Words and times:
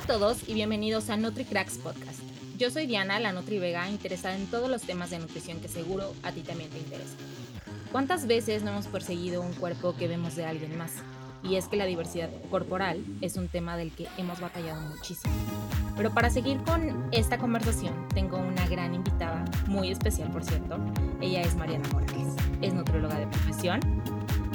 A 0.00 0.06
todos 0.06 0.48
y 0.48 0.54
bienvenidos 0.54 1.10
a 1.10 1.18
NutriCracks 1.18 1.76
Podcast. 1.76 2.20
Yo 2.56 2.70
soy 2.70 2.86
Diana, 2.86 3.20
la 3.20 3.32
Nutri 3.32 3.58
Vega, 3.58 3.88
interesada 3.90 4.34
en 4.34 4.46
todos 4.46 4.70
los 4.70 4.80
temas 4.80 5.10
de 5.10 5.18
nutrición 5.18 5.60
que 5.60 5.68
seguro 5.68 6.14
a 6.22 6.32
ti 6.32 6.40
también 6.40 6.70
te 6.70 6.78
interesan. 6.78 7.18
¿Cuántas 7.92 8.26
veces 8.26 8.62
no 8.62 8.70
hemos 8.70 8.86
perseguido 8.86 9.42
un 9.42 9.52
cuerpo 9.52 9.94
que 9.94 10.08
vemos 10.08 10.36
de 10.36 10.46
alguien 10.46 10.78
más? 10.78 10.94
Y 11.42 11.56
es 11.56 11.68
que 11.68 11.76
la 11.76 11.84
diversidad 11.84 12.30
corporal 12.50 13.04
es 13.20 13.36
un 13.36 13.48
tema 13.48 13.76
del 13.76 13.92
que 13.92 14.08
hemos 14.16 14.40
batallado 14.40 14.80
muchísimo. 14.80 15.34
Pero 15.96 16.14
para 16.14 16.30
seguir 16.30 16.56
con 16.62 17.08
esta 17.12 17.36
conversación, 17.36 18.08
tengo 18.14 18.38
una 18.38 18.66
gran 18.68 18.94
invitada, 18.94 19.44
muy 19.66 19.90
especial 19.90 20.30
por 20.30 20.44
cierto. 20.44 20.78
Ella 21.20 21.42
es 21.42 21.54
Mariana 21.56 21.88
Morales. 21.92 22.34
Es 22.62 22.72
nutrióloga 22.72 23.18
de 23.18 23.26
profesión, 23.26 23.80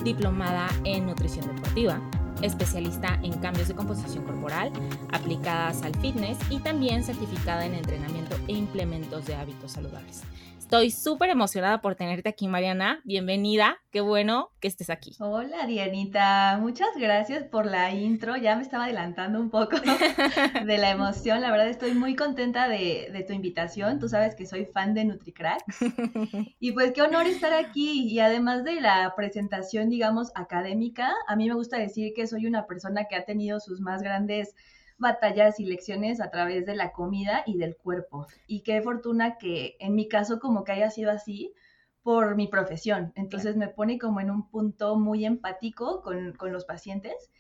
diplomada 0.04 0.68
en 0.86 1.05
nutrición 1.05 1.46
deportiva, 1.55 2.02
especialista 2.41 3.20
en 3.23 3.33
cambios 3.39 3.68
de 3.68 3.75
composición 3.75 4.23
corporal 4.23 4.71
aplicadas 5.11 5.81
al 5.83 5.95
fitness 5.95 6.38
y 6.50 6.59
también 6.59 7.04
certificada 7.04 7.65
en 7.65 7.73
entrenamiento 7.73 8.36
e 8.47 8.54
implementos 8.54 9.25
de 9.25 9.36
hábitos 9.36 9.71
saludables. 9.71 10.23
Estoy 10.65 10.89
súper 10.89 11.29
emocionada 11.29 11.79
por 11.79 11.93
tenerte 11.93 12.28
aquí, 12.28 12.47
Mariana. 12.47 13.00
Bienvenida. 13.04 13.78
Qué 13.92 14.01
bueno 14.01 14.50
que 14.60 14.68
estés 14.68 14.89
aquí. 14.89 15.15
Hola, 15.19 15.68
Dianita. 15.68 16.57
Muchas 16.60 16.88
gracias 16.97 17.43
por 17.43 17.68
la 17.68 17.91
intro. 17.91 18.36
Ya 18.36 18.55
me 18.55 18.64
estaba 18.64 18.86
adelantando 18.86 19.39
un 19.39 19.51
poco 19.51 19.78
de 20.65 20.78
la 20.79 20.89
emoción. 20.89 21.41
La 21.41 21.51
verdad 21.51 21.69
estoy 21.69 21.93
muy 21.93 22.15
contenta 22.15 22.68
de, 22.68 23.10
de 23.14 23.24
tu 23.24 23.33
invitación. 23.33 24.00
Tú 24.00 24.10
sabes 24.10 24.33
que 24.33 24.47
soy 24.47 24.65
fan 24.65 24.96
de 24.96 25.05
NutriCrack. 25.05 25.61
Y 26.60 26.71
pues 26.71 26.93
qué 26.93 27.04
honor 27.04 27.27
estar 27.27 27.54
aquí. 27.54 28.07
Y 28.11 28.19
además 28.19 28.63
de 28.63 28.82
la 28.82 29.13
presentación, 29.16 29.89
digamos, 29.89 30.32
académica, 30.33 31.13
a 31.27 31.36
mí 31.36 31.47
me 31.47 31.54
gusta 31.54 31.77
decir 31.77 32.13
que 32.16 32.25
soy 32.25 32.47
una 32.47 32.66
persona 32.66 33.05
que 33.08 33.16
ha 33.16 33.23
tenido 33.23 33.59
sus 33.59 33.81
más 33.81 34.02
grandes 34.02 34.55
batallas 34.97 35.59
y 35.59 35.66
lecciones 35.66 36.22
a 36.22 36.31
través 36.31 36.66
de 36.66 36.75
la 36.75 36.91
comida 36.91 37.44
y 37.45 37.58
del 37.58 37.75
cuerpo. 37.75 38.27
Y 38.47 38.61
qué 38.61 38.81
fortuna 38.81 39.37
que 39.37 39.75
en 39.79 39.95
mi 39.95 40.07
caso 40.07 40.39
como 40.39 40.63
que 40.63 40.73
haya 40.73 40.89
sido 40.89 41.11
así 41.11 41.53
por 42.02 42.35
mi 42.35 42.47
profesión. 42.47 43.11
Entonces 43.15 43.55
me 43.55 43.67
pone 43.67 43.97
como 43.97 44.21
en 44.21 44.29
un 44.29 44.49
punto 44.49 44.95
muy 44.95 45.25
empático 45.25 46.02
con, 46.02 46.33
con 46.33 46.53
los 46.53 46.65
pacientes 46.65 47.31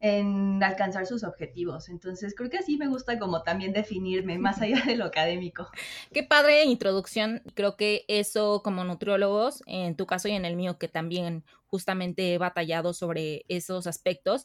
en 0.00 0.62
alcanzar 0.62 1.06
sus 1.06 1.24
objetivos. 1.24 1.88
Entonces, 1.88 2.34
creo 2.36 2.50
que 2.50 2.58
así 2.58 2.76
me 2.76 2.88
gusta 2.88 3.18
como 3.18 3.42
también 3.42 3.72
definirme 3.72 4.38
más 4.38 4.60
allá 4.60 4.82
de 4.84 4.96
lo 4.96 5.06
académico. 5.06 5.68
Qué 6.12 6.22
padre 6.22 6.64
introducción. 6.64 7.42
Creo 7.54 7.76
que 7.76 8.04
eso 8.08 8.60
como 8.62 8.84
nutriólogos, 8.84 9.62
en 9.66 9.96
tu 9.96 10.04
caso 10.04 10.28
y 10.28 10.32
en 10.32 10.44
el 10.44 10.56
mío, 10.56 10.78
que 10.78 10.88
también 10.88 11.42
justamente 11.68 12.34
he 12.34 12.38
batallado 12.38 12.92
sobre 12.92 13.46
esos 13.48 13.86
aspectos, 13.86 14.44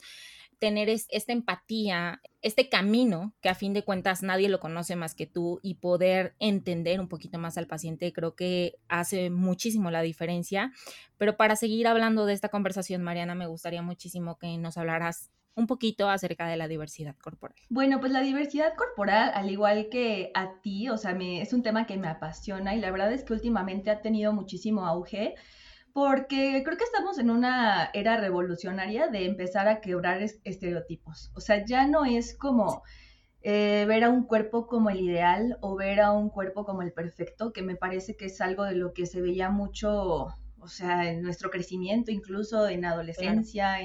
tener 0.60 0.90
esta 0.90 1.32
empatía, 1.32 2.22
este 2.42 2.70
camino 2.70 3.34
que 3.42 3.50
a 3.50 3.56
fin 3.56 3.74
de 3.74 3.84
cuentas 3.84 4.24
nadie 4.24 4.50
lo 4.50 4.60
conoce 4.60 4.96
más 4.96 5.16
que 5.16 5.26
tú 5.26 5.60
y 5.64 5.76
poder 5.76 6.36
entender 6.40 7.00
un 7.00 7.08
poquito 7.08 7.40
más 7.40 7.58
al 7.58 7.68
paciente, 7.68 8.14
creo 8.14 8.36
que 8.36 8.76
hace 8.88 9.30
muchísimo 9.30 9.90
la 9.90 10.02
diferencia. 10.02 10.72
Pero 11.18 11.38
para 11.38 11.56
seguir 11.56 11.88
hablando 11.88 12.26
de 12.26 12.34
esta 12.34 12.50
conversación, 12.50 13.02
Mariana, 13.02 13.36
me 13.36 13.48
gustaría 13.48 13.82
muchísimo 13.82 14.38
que 14.38 14.58
nos 14.58 14.78
hablaras 14.78 15.32
un 15.56 15.68
poquito 15.68 16.10
acerca 16.10 16.48
de 16.48 16.58
la 16.58 16.68
diversidad 16.68 17.16
corporal. 17.18 17.58
Bueno, 17.70 18.00
pues 18.00 18.12
la 18.12 18.22
diversidad 18.22 18.76
corporal, 18.76 19.32
al 19.34 19.50
igual 19.50 19.90
que 19.90 20.32
a 20.34 20.62
ti, 20.62 20.90
o 20.90 20.98
sea, 20.98 21.18
es 21.20 21.54
un 21.54 21.64
tema 21.64 21.86
que 21.86 21.98
me 21.98 22.08
apasiona 22.08 22.76
y 22.76 22.80
la 22.80 22.92
verdad 22.92 23.12
es 23.12 23.24
que 23.24 23.34
últimamente 23.34 23.92
ha 23.92 24.02
tenido 24.02 24.32
muchísimo 24.34 24.86
auge 24.86 25.36
porque 26.00 26.62
creo 26.64 26.78
que 26.78 26.86
estamos 26.86 27.20
en 27.20 27.30
una 27.30 27.90
era 27.94 28.16
revolucionaria 28.16 29.10
de 29.10 29.26
empezar 29.26 29.68
a 29.68 29.82
quebrar 29.82 30.22
estereotipos. 30.22 31.30
O 31.36 31.42
sea, 31.42 31.66
ya 31.66 31.88
no 31.88 32.06
es 32.06 32.38
como 32.38 32.84
eh, 33.42 33.84
ver 33.86 34.06
a 34.06 34.10
un 34.10 34.24
cuerpo 34.24 34.66
como 34.66 34.90
el 34.90 35.02
ideal 35.02 35.58
o 35.60 35.76
ver 35.76 36.00
a 36.00 36.14
un 36.14 36.30
cuerpo 36.30 36.64
como 36.64 36.84
el 36.84 36.94
perfecto, 36.94 37.52
que 37.52 37.64
me 37.64 37.76
parece 37.76 38.16
que 38.16 38.28
es 38.28 38.40
algo 38.40 38.64
de 38.64 38.76
lo 38.76 38.94
que 38.94 39.08
se 39.08 39.20
veía 39.20 39.50
mucho, 39.50 40.28
o 40.58 40.68
sea, 40.70 41.10
en 41.10 41.22
nuestro 41.22 41.50
crecimiento, 41.50 42.12
incluso 42.12 42.70
en 42.70 42.86
adolescencia, 42.86 43.80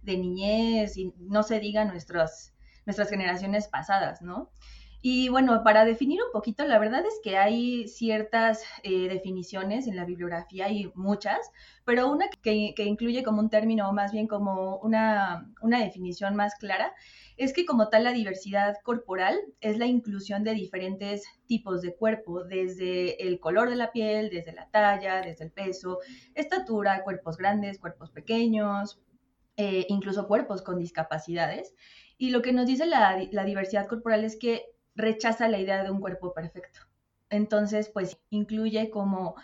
de 0.00 0.16
niñez, 0.16 0.96
y 0.96 1.12
no 1.18 1.42
se 1.42 1.60
diga 1.60 1.84
nuestras, 1.84 2.54
nuestras 2.86 3.10
generaciones 3.10 3.68
pasadas, 3.68 4.22
¿no? 4.22 4.50
Y 5.00 5.28
bueno, 5.28 5.62
para 5.62 5.84
definir 5.84 6.20
un 6.24 6.32
poquito, 6.32 6.66
la 6.66 6.78
verdad 6.80 7.04
es 7.06 7.20
que 7.22 7.36
hay 7.36 7.86
ciertas 7.86 8.64
eh, 8.82 9.08
definiciones 9.08 9.86
en 9.86 9.94
la 9.94 10.04
bibliografía, 10.04 10.66
hay 10.66 10.90
muchas, 10.96 11.52
pero 11.84 12.10
una 12.10 12.26
que, 12.42 12.74
incluye 12.78 13.22
como 13.22 13.40
un 13.40 13.48
término 13.48 13.88
o 13.88 13.92
más 13.92 14.10
bien 14.10 14.26
como 14.26 14.78
una, 14.78 15.52
una 15.62 15.80
definición 15.84 16.34
más 16.34 16.56
clara 16.56 16.92
es 17.36 17.52
que 17.52 17.64
como 17.64 17.88
tal 17.88 18.02
la 18.02 18.12
diversidad 18.12 18.74
corporal 18.82 19.38
es 19.60 19.78
la 19.78 19.86
inclusión 19.86 20.42
de 20.42 20.54
diferentes 20.54 21.22
tipos 21.46 21.80
de 21.80 21.94
cuerpo, 21.94 22.42
desde 22.42 23.24
el 23.24 23.38
color 23.38 23.70
de 23.70 23.76
la 23.76 23.92
piel, 23.92 24.30
desde 24.30 24.52
la 24.52 24.68
talla, 24.70 25.22
desde 25.22 25.44
el 25.44 25.52
peso, 25.52 26.00
estatura, 26.34 27.04
cuerpos 27.04 27.36
grandes, 27.36 27.78
cuerpos 27.78 28.10
pequeños, 28.10 29.00
eh, 29.56 29.86
incluso 29.88 30.26
cuerpos 30.26 30.62
con 30.62 30.78
discapacidades. 30.78 31.74
Y 32.16 32.30
lo 32.30 32.42
que 32.42 32.52
nos 32.52 32.66
dice 32.66 32.86
la, 32.86 33.24
la 33.30 33.44
diversidad 33.44 33.86
corporal 33.86 34.24
es 34.24 34.36
que 34.36 34.64
rechaza 34.98 35.48
la 35.48 35.58
idea 35.58 35.82
de 35.82 35.90
un 35.90 36.00
cuerpo 36.00 36.34
perfecto. 36.34 36.80
Entonces, 37.30 37.88
pues 37.88 38.18
incluye 38.30 38.90
como 38.90 39.36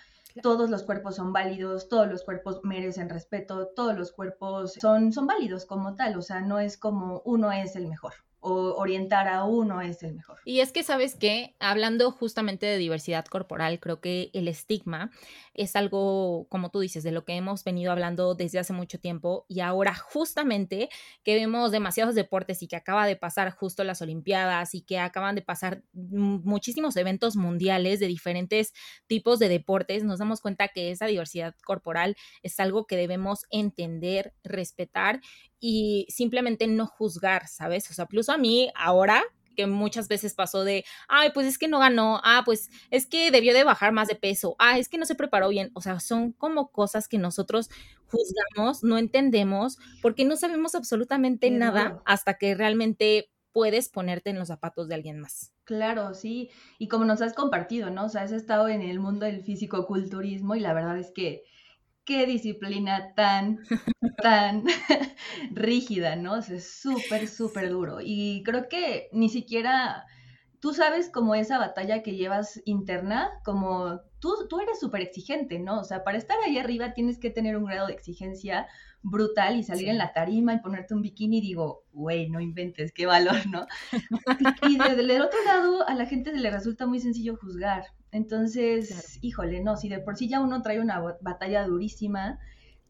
todos 0.42 0.68
los 0.68 0.82
cuerpos 0.82 1.16
son 1.16 1.32
válidos, 1.32 1.88
todos 1.88 2.08
los 2.08 2.24
cuerpos 2.24 2.60
merecen 2.64 3.08
respeto, 3.08 3.68
todos 3.68 3.96
los 3.96 4.12
cuerpos 4.12 4.74
son, 4.74 5.12
son 5.12 5.26
válidos 5.26 5.64
como 5.64 5.94
tal, 5.94 6.18
o 6.18 6.22
sea, 6.22 6.40
no 6.40 6.58
es 6.58 6.76
como 6.76 7.22
uno 7.24 7.52
es 7.52 7.76
el 7.76 7.86
mejor 7.86 8.14
o 8.46 8.74
orientar 8.74 9.26
a 9.26 9.44
uno 9.44 9.80
es 9.80 10.02
el 10.02 10.14
mejor. 10.14 10.38
Y 10.44 10.60
es 10.60 10.70
que, 10.70 10.82
¿sabes 10.82 11.14
qué? 11.14 11.56
Hablando 11.60 12.10
justamente 12.10 12.66
de 12.66 12.76
diversidad 12.76 13.24
corporal, 13.24 13.80
creo 13.80 14.02
que 14.02 14.30
el 14.34 14.48
estigma 14.48 15.10
es 15.54 15.76
algo, 15.76 16.46
como 16.50 16.70
tú 16.70 16.80
dices, 16.80 17.02
de 17.04 17.10
lo 17.10 17.24
que 17.24 17.32
hemos 17.32 17.64
venido 17.64 17.90
hablando 17.90 18.34
desde 18.34 18.58
hace 18.58 18.74
mucho 18.74 19.00
tiempo 19.00 19.46
y 19.48 19.60
ahora 19.60 19.94
justamente 19.94 20.90
que 21.22 21.36
vemos 21.36 21.72
demasiados 21.72 22.14
deportes 22.14 22.62
y 22.62 22.68
que 22.68 22.76
acaba 22.76 23.06
de 23.06 23.16
pasar 23.16 23.50
justo 23.50 23.82
las 23.82 24.02
Olimpiadas 24.02 24.74
y 24.74 24.82
que 24.82 24.98
acaban 24.98 25.34
de 25.34 25.42
pasar 25.42 25.82
muchísimos 25.94 26.96
eventos 26.96 27.36
mundiales 27.36 27.98
de 27.98 28.08
diferentes 28.08 28.74
tipos 29.06 29.38
de 29.38 29.48
deportes, 29.48 30.04
nos 30.04 30.18
damos 30.18 30.42
cuenta 30.42 30.68
que 30.68 30.90
esa 30.90 31.06
diversidad 31.06 31.54
corporal 31.64 32.14
es 32.42 32.60
algo 32.60 32.86
que 32.86 32.96
debemos 32.96 33.46
entender, 33.50 34.34
respetar 34.42 35.22
y 35.66 36.06
simplemente 36.10 36.66
no 36.66 36.86
juzgar, 36.86 37.48
¿sabes? 37.48 37.90
O 37.90 37.94
sea, 37.94 38.04
incluso 38.04 38.32
a 38.32 38.36
mí 38.36 38.70
ahora 38.74 39.24
que 39.56 39.66
muchas 39.66 40.08
veces 40.08 40.34
pasó 40.34 40.62
de, 40.62 40.84
ay, 41.08 41.30
pues 41.32 41.46
es 41.46 41.56
que 41.56 41.68
no 41.68 41.78
ganó, 41.78 42.20
ah, 42.22 42.42
pues 42.44 42.68
es 42.90 43.06
que 43.06 43.30
debió 43.30 43.54
de 43.54 43.64
bajar 43.64 43.90
más 43.90 44.08
de 44.08 44.14
peso, 44.14 44.56
ah, 44.58 44.78
es 44.78 44.90
que 44.90 44.98
no 44.98 45.06
se 45.06 45.14
preparó 45.14 45.48
bien, 45.48 45.70
o 45.72 45.80
sea, 45.80 46.00
son 46.00 46.32
como 46.32 46.70
cosas 46.70 47.08
que 47.08 47.16
nosotros 47.16 47.70
juzgamos, 48.08 48.84
no 48.84 48.98
entendemos, 48.98 49.78
porque 50.02 50.26
no 50.26 50.36
sabemos 50.36 50.74
absolutamente 50.74 51.50
nada 51.50 52.02
hasta 52.04 52.34
que 52.34 52.54
realmente 52.54 53.30
puedes 53.52 53.88
ponerte 53.88 54.28
en 54.28 54.38
los 54.38 54.48
zapatos 54.48 54.88
de 54.88 54.96
alguien 54.96 55.18
más. 55.18 55.54
Claro, 55.64 56.12
sí, 56.12 56.50
y 56.78 56.88
como 56.88 57.06
nos 57.06 57.22
has 57.22 57.32
compartido, 57.32 57.88
¿no? 57.88 58.04
O 58.04 58.08
sea, 58.10 58.20
has 58.20 58.32
estado 58.32 58.68
en 58.68 58.82
el 58.82 59.00
mundo 59.00 59.24
del 59.24 59.40
físico-culturismo 59.40 60.56
y 60.56 60.60
la 60.60 60.74
verdad 60.74 60.98
es 60.98 61.10
que 61.10 61.44
qué 62.04 62.26
disciplina 62.26 63.14
tan, 63.14 63.60
tan 64.22 64.64
rígida, 65.50 66.16
¿no? 66.16 66.36
es 66.36 66.70
súper, 66.70 67.28
súper 67.28 67.70
duro. 67.70 67.98
Y 68.02 68.42
creo 68.44 68.68
que 68.68 69.08
ni 69.12 69.28
siquiera 69.28 70.04
tú 70.64 70.72
sabes 70.72 71.10
como 71.10 71.34
esa 71.34 71.58
batalla 71.58 72.02
que 72.02 72.16
llevas 72.16 72.62
interna, 72.64 73.30
como 73.44 74.00
tú, 74.18 74.46
tú 74.48 74.60
eres 74.60 74.80
súper 74.80 75.02
exigente, 75.02 75.58
¿no? 75.58 75.80
O 75.80 75.84
sea, 75.84 76.04
para 76.04 76.16
estar 76.16 76.38
ahí 76.42 76.56
arriba 76.56 76.94
tienes 76.94 77.18
que 77.18 77.28
tener 77.28 77.58
un 77.58 77.66
grado 77.66 77.88
de 77.88 77.92
exigencia 77.92 78.66
brutal 79.04 79.56
y 79.56 79.62
salir 79.62 79.88
en 79.88 79.98
la 79.98 80.14
tarima 80.14 80.54
y 80.54 80.60
ponerte 80.60 80.94
un 80.94 81.02
bikini 81.02 81.38
y 81.38 81.42
digo, 81.42 81.84
güey, 81.92 82.30
no 82.30 82.40
inventes, 82.40 82.90
qué 82.90 83.04
valor, 83.04 83.46
¿no? 83.46 83.66
y 84.68 84.78
del 84.78 85.20
otro 85.20 85.44
lado, 85.44 85.86
a 85.86 85.94
la 85.94 86.06
gente 86.06 86.32
le 86.32 86.50
resulta 86.50 86.86
muy 86.86 87.00
sencillo 87.00 87.36
juzgar. 87.36 87.84
Entonces, 88.10 89.18
híjole, 89.20 89.62
no, 89.62 89.76
si 89.76 89.90
de 89.90 89.98
por 89.98 90.16
sí 90.16 90.28
ya 90.28 90.40
uno 90.40 90.62
trae 90.62 90.80
una 90.80 91.02
batalla 91.20 91.66
durísima, 91.66 92.38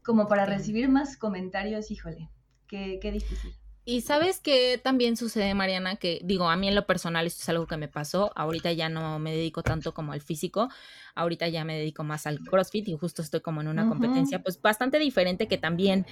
como 0.03 0.27
para 0.27 0.45
recibir 0.45 0.87
más 0.87 1.17
comentarios, 1.17 1.91
híjole, 1.91 2.29
qué, 2.67 2.97
qué 3.01 3.11
difícil. 3.11 3.53
Y 3.87 4.01
sabes 4.01 4.39
que 4.39 4.79
también 4.83 5.15
sucede, 5.15 5.53
Mariana, 5.53 5.95
que 5.97 6.19
digo, 6.23 6.49
a 6.49 6.55
mí 6.55 6.67
en 6.67 6.73
lo 6.73 6.87
personal 6.87 7.27
esto 7.27 7.43
es 7.43 7.49
algo 7.49 7.67
que 7.67 7.77
me 7.77 7.87
pasó, 7.87 8.31
ahorita 8.35 8.71
ya 8.73 8.89
no 8.89 9.19
me 9.19 9.31
dedico 9.31 9.61
tanto 9.61 9.93
como 9.93 10.11
al 10.11 10.21
físico, 10.21 10.69
ahorita 11.13 11.47
ya 11.49 11.63
me 11.65 11.77
dedico 11.77 12.03
más 12.03 12.25
al 12.25 12.39
CrossFit 12.39 12.87
y 12.87 12.97
justo 12.97 13.21
estoy 13.21 13.41
como 13.41 13.61
en 13.61 13.67
una 13.67 13.87
competencia 13.87 14.41
pues 14.41 14.59
bastante 14.59 14.97
diferente 14.97 15.47
que 15.47 15.59
también 15.59 16.07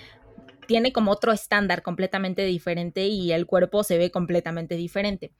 tiene 0.67 0.93
como 0.93 1.11
otro 1.11 1.31
estándar 1.31 1.81
completamente 1.81 2.45
diferente 2.45 3.07
y 3.07 3.31
el 3.31 3.47
cuerpo 3.47 3.83
se 3.83 3.97
ve 3.97 4.11
completamente 4.11 4.75
diferente. 4.75 5.31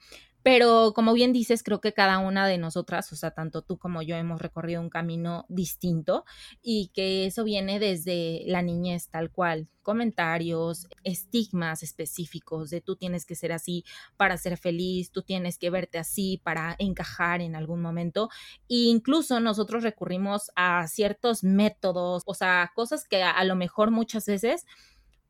Pero 0.44 0.92
como 0.94 1.14
bien 1.14 1.32
dices, 1.32 1.64
creo 1.64 1.80
que 1.80 1.94
cada 1.94 2.20
una 2.20 2.46
de 2.48 2.58
nosotras, 2.58 3.12
o 3.14 3.16
sea, 3.16 3.32
tanto 3.32 3.62
tú 3.62 3.78
como 3.78 4.02
yo 4.02 4.18
hemos 4.18 4.42
recorrido 4.42 4.82
un 4.82 4.90
camino 4.90 5.46
distinto 5.48 6.26
y 6.62 6.92
que 6.94 7.26
eso 7.26 7.46
viene 7.46 7.80
desde 7.80 8.44
la 8.46 8.62
niñez 8.62 9.08
tal 9.10 9.32
cual. 9.32 9.70
Comentarios, 9.82 10.88
estigmas 11.04 11.84
específicos 11.84 12.70
de 12.70 12.82
tú 12.82 12.96
tienes 12.98 13.26
que 13.26 13.36
ser 13.36 13.52
así 13.54 13.86
para 14.18 14.38
ser 14.38 14.58
feliz, 14.58 15.12
tú 15.12 15.24
tienes 15.24 15.58
que 15.58 15.70
verte 15.70 15.98
así 15.98 16.42
para 16.44 16.76
encajar 16.78 17.42
en 17.42 17.56
algún 17.56 17.82
momento. 17.82 18.30
E 18.70 18.90
incluso 18.90 19.40
nosotros 19.40 19.82
recurrimos 19.82 20.52
a 20.56 20.88
ciertos 20.88 21.44
métodos, 21.44 22.24
o 22.26 22.34
sea, 22.34 22.72
cosas 22.76 23.08
que 23.08 23.24
a, 23.24 23.44
lo 23.46 23.56
mejor 23.56 23.92
muchas 23.92 24.26
veces 24.26 24.66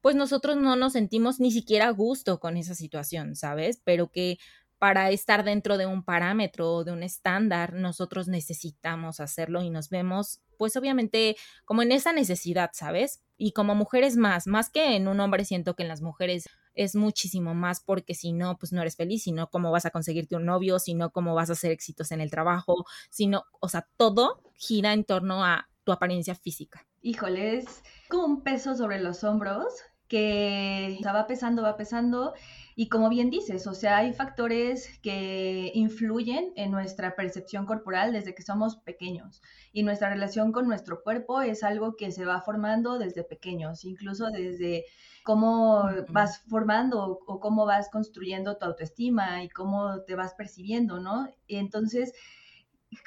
pues 0.01 0.17
nosotros 0.17 0.57
no 0.57 0.75
nos 0.75 0.91
sentimos 0.93 1.39
ni 1.39 1.49
siquiera 1.49 1.87
a 1.87 1.91
gusto 1.91 2.41
con 2.41 2.57
esa 2.57 2.75
situación, 2.75 3.37
¿sabes? 3.37 3.79
Pero 3.85 4.11
que 4.11 4.37
para 4.83 5.11
estar 5.11 5.45
dentro 5.45 5.77
de 5.77 5.85
un 5.85 6.03
parámetro 6.03 6.69
o 6.69 6.83
de 6.83 6.91
un 6.91 7.03
estándar, 7.03 7.71
nosotros 7.71 8.27
necesitamos 8.27 9.21
hacerlo 9.21 9.61
y 9.61 9.69
nos 9.69 9.87
vemos, 9.87 10.41
pues 10.57 10.75
obviamente, 10.75 11.37
como 11.63 11.83
en 11.83 11.93
esa 11.93 12.11
necesidad, 12.11 12.71
¿sabes? 12.73 13.23
Y 13.37 13.53
como 13.53 13.75
mujeres 13.75 14.17
más, 14.17 14.45
más 14.45 14.69
que 14.69 14.97
en 14.97 15.07
un 15.07 15.21
hombre, 15.21 15.45
siento 15.45 15.73
que 15.77 15.83
en 15.83 15.87
las 15.87 16.01
mujeres 16.01 16.49
es 16.75 16.97
muchísimo 16.97 17.53
más 17.53 17.79
porque 17.79 18.13
si 18.13 18.33
no, 18.33 18.57
pues 18.57 18.73
no 18.73 18.81
eres 18.81 18.97
feliz, 18.97 19.23
sino 19.23 19.49
cómo 19.49 19.71
vas 19.71 19.85
a 19.85 19.91
conseguirte 19.91 20.35
un 20.35 20.43
novio, 20.43 20.79
sino 20.79 21.11
cómo 21.11 21.33
vas 21.33 21.49
a 21.49 21.53
hacer 21.53 21.71
éxitos 21.71 22.11
en 22.11 22.19
el 22.19 22.29
trabajo, 22.29 22.85
sino, 23.09 23.45
o 23.61 23.69
sea, 23.69 23.87
todo 23.95 24.41
gira 24.55 24.91
en 24.91 25.05
torno 25.05 25.45
a 25.45 25.69
tu 25.85 25.93
apariencia 25.93 26.35
física. 26.35 26.85
Híjole, 27.01 27.59
es 27.59 27.83
como 28.09 28.25
un 28.25 28.41
peso 28.41 28.75
sobre 28.75 28.99
los 28.99 29.23
hombros 29.23 29.63
que 30.09 30.99
va 31.05 31.25
pesando, 31.25 31.63
va 31.63 31.77
pesando 31.77 32.33
y 32.75 32.89
como 32.89 33.09
bien 33.09 33.29
dices, 33.29 33.67
o 33.67 33.73
sea, 33.73 33.97
hay 33.97 34.13
factores 34.13 34.99
que 35.01 35.71
influyen 35.73 36.53
en 36.55 36.71
nuestra 36.71 37.15
percepción 37.15 37.65
corporal 37.65 38.13
desde 38.13 38.33
que 38.33 38.41
somos 38.43 38.77
pequeños 38.77 39.41
y 39.71 39.83
nuestra 39.83 40.09
relación 40.09 40.51
con 40.51 40.67
nuestro 40.67 41.03
cuerpo 41.03 41.41
es 41.41 41.63
algo 41.63 41.95
que 41.95 42.11
se 42.11 42.25
va 42.25 42.41
formando 42.41 42.97
desde 42.97 43.23
pequeños, 43.23 43.85
incluso 43.85 44.29
desde 44.31 44.85
cómo 45.23 45.89
vas 46.09 46.41
formando 46.49 47.19
o 47.25 47.39
cómo 47.39 47.65
vas 47.65 47.89
construyendo 47.89 48.57
tu 48.57 48.65
autoestima 48.65 49.43
y 49.43 49.49
cómo 49.49 50.01
te 50.01 50.15
vas 50.15 50.33
percibiendo, 50.33 50.99
¿no? 50.99 51.29
Entonces, 51.47 52.13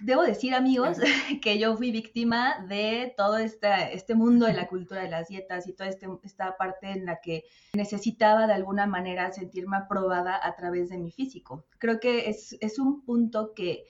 debo 0.01 0.23
decir, 0.23 0.55
amigos, 0.55 0.99
que 1.43 1.59
yo 1.59 1.77
fui 1.77 1.91
víctima 1.91 2.65
de 2.69 3.15
todo 3.17 3.39
este, 3.39 3.69
este 3.93 4.15
mundo 4.15 4.47
de 4.47 4.53
la 4.53 4.69
cultura 4.69 5.03
de 5.03 5.11
las 5.11 5.29
dietas 5.29 5.67
y 5.69 5.73
toda 5.73 5.89
este, 5.89 6.07
esta 6.23 6.57
parte 6.57 6.91
en 6.91 7.05
la 7.05 7.21
que 7.21 7.45
necesitaba 7.75 8.47
de 8.47 8.55
alguna 8.55 8.87
manera 8.87 9.33
sentirme 9.33 9.77
aprobada 9.77 10.39
a 10.43 10.55
través 10.57 10.89
de 10.89 10.99
mi 10.99 11.11
físico. 11.11 11.65
Creo 11.79 12.01
que 12.01 12.29
es, 12.29 12.57
es 12.61 12.79
un 12.79 13.05
punto 13.05 13.53
que 13.55 13.87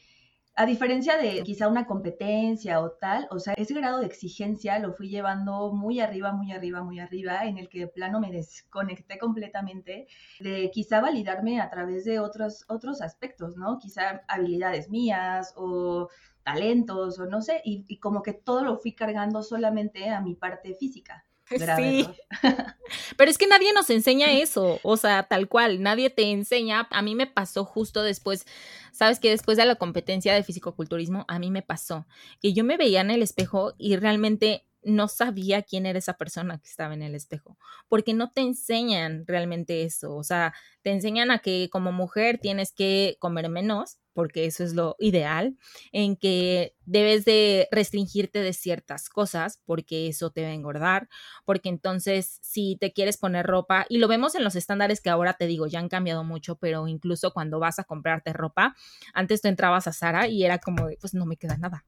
a 0.59 0.65
diferencia 0.65 1.19
de 1.19 1.43
quizá 1.43 1.69
una 1.69 1.87
competencia 1.87 2.81
o 2.81 2.91
tal, 2.93 3.29
o 3.31 3.39
sea, 3.39 3.53
ese 3.55 3.75
grado 3.75 4.01
de 4.01 4.07
exigencia 4.07 4.79
lo 4.79 4.95
fui 4.95 5.11
llevando 5.11 5.73
muy 5.75 6.01
arriba, 6.01 6.33
muy 6.33 6.51
arriba, 6.51 6.83
muy 6.83 6.99
arriba, 6.99 7.45
en 7.45 7.59
el 7.59 7.69
que 7.69 7.81
de 7.81 7.89
plano 7.89 8.21
me 8.21 8.33
desconecté 8.33 9.19
completamente 9.19 10.07
de 10.41 10.71
quizá 10.73 11.03
validarme 11.03 11.61
a 11.61 11.69
través 11.69 12.07
de 12.07 12.21
otros, 12.21 12.65
otros 12.69 13.03
aspectos, 13.03 13.57
¿no? 13.57 13.79
Quizá 13.79 14.23
habilidades 14.29 14.89
mías 14.89 15.53
o 15.57 16.09
talentos 16.43 17.19
o 17.19 17.27
no 17.27 17.43
sé, 17.43 17.61
y, 17.63 17.85
y 17.87 17.99
como 17.99 18.23
que 18.23 18.33
todo 18.33 18.65
lo 18.65 18.79
fui 18.79 18.95
cargando 18.95 19.43
solamente 19.43 20.09
a 20.09 20.23
mi 20.23 20.35
parte 20.35 20.75
física. 20.75 21.27
Sí. 21.45 22.09
Pero 23.17 23.31
es 23.31 23.39
que 23.39 23.47
nadie 23.47 23.73
nos 23.73 23.91
enseña 23.91 24.33
eso, 24.33 24.81
o 24.83 24.97
sea, 24.97 25.25
tal 25.25 25.49
cual, 25.49 25.83
nadie 25.83 26.11
te 26.11 26.31
enseña. 26.31 26.89
A 26.91 27.03
mí 27.03 27.15
me 27.15 27.27
pasó 27.27 27.65
justo 27.65 28.03
después, 28.03 28.47
sabes 28.93 29.21
que 29.21 29.31
después 29.31 29.57
de 29.57 29.65
la 29.67 29.77
competencia 29.77 30.35
de 30.35 30.43
fisicoculturismo, 30.43 31.25
a 31.29 31.39
mí 31.39 31.51
me 31.51 31.63
pasó 31.63 32.07
que 32.41 32.53
yo 32.53 32.65
me 32.65 32.77
veía 32.77 33.01
en 33.01 33.11
el 33.11 33.23
espejo 33.23 33.75
y 33.79 33.97
realmente 33.97 34.65
no 34.87 35.09
sabía 35.09 35.63
quién 35.63 35.85
era 35.85 35.99
esa 35.99 36.15
persona 36.15 36.59
que 36.59 36.69
estaba 36.69 36.95
en 36.95 37.03
el 37.03 37.15
espejo, 37.15 37.59
porque 37.89 38.15
no 38.15 38.31
te 38.31 38.41
enseñan 38.41 39.25
realmente 39.27 39.83
eso, 39.83 40.15
o 40.15 40.23
sea, 40.23 40.55
te 40.83 40.93
enseñan 40.93 41.31
a 41.33 41.41
que 41.41 41.69
como 41.71 41.91
mujer 41.93 42.39
tienes 42.39 42.73
que 42.73 43.17
comer 43.19 43.49
menos, 43.49 43.99
porque 44.13 44.47
eso 44.47 44.65
es 44.65 44.75
lo 44.75 44.97
ideal, 44.99 45.59
en 45.93 46.17
que 46.17 46.75
debes 46.87 47.25
de 47.25 47.69
restringirte 47.73 48.39
de 48.39 48.53
ciertas 48.53 49.09
cosas, 49.09 49.61
porque 49.67 50.09
eso 50.09 50.31
te 50.31 50.43
va 50.43 50.49
a 50.49 50.55
engordar, 50.55 51.09
porque 51.45 51.69
entonces 51.69 52.39
si 52.41 52.77
te 52.81 52.93
quieres 52.93 53.19
poner 53.19 53.45
ropa, 53.45 53.87
y 53.89 53.99
lo 53.99 54.09
vemos 54.09 54.37
en 54.37 54.45
los 54.45 54.55
estándares 54.55 55.01
que 55.01 55.11
ahora 55.11 55.35
te 55.35 55.47
digo, 55.47 55.67
ya 55.67 55.81
han 55.81 55.89
cambiado 55.89 56.23
mucho, 56.25 56.57
pero 56.57 56.87
incluso 56.87 57.33
cuando 57.33 57.59
vas 57.59 57.79
a 57.81 57.85
comprarte 57.85 58.33
ropa, 58.33 58.77
antes 59.13 59.43
tú 59.43 59.49
entrabas 59.49 59.89
a 59.89 59.93
Sara 59.93 60.29
y 60.29 60.45
era 60.45 60.59
como, 60.59 60.89
pues 61.01 61.13
no 61.13 61.27
me 61.27 61.37
queda 61.37 61.57
nada 61.59 61.85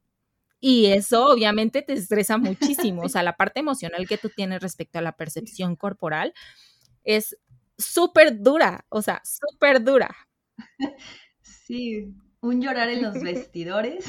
y 0.61 0.87
eso 0.87 1.27
obviamente 1.27 1.83
te 1.83 1.93
estresa 1.93 2.39
muchísimo. 2.39 3.03
O 3.03 3.09
sea, 3.09 3.23
la 3.23 3.37
parte 3.37 3.61
emocional 3.61 4.07
que 4.09 4.19
tú 4.19 4.31
tienes 4.31 4.61
respecto 4.61 4.99
a 4.99 5.03
la 5.03 5.13
percepción 5.13 5.77
corporal 5.77 6.35
es 7.05 7.37
súper 7.77 8.41
dura, 8.41 8.85
o 8.89 9.03
sea, 9.03 9.23
súper 9.25 9.83
dura. 9.83 10.15
Sí, 11.69 12.15
un 12.41 12.63
llorar 12.63 12.89
en 12.89 13.03
los 13.03 13.15
vestidores. 13.23 14.07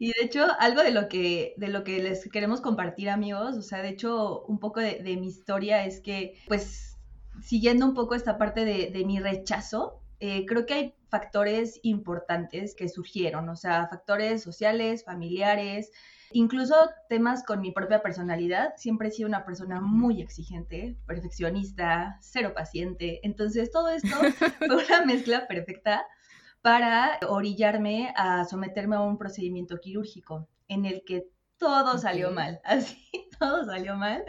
Y 0.00 0.08
de 0.08 0.24
hecho, 0.24 0.46
algo 0.58 0.82
de 0.82 0.90
lo 0.90 1.08
que, 1.08 1.54
de 1.58 1.68
lo 1.68 1.84
que 1.84 2.02
les 2.02 2.28
queremos 2.28 2.60
compartir, 2.60 3.08
amigos, 3.08 3.56
o 3.56 3.62
sea, 3.62 3.82
de 3.82 3.90
hecho, 3.90 4.42
un 4.46 4.58
poco 4.58 4.80
de, 4.80 5.00
mi 5.16 5.28
historia 5.28 5.84
es 5.84 6.00
que, 6.00 6.34
pues, 6.48 6.96
siguiendo 7.40 7.86
un 7.86 7.94
poco 7.94 8.16
esta 8.16 8.36
parte 8.36 8.64
de, 8.64 8.90
de 8.90 9.04
mi 9.04 9.20
rechazo, 9.20 10.02
eh, 10.20 10.46
creo 10.46 10.66
que 10.66 10.74
hay 10.74 10.94
factores 11.08 11.78
importantes 11.82 12.74
que 12.74 12.88
surgieron, 12.88 13.48
o 13.48 13.56
sea, 13.56 13.86
factores 13.88 14.42
sociales, 14.42 15.04
familiares, 15.04 15.90
incluso 16.32 16.74
temas 17.08 17.44
con 17.44 17.60
mi 17.60 17.70
propia 17.72 18.02
personalidad. 18.02 18.74
Siempre 18.76 19.08
he 19.08 19.10
sido 19.12 19.28
una 19.28 19.44
persona 19.44 19.80
muy 19.80 20.20
exigente, 20.20 20.96
perfeccionista, 21.06 22.18
cero 22.20 22.52
paciente. 22.54 23.20
Entonces, 23.22 23.70
todo 23.70 23.88
esto 23.88 24.08
fue 24.58 24.84
una 24.84 25.04
mezcla 25.04 25.46
perfecta 25.46 26.06
para 26.62 27.18
orillarme 27.28 28.12
a 28.16 28.44
someterme 28.44 28.96
a 28.96 29.00
un 29.00 29.18
procedimiento 29.18 29.78
quirúrgico 29.78 30.48
en 30.68 30.84
el 30.84 31.04
que 31.06 31.28
todo 31.58 31.98
salió 31.98 32.30
mal, 32.32 32.60
así, 32.64 33.28
todo 33.38 33.64
salió 33.64 33.96
mal. 33.96 34.24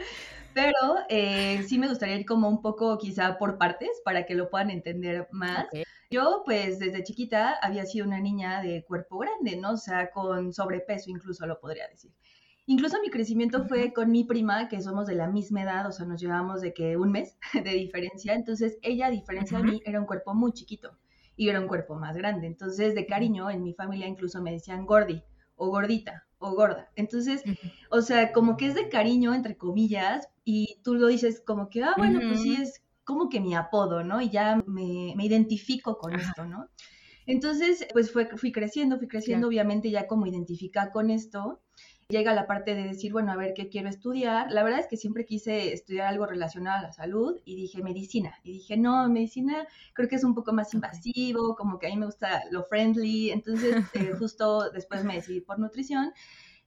Pero 0.54 0.96
eh, 1.08 1.62
sí 1.66 1.78
me 1.78 1.88
gustaría 1.88 2.16
ir 2.16 2.26
como 2.26 2.48
un 2.48 2.62
poco 2.62 2.98
quizá 2.98 3.38
por 3.38 3.58
partes 3.58 3.90
para 4.04 4.26
que 4.26 4.34
lo 4.34 4.50
puedan 4.50 4.70
entender 4.70 5.28
más. 5.30 5.66
Yo 6.10 6.42
pues 6.44 6.78
desde 6.78 7.04
chiquita 7.04 7.58
había 7.62 7.84
sido 7.84 8.06
una 8.06 8.20
niña 8.20 8.62
de 8.62 8.84
cuerpo 8.84 9.18
grande, 9.18 9.56
¿no? 9.56 9.72
O 9.72 9.76
sea, 9.76 10.10
con 10.10 10.52
sobrepeso 10.52 11.10
incluso 11.10 11.46
lo 11.46 11.60
podría 11.60 11.86
decir. 11.88 12.12
Incluso 12.70 13.00
mi 13.00 13.08
crecimiento 13.08 13.66
fue 13.66 13.94
con 13.94 14.10
mi 14.10 14.24
prima, 14.24 14.68
que 14.68 14.82
somos 14.82 15.06
de 15.06 15.14
la 15.14 15.26
misma 15.26 15.62
edad, 15.62 15.86
o 15.86 15.92
sea, 15.92 16.04
nos 16.04 16.20
llevamos 16.20 16.60
de 16.60 16.74
que 16.74 16.98
un 16.98 17.10
mes 17.10 17.38
de 17.54 17.70
diferencia. 17.70 18.34
Entonces, 18.34 18.76
ella, 18.82 19.06
a 19.06 19.10
diferencia 19.10 19.56
de 19.56 19.64
mí, 19.64 19.82
era 19.86 19.98
un 19.98 20.04
cuerpo 20.06 20.34
muy 20.34 20.52
chiquito 20.52 20.98
y 21.34 21.48
era 21.48 21.60
un 21.60 21.66
cuerpo 21.66 21.94
más 21.94 22.14
grande. 22.14 22.46
Entonces, 22.46 22.94
de 22.94 23.06
cariño, 23.06 23.48
en 23.48 23.62
mi 23.62 23.72
familia 23.72 24.06
incluso 24.06 24.42
me 24.42 24.52
decían 24.52 24.84
gordi 24.84 25.22
o 25.56 25.70
gordita 25.70 26.26
o 26.38 26.54
gorda. 26.54 26.90
Entonces, 26.94 27.42
o 27.90 28.02
sea, 28.02 28.32
como 28.32 28.58
que 28.58 28.66
es 28.66 28.74
de 28.74 28.90
cariño, 28.90 29.32
entre 29.32 29.56
comillas, 29.56 30.28
y 30.50 30.80
tú 30.82 30.94
lo 30.94 31.08
dices 31.08 31.42
como 31.46 31.68
que, 31.68 31.82
ah, 31.82 31.92
bueno, 31.98 32.20
pues 32.26 32.40
sí, 32.40 32.56
es 32.58 32.82
como 33.04 33.28
que 33.28 33.38
mi 33.38 33.54
apodo, 33.54 34.02
¿no? 34.02 34.22
Y 34.22 34.30
ya 34.30 34.62
me, 34.66 35.14
identifico 35.22 35.98
con 35.98 36.14
esto, 36.14 36.46
¿no? 36.46 36.70
Entonces, 37.26 37.86
pues 37.92 38.10
fue, 38.10 38.34
fui 38.38 38.50
creciendo, 38.50 38.96
fui 38.96 39.08
creciendo, 39.08 39.48
obviamente 39.48 39.90
ya 39.90 40.06
como 40.06 40.26
identifica 40.26 40.90
con 40.90 41.10
esto 41.10 41.60
llega 42.10 42.32
la 42.32 42.46
parte 42.46 42.74
de 42.74 42.84
decir, 42.84 43.12
bueno, 43.12 43.32
a 43.32 43.36
ver 43.36 43.52
qué 43.52 43.68
quiero 43.68 43.90
estudiar. 43.90 44.50
La 44.50 44.62
verdad 44.62 44.80
es 44.80 44.86
que 44.86 44.96
siempre 44.96 45.26
quise 45.26 45.74
estudiar 45.74 46.06
algo 46.06 46.24
relacionado 46.24 46.78
a 46.78 46.82
la 46.82 46.92
salud 46.92 47.38
y 47.44 47.54
dije 47.54 47.82
medicina. 47.82 48.34
Y 48.42 48.52
dije, 48.52 48.78
no, 48.78 49.06
medicina 49.10 49.66
creo 49.92 50.08
que 50.08 50.16
es 50.16 50.24
un 50.24 50.34
poco 50.34 50.54
más 50.54 50.72
invasivo, 50.72 51.54
como 51.54 51.78
que 51.78 51.88
a 51.88 51.90
mí 51.90 51.96
me 51.98 52.06
gusta 52.06 52.44
lo 52.50 52.64
friendly. 52.64 53.30
Entonces, 53.30 53.84
eh, 53.92 54.12
justo 54.18 54.70
después 54.70 55.04
me 55.04 55.16
decidí 55.16 55.42
por 55.42 55.58
nutrición. 55.58 56.14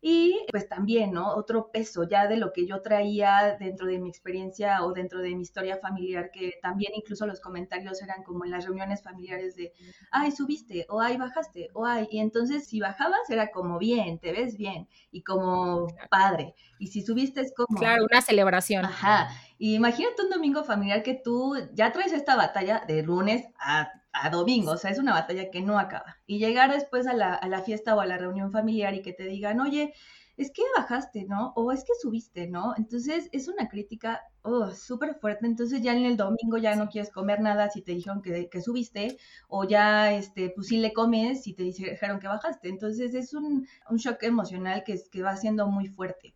Y 0.04 0.48
pues 0.50 0.68
también, 0.68 1.12
¿no? 1.12 1.36
Otro 1.36 1.70
peso 1.72 2.10
ya 2.10 2.28
de 2.28 2.38
lo 2.38 2.52
que 2.54 2.66
yo 2.66 2.82
traía 2.82 3.56
dentro 3.60 3.86
de 3.86 4.00
mi 4.00 4.10
experiencia 4.10 4.84
o 4.84 4.94
dentro 4.94 5.20
de 5.20 5.36
mi 5.36 5.44
historia 5.44 5.78
familiar, 5.78 6.32
que 6.32 6.56
también 6.60 6.94
incluso 6.96 7.28
los 7.28 7.40
comentarios 7.40 8.02
eran 8.02 8.24
como 8.24 8.44
en 8.44 8.50
las 8.50 8.66
reuniones 8.66 9.04
familiares 9.04 9.56
de, 9.56 9.74
ay, 10.10 10.32
subiste, 10.32 10.88
o 10.90 11.00
ay, 11.02 11.18
bajaste, 11.18 11.70
o 11.74 11.86
ay, 11.86 12.08
y 12.10 12.20
entonces 12.20 12.68
si 12.68 12.80
bajabas 12.80 13.30
era 13.30 13.52
como 13.52 13.78
bien, 13.78 14.18
te 14.18 14.32
ves 14.32 14.58
bien, 14.58 14.88
y 15.12 15.22
como 15.22 15.86
padre, 16.10 16.56
y 16.80 16.88
si 16.88 17.04
subiste 17.04 17.42
es 17.42 17.54
como... 17.56 17.80
Claro, 17.80 18.06
una 18.10 18.22
celebración. 18.22 18.86
Ajá, 18.86 19.30
y 19.60 19.76
imagínate 19.76 20.24
un 20.24 20.32
domingo 20.32 20.64
familiar 20.64 21.04
que 21.04 21.14
tú 21.14 21.56
ya 21.74 21.92
traes 21.92 22.12
esta 22.12 22.36
batalla 22.36 22.84
de 22.88 23.04
lunes 23.04 23.46
a 23.60 24.01
a 24.14 24.30
domingo, 24.30 24.72
o 24.72 24.78
sea, 24.78 24.92
es 24.92 25.00
una 25.00 25.14
batalla 25.14 25.50
que 25.52 25.62
no 25.62 25.80
acaba. 25.80 26.18
Y 26.26 26.40
llegar 26.40 26.72
después 26.72 27.08
a 27.08 27.14
la, 27.14 27.34
a 27.34 27.48
la, 27.48 27.62
fiesta 27.62 27.96
o 27.96 28.02
a 28.02 28.06
la 28.06 28.18
reunión 28.18 28.52
familiar 28.52 28.94
y 28.94 29.02
que 29.02 29.14
te 29.14 29.26
digan, 29.26 29.60
oye, 29.62 29.94
es 30.38 30.52
que 30.52 30.64
bajaste, 30.76 31.26
¿no? 31.26 31.54
O 31.56 31.72
es 31.72 31.84
que 31.84 31.94
subiste, 32.02 32.48
¿no? 32.48 32.74
Entonces 32.78 33.30
es 33.32 33.48
una 33.48 33.68
crítica 33.70 34.22
oh, 34.42 34.72
súper 34.72 35.16
fuerte. 35.16 35.46
Entonces 35.46 35.82
ya 35.82 35.94
en 35.94 36.06
el 36.06 36.18
domingo 36.18 36.58
ya 36.58 36.76
no 36.76 36.90
quieres 36.90 37.12
comer 37.12 37.42
nada 37.42 37.70
si 37.70 37.82
te 37.82 37.94
dijeron 37.94 38.22
que, 38.22 38.50
que, 38.50 38.62
subiste, 38.62 39.18
o 39.48 39.66
ya, 39.66 40.14
este, 40.14 40.50
pues 40.50 40.68
sí 40.68 40.78
le 40.78 40.94
comes 40.94 41.44
si 41.44 41.54
te 41.54 41.64
dijeron 41.64 42.20
que 42.20 42.28
bajaste. 42.28 42.70
Entonces 42.70 43.14
es 43.14 43.34
un, 43.34 43.68
un 43.90 43.98
shock 43.98 44.24
emocional 44.24 44.84
que, 44.84 45.00
que 45.12 45.22
va 45.22 45.36
siendo 45.36 45.68
muy 45.68 45.88
fuerte. 45.88 46.36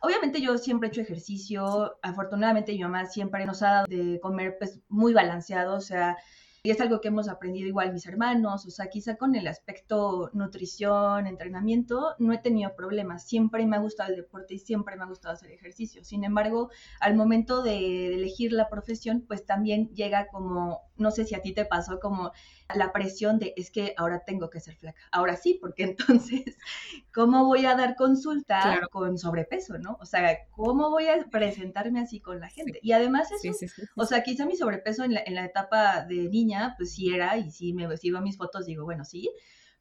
Obviamente 0.00 0.40
yo 0.40 0.58
siempre 0.58 0.88
he 0.88 0.90
hecho 0.90 1.00
ejercicio, 1.00 1.98
afortunadamente 2.02 2.72
mi 2.72 2.80
mamá 2.80 3.06
siempre 3.06 3.46
nos 3.46 3.62
ha 3.62 3.70
dado 3.70 3.86
de 3.88 4.18
comer 4.20 4.56
pues 4.58 4.80
muy 4.88 5.12
balanceado, 5.12 5.76
o 5.76 5.80
sea, 5.80 6.16
y 6.64 6.70
es 6.70 6.80
algo 6.80 7.00
que 7.00 7.08
hemos 7.08 7.28
aprendido 7.28 7.66
igual 7.66 7.92
mis 7.92 8.06
hermanos, 8.06 8.64
o 8.66 8.70
sea, 8.70 8.88
quizá 8.88 9.16
con 9.16 9.34
el 9.34 9.48
aspecto 9.48 10.30
nutrición, 10.32 11.26
entrenamiento, 11.26 12.14
no 12.20 12.32
he 12.32 12.38
tenido 12.38 12.76
problemas. 12.76 13.24
Siempre 13.26 13.66
me 13.66 13.74
ha 13.74 13.80
gustado 13.80 14.10
el 14.10 14.16
deporte 14.16 14.54
y 14.54 14.58
siempre 14.60 14.94
me 14.96 15.02
ha 15.02 15.06
gustado 15.06 15.34
hacer 15.34 15.50
ejercicio. 15.50 16.04
Sin 16.04 16.22
embargo, 16.22 16.70
al 17.00 17.16
momento 17.16 17.64
de 17.64 18.14
elegir 18.14 18.52
la 18.52 18.68
profesión, 18.68 19.24
pues 19.26 19.44
también 19.44 19.88
llega 19.88 20.28
como, 20.28 20.82
no 20.96 21.10
sé 21.10 21.24
si 21.24 21.34
a 21.34 21.42
ti 21.42 21.52
te 21.52 21.64
pasó, 21.64 22.00
como 22.00 22.32
la 22.74 22.92
presión 22.92 23.38
de 23.38 23.54
es 23.56 23.70
que 23.70 23.94
ahora 23.96 24.22
tengo 24.24 24.50
que 24.50 24.60
ser 24.60 24.76
flaca. 24.76 25.00
Ahora 25.10 25.36
sí, 25.36 25.58
porque 25.60 25.84
entonces, 25.84 26.56
¿cómo 27.14 27.46
voy 27.46 27.66
a 27.66 27.74
dar 27.74 27.96
consulta 27.96 28.80
con 28.90 29.18
sobrepeso, 29.18 29.78
no? 29.78 29.98
O 30.00 30.06
sea, 30.06 30.38
¿cómo 30.50 30.90
voy 30.90 31.08
a 31.08 31.24
presentarme 31.30 32.00
así 32.00 32.20
con 32.20 32.40
la 32.40 32.48
gente? 32.48 32.78
Y 32.82 32.92
además 32.92 33.30
eso, 33.32 33.66
o 33.96 34.06
sea, 34.06 34.22
quizá 34.22 34.46
mi 34.46 34.56
sobrepeso 34.56 35.04
en 35.04 35.14
la, 35.14 35.22
en 35.24 35.34
la, 35.34 35.44
etapa 35.44 36.04
de 36.04 36.28
niña, 36.28 36.74
pues 36.76 36.94
sí 36.94 37.14
era, 37.14 37.36
y 37.36 37.50
sí 37.50 37.72
me 37.72 37.96
si 37.96 38.10
mis 38.10 38.36
fotos, 38.36 38.66
digo, 38.66 38.84
bueno, 38.84 39.04
sí. 39.04 39.30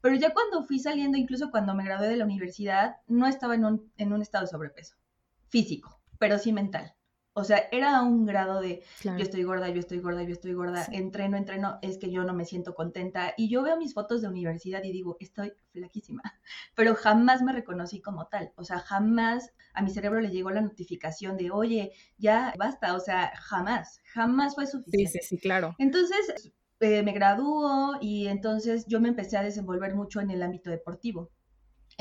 Pero 0.02 0.16
ya 0.16 0.34
cuando 0.34 0.64
fui 0.66 0.80
saliendo, 0.80 1.18
incluso 1.18 1.52
cuando 1.52 1.76
me 1.76 1.84
gradué 1.84 2.08
de 2.08 2.18
la 2.18 2.26
universidad, 2.26 2.98
no 3.08 3.28
estaba 3.28 3.56
en 3.56 3.66
un, 3.66 3.92
en 3.98 4.14
un 4.14 4.22
estado 4.22 4.46
de 4.46 4.52
sobrepeso 4.52 4.96
físico, 5.50 6.02
pero 6.18 6.40
sí 6.40 6.52
mental. 6.54 6.96
O 7.34 7.46
sea, 7.46 7.64
era 7.72 8.02
un 8.02 8.26
grado 8.26 8.60
de 8.60 8.84
yo 9.04 9.16
estoy 9.18 9.44
gorda, 9.44 9.70
yo 9.70 9.80
estoy 9.80 10.00
gorda, 10.00 10.24
yo 10.24 10.34
estoy 10.34 10.54
gorda, 10.54 10.86
entreno, 10.92 11.38
entreno, 11.38 11.80
es 11.82 11.98
que 11.98 12.12
yo 12.12 12.26
no 12.26 12.34
me 12.34 12.44
siento 12.44 12.74
contenta. 12.76 13.34
Y 13.38 13.50
yo 13.50 13.64
veo 13.64 13.78
mis 13.78 13.94
fotos 13.94 14.22
de 14.22 14.28
universidad 14.28 14.84
y 14.84 14.92
digo, 14.92 15.16
estoy 15.20 15.54
flaquísima, 15.72 16.22
pero 16.76 16.94
jamás 16.94 17.42
me 17.42 17.54
reconocí 17.54 18.02
como 18.02 18.28
tal. 18.28 18.52
O 18.56 18.66
sea, 18.66 18.80
jamás 18.80 19.54
a 19.74 19.82
mi 19.82 19.92
cerebro 19.92 20.20
le 20.20 20.30
llegó 20.30 20.52
la 20.52 20.62
notificación 20.62 21.38
de, 21.38 21.52
oye, 21.52 21.94
ya 22.18 22.54
basta. 22.58 22.96
O 22.96 23.00
sea, 23.00 23.32
jamás, 23.36 24.02
jamás 24.14 24.56
fue 24.56 24.68
suficiente. 24.68 25.20
Sí, 25.20 25.20
sí, 25.22 25.36
sí, 25.38 25.42
claro. 25.42 25.74
Entonces, 25.78 26.52
eh, 26.82 27.04
me 27.04 27.14
graduó 27.14 27.98
y 28.02 28.28
entonces 28.28 28.86
yo 28.88 29.00
me 29.00 29.08
empecé 29.08 29.38
a 29.38 29.44
desenvolver 29.44 29.96
mucho 29.96 30.20
en 30.20 30.32
el 30.32 30.44
ámbito 30.44 30.70
deportivo 30.70 31.30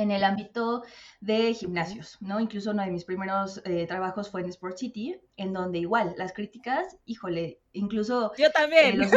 en 0.01 0.11
el 0.11 0.25
ámbito 0.25 0.83
de 1.21 1.55
gimnasios, 1.55 2.17
¿no? 2.21 2.41
Incluso 2.41 2.71
uno 2.71 2.83
de 2.83 2.91
mis 2.91 3.05
primeros 3.05 3.61
eh, 3.65 3.87
trabajos 3.87 4.31
fue 4.31 4.41
en 4.41 4.49
Sport 4.49 4.79
City, 4.79 5.21
en 5.37 5.53
donde 5.53 5.79
igual 5.79 6.15
las 6.17 6.33
críticas, 6.33 6.97
híjole, 7.05 7.61
incluso... 7.73 8.33
Yo 8.39 8.51
también. 8.51 9.03
Eh, 9.03 9.11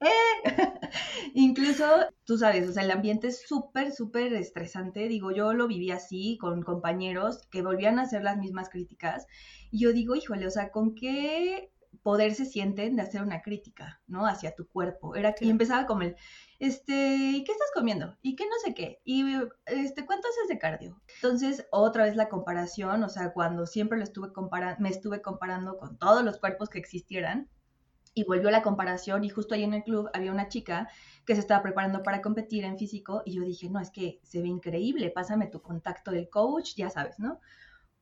¡Eh! 0.00 0.08
incluso, 1.34 1.84
tú 2.24 2.38
sabes, 2.38 2.68
o 2.68 2.72
sea, 2.72 2.82
el 2.82 2.90
ambiente 2.90 3.28
es 3.28 3.46
súper, 3.46 3.92
súper 3.92 4.32
estresante. 4.34 5.08
Digo, 5.08 5.30
yo 5.30 5.52
lo 5.52 5.66
viví 5.66 5.90
así 5.90 6.38
con 6.40 6.62
compañeros 6.62 7.46
que 7.50 7.62
volvían 7.62 7.98
a 7.98 8.02
hacer 8.02 8.22
las 8.22 8.38
mismas 8.38 8.68
críticas. 8.68 9.26
Y 9.70 9.80
yo 9.80 9.92
digo, 9.92 10.16
híjole, 10.16 10.46
o 10.46 10.50
sea, 10.50 10.70
¿con 10.70 10.94
qué 10.94 11.70
poder 12.02 12.34
se 12.34 12.46
sienten 12.46 12.96
de 12.96 13.02
hacer 13.02 13.22
una 13.22 13.42
crítica, 13.42 14.00
¿no? 14.06 14.26
Hacia 14.26 14.54
tu 14.54 14.66
cuerpo. 14.68 15.16
Era 15.16 15.34
que 15.34 15.48
empezaba 15.48 15.86
como 15.86 16.02
el, 16.02 16.16
este, 16.60 17.42
¿qué 17.44 17.52
estás 17.52 17.70
comiendo? 17.74 18.16
¿Y 18.22 18.36
qué 18.36 18.44
no 18.44 18.56
sé 18.62 18.74
qué? 18.74 19.00
¿Y 19.04 19.24
este, 19.66 20.06
cuánto 20.06 20.28
haces 20.28 20.48
de 20.48 20.58
cardio? 20.58 21.00
Entonces, 21.16 21.66
otra 21.72 22.04
vez 22.04 22.14
la 22.14 22.28
comparación, 22.28 23.02
o 23.02 23.08
sea, 23.08 23.32
cuando 23.32 23.66
siempre 23.66 23.98
lo 23.98 24.04
estuve 24.04 24.32
comparando, 24.32 24.80
me 24.80 24.90
estuve 24.90 25.22
comparando 25.22 25.78
con 25.78 25.98
todos 25.98 26.22
los 26.22 26.38
cuerpos 26.38 26.68
que 26.68 26.78
existieran, 26.78 27.48
y 28.14 28.24
volvió 28.24 28.50
la 28.50 28.62
comparación 28.62 29.24
y 29.24 29.28
justo 29.28 29.54
ahí 29.54 29.62
en 29.62 29.74
el 29.74 29.84
club 29.84 30.10
había 30.12 30.32
una 30.32 30.48
chica 30.48 30.88
que 31.24 31.34
se 31.34 31.40
estaba 31.40 31.62
preparando 31.62 32.02
para 32.02 32.20
competir 32.20 32.64
en 32.64 32.76
físico 32.78 33.22
y 33.24 33.34
yo 33.34 33.42
dije, 33.42 33.70
no, 33.70 33.80
es 33.80 33.90
que 33.90 34.18
se 34.22 34.42
ve 34.42 34.48
increíble, 34.48 35.10
pásame 35.10 35.46
tu 35.46 35.62
contacto 35.62 36.10
del 36.10 36.28
coach, 36.28 36.74
ya 36.76 36.90
sabes, 36.90 37.18
¿no? 37.18 37.40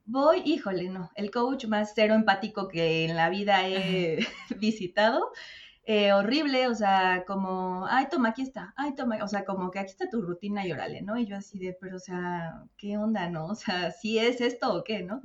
Voy, 0.07 0.41
híjole, 0.47 0.89
no, 0.89 1.11
el 1.15 1.31
coach 1.31 1.67
más 1.67 1.93
cero 1.95 2.15
empático 2.15 2.69
que 2.69 3.05
en 3.05 3.17
la 3.17 3.29
vida 3.29 3.69
he 3.69 4.19
visitado 4.59 5.31
eh, 5.91 6.13
horrible, 6.13 6.69
o 6.69 6.75
sea, 6.75 7.25
como, 7.27 7.87
ay, 7.87 8.09
toma, 8.11 8.29
aquí 8.29 8.43
está, 8.43 8.75
ay, 8.77 8.95
toma, 8.95 9.25
o 9.25 9.27
sea, 9.27 9.47
como 9.47 9.71
que 9.71 9.79
aquí 9.79 9.93
está 9.93 10.11
tu 10.11 10.21
rutina 10.21 10.67
y 10.67 10.73
órale, 10.73 11.01
¿no? 11.01 11.17
Y 11.17 11.25
yo 11.25 11.35
así 11.35 11.59
de, 11.59 11.75
pero, 11.81 11.97
o 11.97 11.99
sea, 11.99 12.63
¿qué 12.77 12.99
onda, 12.99 13.31
no? 13.31 13.47
O 13.47 13.55
sea, 13.55 13.91
¿sí 13.91 14.19
es 14.19 14.43
esto 14.43 14.75
o 14.75 14.85
qué, 14.85 15.03
no? 15.03 15.23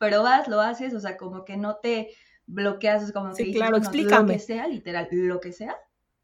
Pero 0.00 0.24
vas, 0.24 0.48
lo 0.48 0.60
haces, 0.60 0.94
o 0.94 1.00
sea, 1.00 1.16
como 1.16 1.44
que 1.44 1.56
no 1.56 1.76
te 1.76 2.08
bloqueas, 2.46 3.12
como 3.12 3.32
que 3.32 3.52
claro, 3.52 3.76
explícame. 3.76 4.26
lo 4.26 4.32
que 4.32 4.40
sea, 4.40 4.66
literal, 4.66 5.06
lo 5.12 5.38
que 5.38 5.52
sea, 5.52 5.76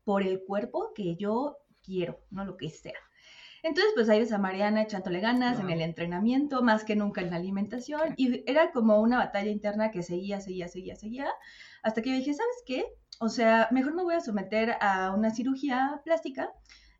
por 0.02 0.24
el 0.24 0.42
cuerpo 0.42 0.90
que 0.92 1.14
yo 1.14 1.58
quiero, 1.80 2.18
no 2.30 2.44
lo 2.44 2.56
que 2.56 2.70
sea. 2.70 2.98
Entonces, 3.62 3.92
pues 3.94 4.08
ahí 4.08 4.18
ves 4.18 4.32
a 4.32 4.38
Mariana 4.38 4.82
echándole 4.82 5.20
ganas 5.20 5.60
en 5.60 5.70
el 5.70 5.80
entrenamiento, 5.80 6.62
más 6.64 6.82
que 6.82 6.96
nunca 6.96 7.20
en 7.20 7.30
la 7.30 7.36
alimentación, 7.36 8.14
y 8.16 8.42
era 8.50 8.72
como 8.72 9.00
una 9.00 9.16
batalla 9.16 9.50
interna 9.50 9.92
que 9.92 10.02
seguía, 10.02 10.40
seguía, 10.40 10.66
seguía, 10.66 10.96
seguía, 10.96 11.28
hasta 11.84 12.02
que 12.02 12.10
yo 12.10 12.16
dije, 12.16 12.34
¿sabes 12.34 12.62
qué? 12.66 12.84
O 13.20 13.28
sea, 13.28 13.68
mejor 13.70 13.94
me 13.94 14.02
voy 14.02 14.14
a 14.14 14.20
someter 14.20 14.76
a 14.80 15.12
una 15.12 15.30
cirugía 15.30 16.00
plástica 16.04 16.50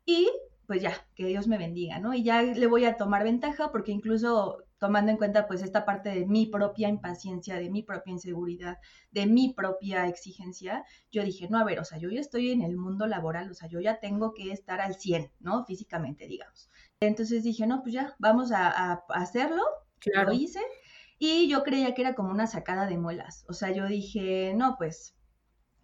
y 0.05 0.29
pues 0.67 0.81
ya, 0.81 0.93
que 1.15 1.25
Dios 1.25 1.47
me 1.47 1.57
bendiga, 1.57 1.99
¿no? 1.99 2.13
Y 2.13 2.23
ya 2.23 2.41
le 2.41 2.67
voy 2.67 2.85
a 2.85 2.97
tomar 2.97 3.23
ventaja 3.23 3.71
porque 3.71 3.91
incluso 3.91 4.65
tomando 4.77 5.11
en 5.11 5.17
cuenta 5.17 5.47
pues 5.47 5.61
esta 5.61 5.85
parte 5.85 6.09
de 6.09 6.25
mi 6.25 6.47
propia 6.47 6.89
impaciencia, 6.89 7.55
de 7.55 7.69
mi 7.69 7.83
propia 7.83 8.11
inseguridad, 8.11 8.77
de 9.11 9.25
mi 9.25 9.53
propia 9.53 10.07
exigencia, 10.07 10.83
yo 11.11 11.23
dije, 11.23 11.47
no, 11.49 11.59
a 11.59 11.63
ver, 11.63 11.79
o 11.79 11.85
sea, 11.85 11.97
yo 11.97 12.09
ya 12.09 12.19
estoy 12.19 12.51
en 12.51 12.61
el 12.61 12.75
mundo 12.77 13.07
laboral, 13.07 13.49
o 13.49 13.53
sea, 13.53 13.69
yo 13.69 13.79
ya 13.79 13.99
tengo 13.99 14.33
que 14.33 14.51
estar 14.51 14.81
al 14.81 14.95
100, 14.95 15.31
¿no? 15.39 15.65
Físicamente, 15.65 16.27
digamos. 16.27 16.69
Entonces 16.99 17.43
dije, 17.43 17.67
no, 17.67 17.81
pues 17.81 17.93
ya, 17.93 18.15
vamos 18.19 18.51
a, 18.51 19.03
hacerlo, 19.09 19.63
lo 20.05 20.33
hice, 20.33 20.59
y 21.31 21.47
yo 21.49 21.63
creía 21.63 21.93
que 21.93 22.01
era 22.01 22.15
como 22.15 22.31
una 22.31 22.47
sacada 22.47 22.87
de 22.87 22.97
muelas, 22.97 23.45
o 23.49 23.53
sea, 23.53 23.71
yo 23.71 23.87
dije, 23.87 24.53
no, 24.55 24.75
pues 24.77 25.15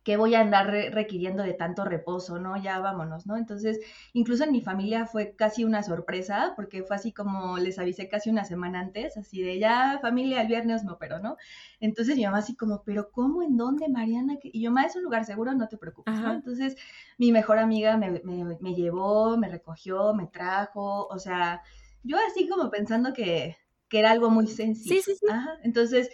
que 0.03 0.17
voy 0.17 0.33
a 0.33 0.41
andar 0.41 0.67
requiriendo 0.67 1.43
de 1.43 1.53
tanto 1.53 1.86
reposo, 1.86 2.39
¿no? 2.39 2.57
Ya 2.57 2.79
vámonos, 2.79 3.27
¿no? 3.27 3.38
Entonces, 3.38 3.79
incluso 4.13 4.43
en 4.43 4.51
mi 4.51 4.62
familia 4.62 5.05
fue 5.05 5.36
casi 5.36 5.63
una 5.63 5.83
sorpresa, 5.83 6.53
porque 6.55 6.83
fue 6.83 6.95
así 6.95 7.12
como 7.12 7.57
les 7.60 7.77
avisé 7.77 8.10
casi 8.10 8.29
una 8.31 8.43
semana 8.43 8.79
antes, 8.79 9.15
así 9.17 9.43
de 9.43 9.60
ya, 9.60 10.00
familia, 10.01 10.41
el 10.41 10.48
viernes 10.48 10.83
me 10.83 10.91
operó, 10.91 11.19
¿no? 11.19 11.38
Entonces 11.79 12.15
mi 12.15 12.25
mamá 12.25 12.39
así 12.39 12.55
como, 12.55 12.83
pero 12.83 13.12
¿cómo? 13.12 13.43
¿En 13.43 13.57
dónde, 13.57 13.89
Mariana? 13.89 14.38
Y 14.41 14.62
yo, 14.62 14.71
mamá, 14.71 14.88
es 14.88 14.95
un 14.95 15.03
lugar 15.03 15.25
seguro, 15.25 15.53
no 15.53 15.67
te 15.67 15.77
preocupes, 15.77 16.19
¿no? 16.19 16.33
Entonces, 16.33 16.75
mi 17.19 17.31
mejor 17.31 17.60
amiga 17.60 17.95
me, 17.98 18.21
me 18.24 18.74
llevó, 18.74 19.38
me 19.38 19.50
recogió, 19.50 20.15
me 20.15 20.25
trajo, 20.25 21.07
o 21.07 21.19
sea, 21.19 21.62
yo 22.03 22.17
así 22.27 22.50
como 22.50 22.71
pensando 22.71 23.13
que, 23.13 23.57
que 23.91 24.00
era 24.00 24.10
algo 24.12 24.31
muy 24.31 24.48
sencillo. 24.48 24.95
Sí, 24.95 25.12
sí, 25.12 25.17
sí. 25.19 25.25
Ajá. 25.29 25.60
Entonces, 25.63 26.10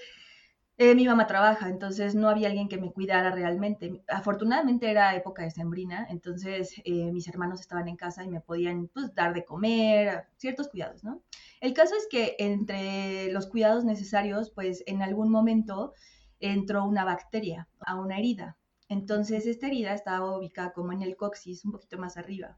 eh, 0.79 0.95
mi 0.95 1.05
mamá 1.05 1.27
trabaja, 1.27 1.69
entonces 1.69 2.15
no 2.15 2.27
había 2.27 2.47
alguien 2.49 2.67
que 2.67 2.77
me 2.77 2.91
cuidara 2.91 3.31
realmente. 3.31 4.03
Afortunadamente 4.07 4.89
era 4.89 5.15
época 5.15 5.43
de 5.43 5.51
sembrina, 5.51 6.07
entonces 6.09 6.73
eh, 6.85 7.11
mis 7.11 7.27
hermanos 7.27 7.61
estaban 7.61 7.87
en 7.87 7.95
casa 7.95 8.23
y 8.23 8.29
me 8.29 8.41
podían 8.41 8.87
pues, 8.87 9.13
dar 9.13 9.33
de 9.35 9.45
comer, 9.45 10.25
ciertos 10.37 10.69
cuidados, 10.69 11.03
¿no? 11.03 11.21
El 11.61 11.73
caso 11.73 11.95
es 11.95 12.07
que 12.09 12.35
entre 12.39 13.31
los 13.31 13.47
cuidados 13.47 13.85
necesarios, 13.85 14.51
pues 14.51 14.83
en 14.87 15.03
algún 15.03 15.29
momento 15.29 15.93
entró 16.39 16.83
una 16.85 17.05
bacteria 17.05 17.67
a 17.79 17.95
una 17.95 18.17
herida. 18.17 18.57
Entonces 18.89 19.45
esta 19.45 19.67
herida 19.67 19.93
estaba 19.93 20.35
ubicada 20.35 20.73
como 20.73 20.93
en 20.93 21.03
el 21.03 21.15
coxis, 21.15 21.63
un 21.65 21.71
poquito 21.71 21.97
más 21.97 22.17
arriba. 22.17 22.57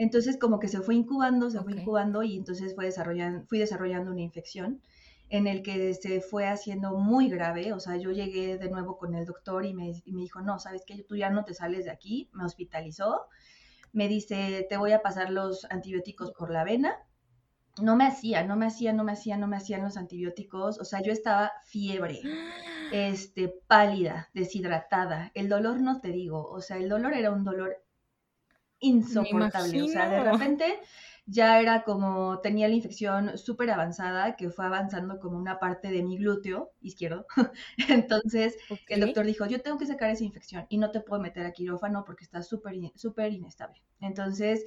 Entonces 0.00 0.38
como 0.38 0.60
que 0.60 0.68
se 0.68 0.80
fue 0.80 0.94
incubando, 0.94 1.50
se 1.50 1.60
fue 1.60 1.74
incubando 1.74 2.22
y 2.22 2.34
entonces 2.34 2.74
fue 2.74 2.86
desarrollando, 2.86 3.44
fui 3.46 3.58
desarrollando 3.58 4.10
una 4.10 4.22
infección 4.22 4.80
en 5.28 5.46
el 5.46 5.62
que 5.62 5.92
se 5.92 6.22
fue 6.22 6.48
haciendo 6.48 6.96
muy 6.96 7.28
grave. 7.28 7.74
O 7.74 7.80
sea, 7.80 7.98
yo 7.98 8.10
llegué 8.10 8.56
de 8.56 8.70
nuevo 8.70 8.96
con 8.96 9.14
el 9.14 9.26
doctor 9.26 9.66
y 9.66 9.74
me, 9.74 9.92
dijo, 10.06 10.40
no, 10.40 10.58
sabes 10.58 10.86
que 10.86 11.02
tú 11.02 11.16
ya 11.16 11.28
no 11.28 11.44
te 11.44 11.52
sales 11.52 11.84
de 11.84 11.90
aquí. 11.90 12.30
Me 12.32 12.46
hospitalizó. 12.46 13.26
Me 13.92 14.08
dice, 14.08 14.66
te 14.70 14.78
voy 14.78 14.92
a 14.92 15.02
pasar 15.02 15.28
los 15.28 15.66
antibióticos 15.66 16.32
por 16.32 16.50
la 16.50 16.64
vena. 16.64 16.96
No 17.82 17.94
me 17.94 18.06
hacía, 18.06 18.42
no 18.42 18.56
me 18.56 18.68
hacía, 18.68 18.94
no 18.94 19.04
me 19.04 19.12
hacía, 19.12 19.36
no 19.36 19.48
me 19.48 19.58
hacían 19.58 19.82
los 19.82 19.98
antibióticos. 19.98 20.80
O 20.80 20.84
sea, 20.86 21.02
yo 21.02 21.12
estaba 21.12 21.52
fiebre, 21.66 22.22
este, 22.90 23.52
pálida, 23.66 24.30
deshidratada. 24.32 25.30
El 25.34 25.50
dolor 25.50 25.78
no 25.82 26.00
te 26.00 26.08
digo, 26.08 26.48
o 26.48 26.62
sea, 26.62 26.78
el 26.78 26.88
dolor 26.88 27.12
era 27.12 27.30
un 27.30 27.44
dolor 27.44 27.76
insoportable. 28.80 29.82
O 29.82 29.88
sea, 29.88 30.08
de 30.08 30.24
repente 30.24 30.80
ya 31.26 31.60
era 31.60 31.84
como, 31.84 32.40
tenía 32.40 32.68
la 32.68 32.74
infección 32.74 33.38
súper 33.38 33.70
avanzada, 33.70 34.36
que 34.36 34.50
fue 34.50 34.66
avanzando 34.66 35.20
como 35.20 35.38
una 35.38 35.60
parte 35.60 35.90
de 35.90 36.02
mi 36.02 36.18
glúteo 36.18 36.72
izquierdo. 36.80 37.26
Entonces, 37.88 38.56
el 38.88 39.00
doctor 39.00 39.26
dijo, 39.26 39.46
yo 39.46 39.60
tengo 39.60 39.78
que 39.78 39.86
sacar 39.86 40.10
esa 40.10 40.24
infección 40.24 40.66
y 40.68 40.78
no 40.78 40.90
te 40.90 41.00
puedo 41.00 41.22
meter 41.22 41.46
a 41.46 41.52
quirófano 41.52 42.04
porque 42.04 42.24
está 42.24 42.42
súper 42.42 42.74
súper 42.96 43.32
inestable. 43.32 43.80
Entonces, 44.00 44.64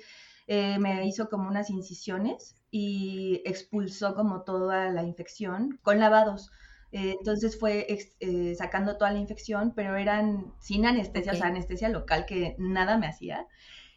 eh, 0.48 0.78
me 0.80 1.06
hizo 1.08 1.30
como 1.30 1.50
unas 1.50 1.70
incisiones 1.70 2.56
y 2.72 3.42
expulsó 3.46 4.16
como 4.16 4.44
toda 4.44 4.90
la 4.90 5.04
infección 5.04 5.80
con 5.82 6.00
lavados. 6.00 6.52
Eh, 6.92 7.16
entonces 7.18 7.60
fue 7.60 7.88
eh, 8.20 8.56
sacando 8.56 8.98
toda 8.98 9.12
la 9.12 9.20
infección, 9.20 9.74
pero 9.76 9.96
eran 9.96 10.54
sin 10.60 10.86
anestesia, 10.86 11.32
o 11.32 11.36
sea, 11.36 11.48
anestesia 11.48 11.90
local 11.90 12.26
que 12.28 12.56
nada 12.60 12.98
me 12.98 13.08
hacía. 13.08 13.48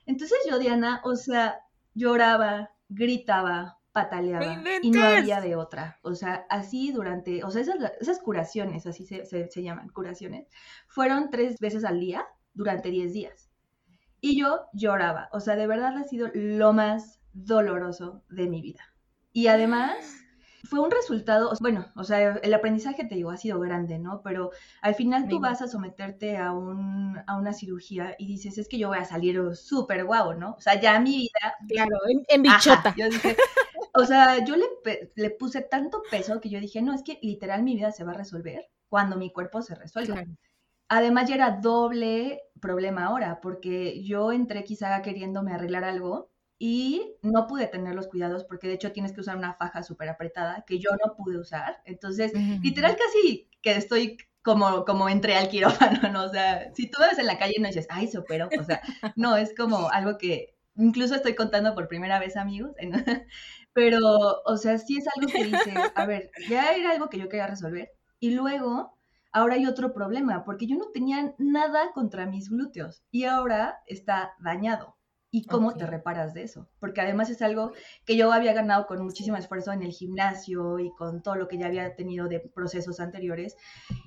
Entonces 0.06 0.38
yo, 0.48 0.58
Diana, 0.58 1.00
o 1.04 1.16
sea, 1.16 1.60
lloraba, 1.94 2.70
gritaba, 2.88 3.78
pataleaba 3.92 4.62
y 4.82 4.90
no 4.90 5.02
había 5.02 5.40
de 5.40 5.56
otra. 5.56 5.98
O 6.02 6.14
sea, 6.14 6.46
así 6.50 6.92
durante, 6.92 7.42
o 7.44 7.50
sea, 7.50 7.62
esas, 8.00 8.18
curaciones, 8.20 8.86
así 8.86 9.06
se, 9.06 9.24
se, 9.24 9.62
llaman, 9.62 9.88
curaciones, 9.88 10.48
fueron 10.86 11.30
tres 11.30 11.58
veces 11.58 11.84
al 11.84 12.00
día 12.00 12.26
durante 12.54 12.90
diez 12.90 13.12
días. 13.12 13.50
Y 14.20 14.38
yo 14.38 14.66
lloraba, 14.72 15.28
o 15.32 15.40
sea, 15.40 15.56
de 15.56 15.66
verdad 15.66 15.96
ha 15.96 16.04
sido 16.04 16.28
lo 16.34 16.72
más 16.72 17.20
doloroso 17.32 18.22
de 18.28 18.48
mi 18.48 18.62
vida. 18.62 18.94
Y 19.32 19.48
además 19.48 19.96
fue 20.68 20.80
un 20.80 20.90
resultado, 20.90 21.52
bueno, 21.60 21.86
o 21.94 22.04
sea, 22.04 22.36
el 22.42 22.54
aprendizaje, 22.54 23.04
te 23.04 23.14
digo, 23.14 23.30
ha 23.30 23.36
sido 23.36 23.60
grande, 23.60 23.98
¿no? 23.98 24.22
Pero 24.22 24.50
al 24.82 24.94
final 24.94 25.28
tú 25.28 25.40
vas 25.40 25.62
a 25.62 25.68
someterte 25.68 26.36
a, 26.36 26.52
un, 26.52 27.18
a 27.26 27.36
una 27.36 27.52
cirugía 27.52 28.14
y 28.18 28.26
dices, 28.26 28.58
es 28.58 28.68
que 28.68 28.78
yo 28.78 28.88
voy 28.88 28.98
a 28.98 29.04
salir 29.04 29.40
súper 29.54 30.04
guau, 30.04 30.34
¿no? 30.34 30.52
O 30.52 30.60
sea, 30.60 30.80
ya 30.80 30.98
mi 31.00 31.18
vida... 31.18 31.54
Claro, 31.68 31.98
en, 32.28 32.42
bichota. 32.42 32.94
yo 32.96 33.08
dije, 33.08 33.36
o 33.94 34.04
sea, 34.04 34.44
yo 34.44 34.56
le, 34.56 34.66
le, 35.14 35.30
puse 35.30 35.62
tanto 35.62 36.02
peso 36.10 36.40
que 36.40 36.50
yo 36.50 36.60
dije, 36.60 36.82
no, 36.82 36.92
es 36.94 37.02
que 37.02 37.18
literal 37.22 37.62
mi 37.62 37.74
vida 37.74 37.92
se 37.92 38.04
va 38.04 38.12
a 38.12 38.16
resolver 38.16 38.68
cuando 38.88 39.16
mi 39.16 39.32
cuerpo 39.32 39.62
se 39.62 39.74
resuelva. 39.74 40.24
Además 40.88 41.28
ya 41.28 41.34
era 41.34 41.50
doble 41.50 42.42
problema 42.60 43.06
ahora, 43.06 43.40
porque 43.40 44.02
yo 44.04 44.32
entré 44.32 44.64
quizá 44.64 45.00
queriéndome 45.02 45.52
arreglar 45.52 45.84
algo 45.84 46.30
y 46.58 47.16
no 47.22 47.46
pude 47.46 47.66
tener 47.66 47.94
los 47.94 48.08
cuidados 48.08 48.44
porque 48.44 48.68
de 48.68 48.74
hecho 48.74 48.92
tienes 48.92 49.12
que 49.12 49.20
usar 49.20 49.36
una 49.36 49.54
faja 49.54 49.82
súper 49.82 50.08
apretada 50.08 50.64
que 50.66 50.78
yo 50.78 50.90
no 51.04 51.14
pude 51.14 51.38
usar. 51.38 51.82
Entonces, 51.84 52.32
literal 52.62 52.96
casi 52.96 53.48
que 53.60 53.72
estoy 53.72 54.16
como, 54.42 54.84
como 54.84 55.08
entré 55.08 55.36
al 55.36 55.48
quirófano, 55.48 56.08
¿no? 56.12 56.24
O 56.24 56.28
sea, 56.28 56.72
si 56.74 56.88
tú 56.88 56.98
ves 57.00 57.18
en 57.18 57.26
la 57.26 57.38
calle 57.38 57.54
no 57.58 57.66
dices, 57.66 57.88
ay, 57.90 58.06
se 58.06 58.18
operó, 58.18 58.48
o 58.58 58.64
sea, 58.64 58.80
no, 59.16 59.36
es 59.36 59.54
como 59.54 59.90
algo 59.90 60.18
que 60.18 60.56
incluso 60.76 61.14
estoy 61.14 61.34
contando 61.34 61.74
por 61.74 61.88
primera 61.88 62.18
vez, 62.20 62.36
amigos, 62.36 62.72
pero, 63.72 63.98
o 64.44 64.56
sea, 64.56 64.78
sí 64.78 64.98
es 64.98 65.06
algo 65.16 65.28
que 65.30 65.44
dice, 65.44 65.74
a 65.94 66.06
ver, 66.06 66.30
ya 66.48 66.72
era 66.72 66.92
algo 66.92 67.08
que 67.08 67.18
yo 67.18 67.28
quería 67.28 67.48
resolver 67.48 67.90
y 68.20 68.30
luego 68.30 68.96
ahora 69.32 69.56
hay 69.56 69.66
otro 69.66 69.92
problema, 69.92 70.44
porque 70.44 70.66
yo 70.66 70.76
no 70.76 70.90
tenía 70.92 71.34
nada 71.38 71.92
contra 71.92 72.26
mis 72.26 72.48
glúteos 72.48 73.02
y 73.10 73.24
ahora 73.24 73.80
está 73.86 74.32
dañado 74.38 74.95
y 75.36 75.44
cómo 75.44 75.74
te 75.74 75.84
reparas 75.84 76.32
de 76.32 76.44
eso. 76.44 76.66
Porque 76.80 77.02
además 77.02 77.28
es 77.28 77.42
algo 77.42 77.72
que 78.06 78.16
yo 78.16 78.32
había 78.32 78.54
ganado 78.54 78.86
con 78.86 79.04
muchísimo 79.04 79.36
esfuerzo 79.36 79.70
en 79.70 79.82
el 79.82 79.92
gimnasio 79.92 80.78
y 80.78 80.90
con 80.92 81.22
todo 81.22 81.34
lo 81.34 81.46
que 81.46 81.58
ya 81.58 81.66
había 81.66 81.94
tenido 81.94 82.26
de 82.26 82.40
procesos 82.40 83.00
anteriores. 83.00 83.54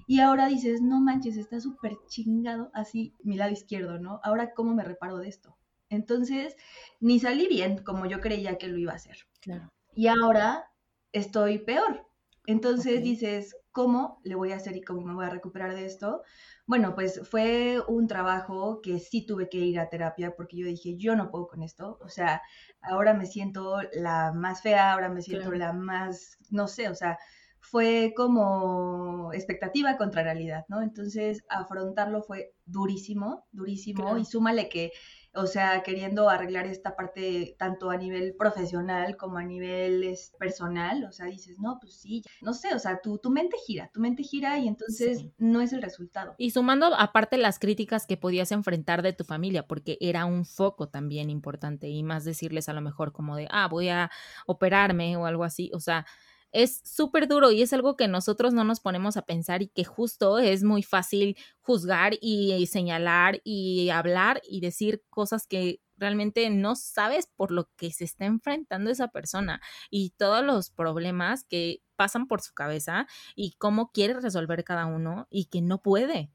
Y 0.07 0.21
ahora 0.21 0.47
dices, 0.47 0.81
no 0.81 0.99
manches, 0.99 1.37
está 1.37 1.59
súper 1.59 1.97
chingado 2.07 2.71
así 2.73 3.13
mi 3.21 3.37
lado 3.37 3.51
izquierdo, 3.51 3.99
¿no? 3.99 4.19
Ahora, 4.23 4.55
¿cómo 4.55 4.73
me 4.73 4.83
reparo 4.83 5.19
de 5.19 5.27
esto? 5.27 5.55
Entonces, 5.91 6.55
ni 6.99 7.19
salí 7.19 7.47
bien 7.47 7.83
como 7.83 8.07
yo 8.07 8.21
creía 8.21 8.57
que 8.57 8.67
lo 8.67 8.79
iba 8.79 8.93
a 8.93 8.95
hacer. 8.95 9.17
Claro. 9.39 9.71
Y 9.93 10.07
ahora 10.07 10.71
estoy 11.11 11.59
peor. 11.59 12.07
Entonces 12.47 13.03
dices, 13.03 13.55
¿cómo 13.71 14.19
le 14.23 14.35
voy 14.35 14.51
a 14.51 14.57
hacer 14.57 14.75
y 14.75 14.81
cómo 14.81 15.01
me 15.01 15.13
voy 15.13 15.25
a 15.25 15.29
recuperar 15.29 15.73
de 15.73 15.85
esto? 15.85 16.23
Bueno, 16.65 16.95
pues 16.95 17.21
fue 17.29 17.81
un 17.87 18.07
trabajo 18.07 18.81
que 18.81 18.99
sí 18.99 19.25
tuve 19.25 19.49
que 19.49 19.57
ir 19.57 19.79
a 19.79 19.89
terapia 19.89 20.35
porque 20.35 20.57
yo 20.57 20.65
dije, 20.65 20.97
yo 20.97 21.15
no 21.15 21.31
puedo 21.31 21.47
con 21.47 21.63
esto. 21.63 21.97
O 22.01 22.09
sea, 22.09 22.41
ahora 22.81 23.13
me 23.13 23.25
siento 23.25 23.79
la 23.93 24.31
más 24.33 24.61
fea, 24.61 24.93
ahora 24.93 25.09
me 25.09 25.21
siento 25.21 25.51
la 25.51 25.73
más, 25.73 26.37
no 26.49 26.67
sé, 26.67 26.89
o 26.89 26.95
sea, 26.95 27.17
fue 27.59 28.13
como 28.15 29.31
expectativa 29.33 29.97
contra 29.97 30.23
realidad, 30.23 30.65
¿no? 30.69 30.81
Entonces, 30.81 31.43
afrontarlo 31.49 32.23
fue 32.23 32.53
durísimo, 32.65 33.45
durísimo. 33.51 34.17
Y 34.17 34.25
súmale 34.25 34.69
que 34.69 34.91
o 35.33 35.45
sea, 35.45 35.83
queriendo 35.83 36.29
arreglar 36.29 36.65
esta 36.65 36.95
parte 36.95 37.55
tanto 37.57 37.89
a 37.89 37.97
nivel 37.97 38.35
profesional 38.35 39.15
como 39.17 39.37
a 39.37 39.43
nivel 39.43 40.15
personal, 40.37 41.05
o 41.05 41.11
sea, 41.11 41.27
dices, 41.27 41.59
no, 41.59 41.77
pues 41.79 41.93
sí, 41.95 42.23
no 42.41 42.53
sé, 42.53 42.73
o 42.73 42.79
sea, 42.79 42.99
tu, 43.01 43.17
tu 43.17 43.29
mente 43.29 43.57
gira, 43.65 43.89
tu 43.93 43.99
mente 43.99 44.23
gira 44.23 44.57
y 44.57 44.67
entonces 44.67 45.25
no 45.37 45.61
es 45.61 45.73
el 45.73 45.81
resultado. 45.81 46.35
Y 46.37 46.51
sumando 46.51 46.87
aparte 46.95 47.37
las 47.37 47.59
críticas 47.59 48.07
que 48.07 48.17
podías 48.17 48.51
enfrentar 48.51 49.01
de 49.01 49.13
tu 49.13 49.23
familia, 49.23 49.67
porque 49.67 49.97
era 50.01 50.25
un 50.25 50.45
foco 50.45 50.89
también 50.89 51.29
importante 51.29 51.89
y 51.89 52.03
más 52.03 52.25
decirles 52.25 52.69
a 52.69 52.73
lo 52.73 52.81
mejor 52.81 53.11
como 53.11 53.35
de, 53.35 53.47
ah, 53.51 53.67
voy 53.67 53.89
a 53.89 54.09
operarme 54.45 55.17
o 55.17 55.25
algo 55.25 55.43
así, 55.43 55.71
o 55.73 55.79
sea, 55.79 56.05
es 56.51 56.81
súper 56.83 57.27
duro 57.27 57.51
y 57.51 57.61
es 57.61 57.73
algo 57.73 57.95
que 57.95 58.07
nosotros 58.07 58.53
no 58.53 58.63
nos 58.63 58.79
ponemos 58.79 59.17
a 59.17 59.23
pensar 59.23 59.61
y 59.61 59.67
que 59.67 59.83
justo 59.83 60.39
es 60.39 60.63
muy 60.63 60.83
fácil 60.83 61.37
juzgar 61.61 62.13
y, 62.21 62.65
señalar 62.67 63.41
y 63.43 63.89
hablar 63.89 64.41
y 64.47 64.61
decir 64.61 65.03
cosas 65.09 65.45
que 65.47 65.81
realmente 65.97 66.49
no 66.49 66.75
sabes 66.75 67.27
por 67.27 67.51
lo 67.51 67.69
que 67.75 67.91
se 67.91 68.05
está 68.05 68.25
enfrentando 68.25 68.89
esa 68.89 69.09
persona 69.09 69.61
y 69.89 70.11
todos 70.11 70.43
los 70.43 70.71
problemas 70.71 71.43
que 71.43 71.81
pasan 71.95 72.27
por 72.27 72.41
su 72.41 72.53
cabeza 72.53 73.05
y 73.35 73.53
cómo 73.57 73.91
quiere 73.91 74.13
resolver 74.13 74.63
cada 74.63 74.85
uno 74.85 75.27
y 75.29 75.45
que 75.45 75.61
no 75.61 75.81
puede. 75.81 76.31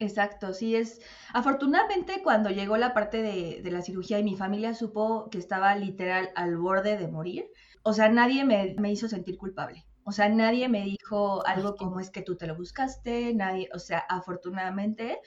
Exacto, 0.00 0.52
sí 0.52 0.76
es. 0.76 1.00
Afortunadamente, 1.32 2.22
cuando 2.22 2.50
llegó 2.50 2.76
la 2.76 2.94
parte 2.94 3.20
de, 3.20 3.62
de, 3.62 3.70
la 3.72 3.82
cirugía 3.82 4.20
y 4.20 4.22
mi 4.22 4.36
familia 4.36 4.72
supo 4.74 5.28
que 5.28 5.38
estaba 5.38 5.74
literal 5.74 6.30
al 6.36 6.56
borde 6.56 6.96
de 6.96 7.08
morir, 7.08 7.50
o 7.88 7.92
sea, 7.94 8.10
nadie 8.10 8.44
me, 8.44 8.92
hizo 8.92 9.08
sentir 9.08 9.38
culpable. 9.38 9.86
O 10.04 10.12
sea, 10.12 10.28
nadie 10.28 10.68
me 10.68 10.84
dijo 10.84 11.46
algo 11.46 11.74
como 11.74 12.00
es 12.00 12.10
que 12.10 12.20
tú 12.20 12.36
te 12.36 12.46
lo 12.46 12.54
buscaste, 12.54 13.32
nadie, 13.32 13.70
o 13.74 13.78
sea, 13.78 13.98
afortunadamente 13.98 15.20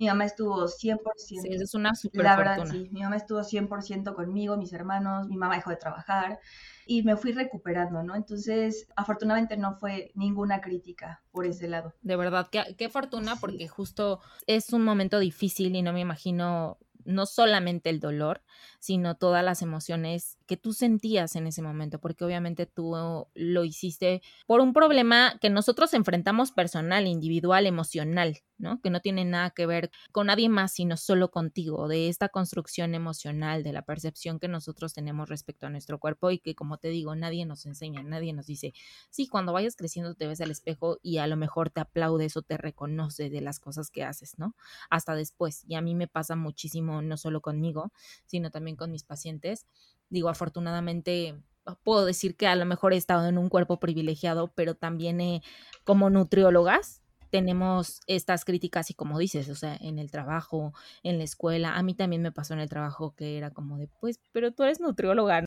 mi 0.00 0.06
mamá 0.06 0.24
estuvo 0.24 0.66
100%. 0.66 0.98
Sí, 1.16 1.38
es 1.48 1.74
una 1.74 1.94
super 1.94 2.24
La 2.24 2.36
verdad, 2.36 2.66
sí, 2.68 2.88
mi 2.90 3.02
mamá 3.02 3.16
estuvo 3.16 3.40
100% 3.40 4.14
conmigo, 4.14 4.56
mis 4.56 4.72
hermanos, 4.72 5.28
mi 5.28 5.36
mamá 5.36 5.54
dejó 5.54 5.70
de 5.70 5.76
trabajar 5.76 6.40
y 6.86 7.04
me 7.04 7.16
fui 7.16 7.30
recuperando, 7.30 8.02
¿no? 8.02 8.16
Entonces, 8.16 8.88
afortunadamente 8.96 9.56
no 9.56 9.76
fue 9.76 10.10
ninguna 10.16 10.60
crítica 10.60 11.22
por 11.30 11.46
ese 11.46 11.68
lado. 11.68 11.94
De 12.02 12.16
verdad, 12.16 12.48
qué, 12.50 12.74
qué 12.76 12.88
fortuna, 12.88 13.36
porque 13.36 13.68
justo 13.68 14.20
es 14.48 14.72
un 14.72 14.82
momento 14.82 15.20
difícil 15.20 15.76
y 15.76 15.82
no 15.82 15.92
me 15.92 16.00
imagino 16.00 16.78
no 17.08 17.26
solamente 17.26 17.90
el 17.90 18.00
dolor, 18.00 18.42
sino 18.78 19.16
todas 19.16 19.44
las 19.44 19.62
emociones 19.62 20.38
que 20.46 20.56
tú 20.56 20.72
sentías 20.72 21.36
en 21.36 21.46
ese 21.46 21.62
momento, 21.62 22.00
porque 22.00 22.24
obviamente 22.24 22.66
tú 22.66 22.94
lo 23.34 23.64
hiciste 23.64 24.22
por 24.46 24.60
un 24.60 24.72
problema 24.72 25.38
que 25.40 25.50
nosotros 25.50 25.94
enfrentamos 25.94 26.52
personal, 26.52 27.06
individual, 27.06 27.66
emocional, 27.66 28.38
¿no? 28.56 28.80
Que 28.80 28.90
no 28.90 29.00
tiene 29.00 29.24
nada 29.24 29.50
que 29.50 29.66
ver 29.66 29.90
con 30.12 30.26
nadie 30.26 30.48
más, 30.48 30.72
sino 30.72 30.96
solo 30.96 31.30
contigo, 31.30 31.88
de 31.88 32.08
esta 32.08 32.28
construcción 32.28 32.94
emocional, 32.94 33.62
de 33.62 33.72
la 33.72 33.82
percepción 33.82 34.38
que 34.38 34.48
nosotros 34.48 34.94
tenemos 34.94 35.28
respecto 35.28 35.66
a 35.66 35.70
nuestro 35.70 35.98
cuerpo 35.98 36.30
y 36.30 36.38
que, 36.38 36.54
como 36.54 36.78
te 36.78 36.88
digo, 36.88 37.14
nadie 37.14 37.46
nos 37.46 37.66
enseña, 37.66 38.02
nadie 38.02 38.32
nos 38.32 38.46
dice, 38.46 38.72
sí, 39.10 39.28
cuando 39.28 39.52
vayas 39.52 39.76
creciendo 39.76 40.14
te 40.14 40.26
ves 40.26 40.40
al 40.40 40.50
espejo 40.50 40.98
y 41.02 41.18
a 41.18 41.26
lo 41.26 41.36
mejor 41.36 41.70
te 41.70 41.80
aplaudes 41.80 42.36
o 42.36 42.42
te 42.42 42.56
reconoce 42.56 43.30
de 43.30 43.40
las 43.40 43.60
cosas 43.60 43.90
que 43.90 44.04
haces, 44.04 44.38
¿no? 44.38 44.54
Hasta 44.90 45.14
después. 45.14 45.64
Y 45.68 45.74
a 45.74 45.80
mí 45.80 45.94
me 45.94 46.08
pasa 46.08 46.36
muchísimo, 46.36 47.02
no 47.02 47.16
solo 47.16 47.40
conmigo, 47.40 47.92
sino 48.26 48.50
también 48.50 48.67
con 48.76 48.90
mis 48.90 49.04
pacientes. 49.04 49.66
Digo, 50.10 50.28
afortunadamente 50.28 51.34
puedo 51.82 52.04
decir 52.04 52.36
que 52.36 52.46
a 52.46 52.56
lo 52.56 52.64
mejor 52.64 52.92
he 52.92 52.96
estado 52.96 53.28
en 53.28 53.38
un 53.38 53.48
cuerpo 53.48 53.78
privilegiado, 53.78 54.52
pero 54.54 54.74
también 54.74 55.42
como 55.84 56.10
nutriólogas 56.10 57.02
tenemos 57.30 58.00
estas 58.06 58.44
críticas 58.44 58.90
y 58.90 58.94
como 58.94 59.18
dices, 59.18 59.48
o 59.50 59.54
sea, 59.54 59.76
en 59.80 59.98
el 59.98 60.10
trabajo, 60.10 60.72
en 61.02 61.18
la 61.18 61.24
escuela, 61.24 61.76
a 61.76 61.82
mí 61.82 61.94
también 61.94 62.22
me 62.22 62.32
pasó 62.32 62.54
en 62.54 62.60
el 62.60 62.70
trabajo 62.70 63.14
que 63.14 63.36
era 63.36 63.50
como 63.50 63.76
de, 63.76 63.88
pues, 64.00 64.18
pero 64.32 64.52
tú 64.52 64.62
eres 64.62 64.80
nutrióloga, 64.80 65.44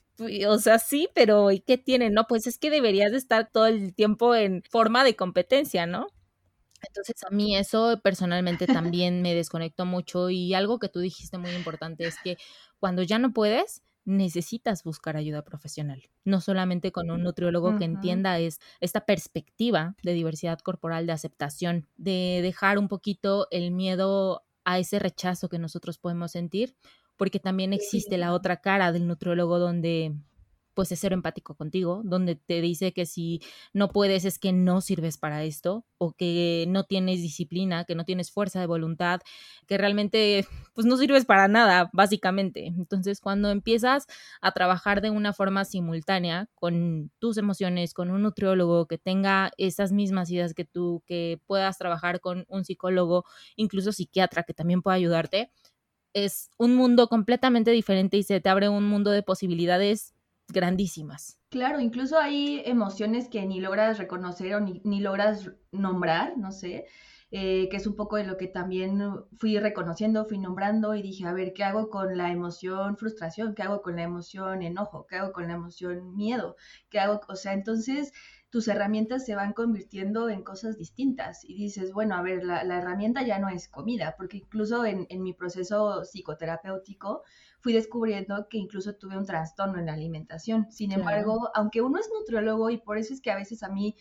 o 0.48 0.58
sea, 0.60 0.78
sí, 0.78 1.10
pero 1.16 1.52
¿y 1.52 1.60
qué 1.60 1.78
tiene? 1.78 2.10
No, 2.12 2.28
pues 2.28 2.46
es 2.46 2.60
que 2.60 2.70
deberías 2.70 3.12
de 3.12 3.18
estar 3.18 3.50
todo 3.52 3.66
el 3.66 3.96
tiempo 3.96 4.36
en 4.36 4.62
forma 4.70 5.04
de 5.04 5.16
competencia, 5.16 5.88
¿no? 5.88 6.08
Entonces 6.88 7.16
a 7.24 7.30
mí 7.30 7.56
eso 7.56 8.00
personalmente 8.04 8.66
también 8.68 9.22
me 9.22 9.36
desconectó 9.36 9.86
mucho 9.86 10.30
y 10.30 10.54
algo 10.54 10.80
que 10.80 10.90
tú 10.90 11.00
dijiste 11.00 11.38
muy 11.38 11.52
importante 11.52 12.06
es 12.06 12.16
que 12.24 12.38
cuando 12.82 13.04
ya 13.04 13.20
no 13.20 13.32
puedes, 13.32 13.84
necesitas 14.06 14.84
buscar 14.84 15.16
ayuda 15.16 15.44
profesional, 15.44 16.10
no 16.26 16.42
solamente 16.42 16.92
con 16.92 17.12
un 17.12 17.22
nutriólogo 17.22 17.78
que 17.78 17.86
entienda 17.86 18.40
es, 18.40 18.60
esta 18.80 19.06
perspectiva 19.06 19.96
de 20.02 20.14
diversidad 20.14 20.58
corporal, 20.60 21.06
de 21.06 21.14
aceptación, 21.14 21.88
de 21.98 22.40
dejar 22.42 22.80
un 22.80 22.88
poquito 22.88 23.48
el 23.52 23.70
miedo 23.70 24.44
a 24.66 24.80
ese 24.80 24.98
rechazo 24.98 25.48
que 25.48 25.60
nosotros 25.60 26.00
podemos 26.00 26.32
sentir, 26.32 26.76
porque 27.18 27.40
también 27.40 27.72
existe 27.72 28.18
la 28.18 28.34
otra 28.34 28.58
cara 28.58 28.92
del 28.92 29.06
nutriólogo 29.06 29.60
donde 29.60 30.16
pues 30.74 30.92
es 30.92 31.00
ser 31.00 31.14
empático 31.14 31.56
contigo, 31.56 32.02
donde 32.06 32.36
te 32.36 32.62
dice 32.62 32.94
que 32.94 33.06
si 33.06 33.42
no 33.74 33.90
puedes 33.90 34.26
es 34.26 34.40
que 34.40 34.54
no 34.54 34.82
sirves 34.82 35.18
para 35.18 35.44
esto 35.44 35.86
o 35.98 36.14
que 36.14 36.66
no 36.70 36.86
tienes 36.86 37.22
disciplina, 37.22 37.84
que 37.86 37.96
no 37.96 38.06
tienes 38.06 38.32
fuerza 38.32 38.60
de 38.60 38.68
voluntad, 38.68 39.22
que 39.68 39.78
realmente 39.78 40.48
pues 40.74 40.88
no 40.88 40.98
sirves 40.98 41.26
para 41.26 41.48
nada, 41.48 41.90
básicamente. 41.94 42.68
Entonces, 42.68 43.20
cuando 43.20 43.50
empiezas 43.52 44.08
a 44.42 44.52
trabajar 44.52 45.02
de 45.02 45.10
una 45.10 45.34
forma 45.34 45.66
simultánea 45.66 46.48
con 46.56 47.12
tus 47.20 47.38
emociones, 47.38 47.94
con 47.94 48.10
un 48.12 48.22
nutriólogo 48.24 48.88
que 48.88 48.98
tenga 48.98 49.52
esas 49.58 49.92
mismas 49.92 50.30
ideas 50.32 50.54
que 50.54 50.66
tú, 50.66 51.04
que 51.06 51.40
puedas 51.48 51.78
trabajar 51.78 52.20
con 52.22 52.46
un 52.48 52.66
psicólogo, 52.66 53.26
incluso 53.56 53.92
psiquiatra 53.92 54.44
que 54.44 54.54
también 54.54 54.82
pueda 54.82 54.96
ayudarte, 54.96 55.52
es 56.14 56.50
un 56.58 56.76
mundo 56.76 57.08
completamente 57.08 57.72
diferente 57.72 58.18
y 58.18 58.24
se 58.24 58.42
te 58.42 58.50
abre 58.50 58.70
un 58.70 58.88
mundo 58.88 59.12
de 59.12 59.24
posibilidades 59.24 60.14
grandísimas. 60.52 61.40
Claro, 61.50 61.80
incluso 61.80 62.18
hay 62.18 62.62
emociones 62.66 63.28
que 63.28 63.46
ni 63.46 63.60
logras 63.60 63.98
reconocer 63.98 64.56
o 64.56 64.60
ni, 64.62 65.00
logras 65.02 65.52
nombrar, 65.72 66.38
no 66.38 66.52
sé, 66.52 66.86
eh, 67.32 67.68
que 67.70 67.78
es 67.78 67.88
un 67.88 67.96
poco 67.96 68.18
de 68.18 68.26
lo 68.26 68.38
que 68.38 68.48
también 68.48 69.02
fui 69.38 69.58
reconociendo, 69.58 70.26
fui 70.26 70.38
nombrando 70.38 70.96
y 70.96 71.02
dije, 71.02 71.26
a 71.26 71.34
ver, 71.34 71.54
¿qué 71.54 71.64
hago 71.64 71.90
con 71.90 72.18
la 72.18 72.32
emoción 72.32 72.98
frustración? 72.98 73.56
¿Qué 73.56 73.64
hago 73.64 73.82
con 73.82 73.96
la 73.96 74.04
emoción 74.04 74.62
enojo? 74.62 75.08
¿Qué 75.08 75.18
hago 75.18 75.32
con 75.32 75.48
la 75.48 75.54
emoción 75.54 76.16
miedo? 76.16 76.56
¿Qué 76.90 77.00
hago? 77.00 77.22
O 77.28 77.36
sea, 77.36 77.54
entonces 77.54 78.14
tus 78.52 78.68
herramientas 78.68 79.26
se 79.26 79.34
van 79.34 79.54
convirtiendo 79.54 80.30
en 80.30 80.44
cosas 80.44 80.78
distintas 80.78 81.46
y 81.46 81.56
dices, 81.56 81.94
bueno, 81.94 82.16
a 82.16 82.22
ver, 82.22 82.44
la, 82.44 82.62
herramienta 82.62 83.24
ya 83.24 83.40
no 83.40 83.48
es 83.48 83.70
comida, 83.70 84.16
porque 84.18 84.38
incluso 84.38 84.86
en, 84.86 85.08
en 85.10 85.24
mi 85.24 85.34
proceso 85.34 86.04
psicoterapéutico, 86.04 87.24
fui 87.62 87.74
descubriendo 87.74 88.48
que 88.50 88.58
incluso 88.58 88.96
tuve 88.96 89.18
un 89.18 89.26
trastorno 89.26 89.80
en 89.80 89.86
la 89.86 89.94
alimentación. 89.94 90.70
Sin 90.70 90.92
embargo, 90.92 91.50
aunque 91.54 91.82
uno 91.82 92.00
es 92.00 92.10
nutriólogo 92.14 92.70
y 92.70 92.78
por 92.78 92.98
eso 92.98 93.14
es 93.14 93.22
que 93.22 93.32
a 93.32 93.36
veces 93.36 93.64
a 93.64 93.70
mí 93.70 93.96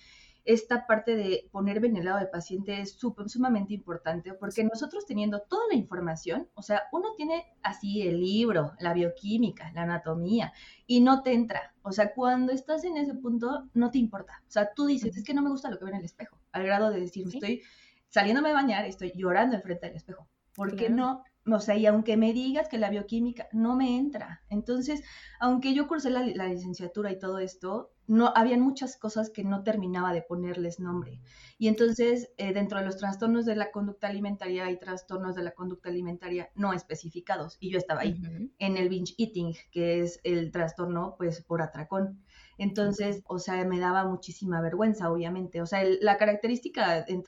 esta 0.45 0.87
parte 0.87 1.17
de 1.17 1.49
ponerme 1.53 1.89
en 1.89 1.97
el 1.97 2.05
lado 2.05 2.19
del 2.19 2.31
paciente 2.31 2.81
es 2.81 2.99
sumamente 3.27 3.75
importante 3.75 4.33
porque 4.35 4.65
nosotros 4.65 5.07
teniendo 5.07 5.41
toda 5.41 5.67
la 5.69 5.75
información, 5.75 6.49
o 6.55 6.63
sea, 6.63 6.85
uno 6.93 7.15
tiene 7.17 7.45
así 7.63 8.03
el 8.03 8.21
libro, 8.21 8.73
la 8.81 8.95
bioquímica, 8.95 9.71
la 9.73 9.83
anatomía 9.83 10.53
y 10.87 11.01
no 11.01 11.23
te 11.23 11.33
entra. 11.33 11.75
O 11.83 11.93
sea, 11.93 12.13
cuando 12.13 12.53
estás 12.53 12.85
en 12.85 12.97
ese 12.97 13.15
punto, 13.15 13.69
no 13.75 13.91
te 13.91 13.99
importa. 13.99 14.43
O 14.49 14.51
sea, 14.51 14.73
tú 14.75 14.87
dices, 14.87 15.17
es 15.17 15.25
que 15.25 15.35
no 15.35 15.43
me 15.43 15.51
gusta 15.51 15.71
lo 15.71 15.79
que 15.79 15.85
veo 15.85 15.95
en 15.95 16.01
el 16.01 16.05
espejo, 16.05 16.39
al 16.53 16.65
grado 16.65 16.91
de 16.91 17.01
decir, 17.01 17.29
estoy 17.29 17.63
saliéndome 18.09 18.51
a 18.51 18.55
bañar, 18.55 18.85
estoy 18.85 19.13
llorando 19.15 19.57
enfrente 19.57 19.87
del 19.87 19.97
espejo. 19.97 20.29
¿Por 20.55 20.75
qué 20.77 20.91
no 20.91 21.23
o 21.57 21.61
sea, 21.61 21.77
y 21.77 21.87
aunque 21.87 22.17
me 22.17 22.33
digas 22.33 22.69
que 22.69 22.79
la 22.79 22.91
bioquímica 22.91 23.49
no 23.53 23.77
me 23.77 23.97
entra. 23.97 24.43
Entonces, 24.49 25.03
aunque 25.39 25.75
yo 25.75 25.87
cursé 25.89 26.11
la, 26.11 26.23
licenciatura 26.23 27.11
y 27.11 27.19
todo 27.19 27.39
esto, 27.39 27.93
no 28.07 28.33
habían 28.35 28.61
muchas 28.61 28.97
cosas 28.97 29.31
que 29.31 29.45
no 29.45 29.63
terminaba 29.63 30.13
de 30.13 30.23
ponerles 30.23 30.81
nombre. 30.81 31.21
Y 31.59 31.69
entonces, 31.69 32.31
eh, 32.37 32.53
dentro 32.53 32.79
de 32.79 32.85
los 32.85 32.97
trastornos 32.97 33.47
de 33.47 33.57
la 33.57 33.71
conducta 33.71 34.09
alimentaria 34.09 34.67
hay 34.67 34.79
trastornos 34.79 35.35
de 35.35 35.43
la 35.43 35.53
conducta 35.53 35.89
alimentaria 35.89 36.51
no 36.55 36.73
especificados. 36.73 37.57
Y 37.61 37.71
yo 37.71 37.79
estaba 37.79 38.01
ahí, 38.01 38.21
en 38.59 38.77
el 38.77 38.89
binge 38.89 39.15
eating, 39.19 39.55
que 39.71 40.01
es 40.01 40.21
el 40.25 40.51
trastorno, 40.51 41.15
pues, 41.19 41.43
por 41.43 41.63
atracón. 41.63 42.23
Entonces, 42.61 43.23
o 43.27 43.39
sea, 43.39 43.65
me 43.65 43.79
daba 43.81 44.05
muchísima 44.05 44.61
vergüenza, 44.61 45.11
obviamente. 45.11 45.63
O 45.63 45.67
sea, 45.67 45.83
la 46.03 46.19
característica 46.19 47.07
en, 47.09 47.25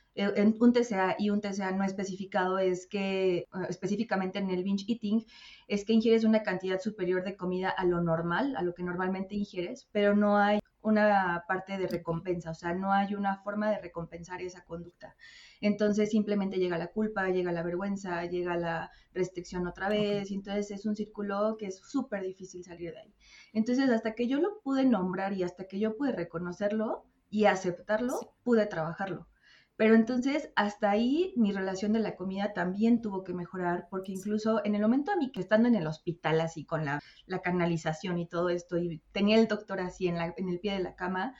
un 0.60 0.72
TCA 0.74 1.16
y 1.18 1.30
un 1.30 1.40
TCA 1.40 1.72
no 1.72 1.84
especificado 1.84 2.58
es 2.58 2.86
que, 2.86 3.38
eh, 3.38 3.48
específicamente 3.70 4.38
en 4.40 4.50
el 4.50 4.62
binge 4.62 4.84
eating, 4.86 5.24
es 5.68 5.86
que 5.86 5.94
ingieres 5.94 6.24
una 6.24 6.42
cantidad 6.42 6.78
superior 6.80 7.24
de 7.24 7.34
comida 7.34 7.70
a 7.70 7.86
lo 7.86 8.02
normal, 8.02 8.54
a 8.56 8.62
lo 8.62 8.74
que 8.74 8.82
normalmente 8.82 9.34
ingieres, 9.34 9.88
pero 9.90 10.14
no 10.14 10.36
hay 10.36 10.60
una 10.82 11.44
parte 11.46 11.78
de 11.78 11.86
recompensa, 11.86 12.50
o 12.50 12.54
sea, 12.54 12.74
no 12.74 12.92
hay 12.92 13.14
una 13.14 13.38
forma 13.42 13.70
de 13.70 13.78
recompensar 13.78 14.42
esa 14.42 14.64
conducta. 14.64 15.16
Entonces 15.60 16.10
simplemente 16.10 16.58
llega 16.58 16.76
la 16.76 16.88
culpa, 16.88 17.28
llega 17.28 17.52
la 17.52 17.62
vergüenza, 17.62 18.24
llega 18.24 18.56
la 18.56 18.90
restricción 19.14 19.66
otra 19.66 19.88
vez, 19.88 20.30
y 20.30 20.34
entonces 20.34 20.70
es 20.70 20.86
un 20.86 20.96
círculo 20.96 21.56
que 21.58 21.66
es 21.66 21.78
súper 21.78 22.22
difícil 22.22 22.64
salir 22.64 22.92
de 22.92 23.00
ahí. 23.00 23.14
Entonces 23.52 23.90
hasta 23.90 24.14
que 24.14 24.26
yo 24.26 24.40
lo 24.40 24.60
pude 24.60 24.84
nombrar 24.84 25.32
y 25.32 25.44
hasta 25.44 25.66
que 25.68 25.78
yo 25.78 25.96
pude 25.96 26.12
reconocerlo 26.12 27.04
y 27.30 27.46
aceptarlo, 27.46 28.34
pude 28.42 28.66
trabajarlo. 28.66 29.28
Pero 29.76 29.94
entonces 29.94 30.50
hasta 30.54 30.90
ahí 30.90 31.32
mi 31.36 31.52
relación 31.52 31.92
de 31.92 32.00
la 32.00 32.14
comida 32.14 32.52
también 32.52 33.00
tuvo 33.00 33.24
que 33.24 33.32
mejorar 33.32 33.88
porque 33.90 34.12
incluso 34.12 34.64
en 34.64 34.74
el 34.74 34.82
momento 34.82 35.12
a 35.12 35.16
mí 35.16 35.32
que 35.32 35.40
estando 35.40 35.66
en 35.68 35.74
el 35.74 35.86
hospital 35.86 36.40
así 36.40 36.64
con 36.64 36.84
la, 36.84 37.00
canalización 37.42 38.18
y 38.18 38.28
todo 38.28 38.50
esto 38.50 38.78
y 38.78 39.02
tenía 39.12 39.38
el 39.38 39.48
doctor 39.48 39.80
así 39.80 40.08
en, 40.08 40.16
en 40.18 40.48
el 40.48 40.60
pie 40.60 40.74
de 40.74 40.82
la 40.82 40.94
cama, 40.94 41.34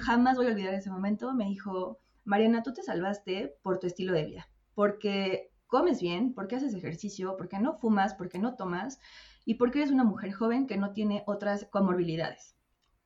jamás 0.00 0.36
voy 0.36 0.46
a 0.46 0.50
olvidar 0.50 0.74
ese 0.74 0.90
momento, 0.90 1.34
me 1.34 1.44
dijo, 1.44 2.00
Mariana, 2.24 2.62
tú 2.62 2.72
te 2.72 2.82
salvaste 2.82 3.56
por 3.62 3.78
tu 3.78 3.86
estilo 3.86 4.12
de 4.12 4.24
vida, 4.24 4.48
porque 4.74 5.50
comes 5.66 6.00
bien, 6.00 6.34
porque 6.34 6.56
haces 6.56 6.74
ejercicio, 6.74 7.36
porque 7.36 7.58
no 7.58 7.74
fumas, 7.74 8.14
porque 8.14 8.38
no 8.38 8.56
tomas 8.56 8.98
y 9.44 9.54
porque 9.54 9.80
eres 9.80 9.92
una 9.92 10.04
mujer 10.04 10.32
joven 10.32 10.66
que 10.66 10.76
no 10.76 10.92
tiene 10.92 11.22
otras 11.26 11.66
comorbilidades. 11.70 12.57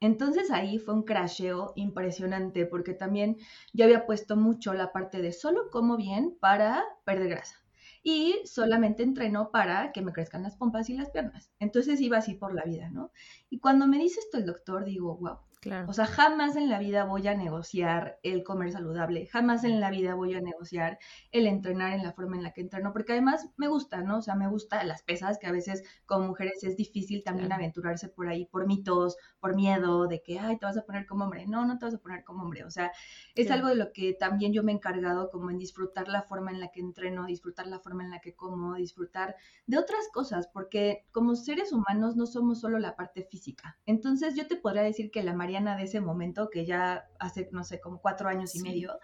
Entonces 0.02 0.50
ahí 0.50 0.80
fue 0.80 0.94
un 0.94 1.04
crasheo 1.04 1.72
impresionante 1.76 2.66
porque 2.66 2.92
también 2.92 3.36
yo 3.72 3.84
había 3.84 4.04
puesto 4.04 4.34
mucho 4.34 4.74
la 4.74 4.90
parte 4.90 5.22
de 5.22 5.32
solo 5.32 5.70
como 5.70 5.96
bien 5.96 6.36
para 6.40 6.82
perder 7.04 7.28
grasa 7.28 7.62
y 8.02 8.40
solamente 8.44 9.04
entreno 9.04 9.52
para 9.52 9.92
que 9.92 10.02
me 10.02 10.12
crezcan 10.12 10.42
las 10.42 10.56
pompas 10.56 10.90
y 10.90 10.94
las 10.94 11.10
piernas. 11.10 11.52
Entonces 11.60 12.00
iba 12.00 12.18
así 12.18 12.34
por 12.34 12.52
la 12.52 12.64
vida, 12.64 12.90
¿no? 12.90 13.12
Y 13.48 13.60
cuando 13.60 13.86
me 13.86 13.98
dice 13.98 14.18
esto 14.18 14.38
el 14.38 14.46
doctor, 14.46 14.84
digo, 14.84 15.16
wow, 15.18 15.38
o 15.86 15.92
sea, 15.92 16.06
jamás 16.06 16.56
en 16.56 16.68
la 16.68 16.80
vida 16.80 17.04
voy 17.04 17.28
a 17.28 17.34
negociar 17.34 18.18
el 18.22 18.42
comer 18.42 18.72
saludable, 18.72 19.26
jamás 19.26 19.62
en 19.62 19.80
la 19.80 19.90
vida 19.90 20.14
voy 20.14 20.34
a 20.34 20.40
negociar 20.40 20.98
el 21.30 21.46
entrenar 21.46 21.92
en 21.92 22.02
la 22.02 22.12
forma 22.12 22.36
en 22.36 22.42
la 22.42 22.52
que 22.52 22.62
entreno, 22.62 22.92
porque 22.92 23.12
además 23.12 23.48
me 23.56 23.68
gusta, 23.68 24.02
¿no? 24.02 24.18
O 24.18 24.22
sea, 24.22 24.34
me 24.34 24.48
gusta 24.48 24.82
las 24.82 25.02
pesas, 25.02 25.38
que 25.38 25.46
a 25.46 25.52
veces 25.52 25.84
como 26.04 26.26
mujeres 26.26 26.64
es 26.64 26.76
difícil 26.76 27.22
también 27.22 27.52
aventurarse 27.52 28.08
por 28.08 28.28
ahí, 28.28 28.46
por 28.46 28.66
mitos, 28.66 29.16
por 29.38 29.54
miedo 29.54 30.08
de 30.08 30.20
que, 30.22 30.40
ay, 30.40 30.58
te 30.58 30.66
vas 30.66 30.76
a 30.76 30.84
poner 30.84 31.06
como 31.06 31.24
hombre. 31.24 31.46
No, 31.46 31.64
no 31.64 31.78
te 31.78 31.84
vas 31.84 31.94
a 31.94 31.98
poner 31.98 32.24
como 32.24 32.42
hombre. 32.42 32.64
O 32.64 32.70
sea, 32.70 32.90
es 33.34 33.50
algo 33.50 33.68
de 33.68 33.76
lo 33.76 33.92
que 33.92 34.14
también 34.14 34.52
yo 34.52 34.64
me 34.64 34.72
he 34.72 34.74
encargado 34.74 35.30
como 35.30 35.50
en 35.50 35.58
disfrutar 35.58 36.08
la 36.08 36.22
forma 36.22 36.50
en 36.50 36.58
la 36.58 36.72
que 36.72 36.80
entreno, 36.80 37.26
disfrutar 37.26 37.68
la 37.68 37.78
forma 37.78 38.02
en 38.02 38.10
la 38.10 38.20
que 38.20 38.34
como, 38.34 38.74
disfrutar 38.74 39.36
de 39.66 39.78
otras 39.78 40.08
cosas, 40.12 40.48
porque 40.48 41.04
como 41.12 41.36
seres 41.36 41.72
humanos 41.72 42.16
no 42.16 42.26
somos 42.26 42.60
solo 42.60 42.78
la 42.78 42.96
parte 42.96 43.22
física. 43.22 43.78
Entonces 43.86 44.34
yo 44.34 44.48
te 44.48 44.56
podría 44.56 44.82
decir 44.82 45.10
que 45.10 45.22
la 45.22 45.34
María 45.34 45.51
de 45.60 45.82
ese 45.82 46.00
momento, 46.00 46.48
que 46.50 46.64
ya 46.64 47.08
hace, 47.18 47.48
no 47.52 47.64
sé, 47.64 47.80
como 47.80 48.00
cuatro 48.00 48.28
años 48.28 48.54
y 48.54 48.62
medio, 48.62 48.98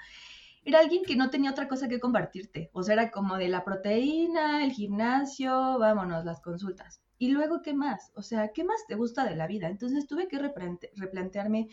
era 0.65 0.81
alguien 0.81 1.03
que 1.05 1.17
no 1.17 1.31
tenía 1.31 1.51
otra 1.51 1.69
cosa 1.69 1.89
que 1.89 2.01
compartirte. 2.01 2.71
O 2.73 2.83
sea, 2.83 2.95
era 2.95 3.11
como 3.11 3.37
de 3.37 3.49
la 3.49 3.65
proteína, 3.65 4.65
el 4.65 4.73
gimnasio, 4.73 5.79
vámonos, 5.79 6.25
las 6.25 6.41
consultas. 6.41 7.03
Y 7.19 7.31
luego, 7.31 7.63
¿qué 7.63 7.75
más? 7.75 8.13
O 8.15 8.23
sea, 8.23 8.49
¿qué 8.49 8.65
más 8.65 8.87
te 8.87 8.95
gusta 8.95 9.25
de 9.25 9.37
la 9.37 9.47
vida? 9.47 9.69
Entonces 9.69 10.07
tuve 10.07 10.29
que 10.29 10.39
replantearme 10.39 11.69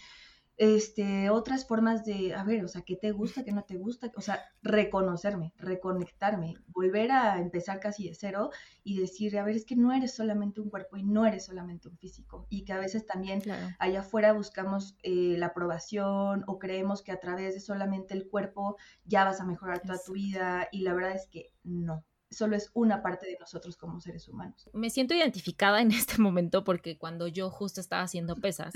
este, 0.58 1.30
otras 1.30 1.68
formas 1.68 2.06
de, 2.06 2.34
a 2.34 2.44
ver, 2.44 2.64
o 2.64 2.68
sea, 2.68 2.82
qué 2.82 2.96
te 2.96 3.12
gusta, 3.12 3.44
qué 3.44 3.52
no 3.52 3.64
te 3.64 3.78
gusta, 3.78 4.12
o 4.16 4.22
sea, 4.22 4.42
reconocerme, 4.62 5.54
reconectarme, 5.58 6.56
volver 6.68 7.12
a 7.12 7.40
empezar 7.40 7.80
casi 7.80 8.08
de 8.08 8.16
cero 8.16 8.52
y 8.84 9.00
decir, 9.00 9.38
a 9.38 9.44
ver, 9.44 9.56
es 9.56 9.66
que 9.66 9.76
no 9.76 9.92
eres 9.92 10.16
solamente 10.16 10.62
un 10.62 10.70
cuerpo 10.70 10.98
y 10.98 11.04
no 11.04 11.26
eres 11.26 11.46
solamente 11.46 11.90
un 11.90 11.98
físico 11.98 12.48
y 12.50 12.64
que 12.64 12.74
a 12.74 12.80
veces 12.80 13.06
también 13.06 13.42
allá 13.80 14.00
afuera 14.00 14.34
buscamos 14.34 14.96
eh, 15.04 15.36
la 15.38 15.48
aprobación 15.48 16.44
o 16.48 16.58
creemos 16.58 17.02
que 17.02 17.12
a 17.12 17.20
través 17.20 17.54
de 17.54 17.60
solamente 17.60 18.14
el 18.14 18.28
cuerpo 18.28 18.78
ya 19.04 19.26
vas 19.26 19.42
a 19.42 19.46
mejorar 19.46 19.82
toda 19.82 20.00
tu 20.04 20.14
vida 20.14 20.68
y 20.72 20.82
la 20.82 20.94
verdad 20.94 21.16
es 21.16 21.28
que 21.28 21.52
no, 21.64 22.06
solo 22.36 22.56
es 22.56 22.70
una 22.74 23.02
parte 23.02 23.26
de 23.28 23.38
nosotros 23.40 23.78
como 23.78 24.02
seres 24.02 24.28
humanos. 24.28 24.70
Me 24.74 24.90
siento 24.90 25.14
identificada 25.14 25.82
en 25.82 25.92
este 25.92 26.18
momento 26.22 26.64
porque 26.64 26.98
cuando 26.98 27.28
yo 27.28 27.50
justo 27.50 27.80
estaba 27.82 28.04
haciendo 28.04 28.36
pesas, 28.36 28.74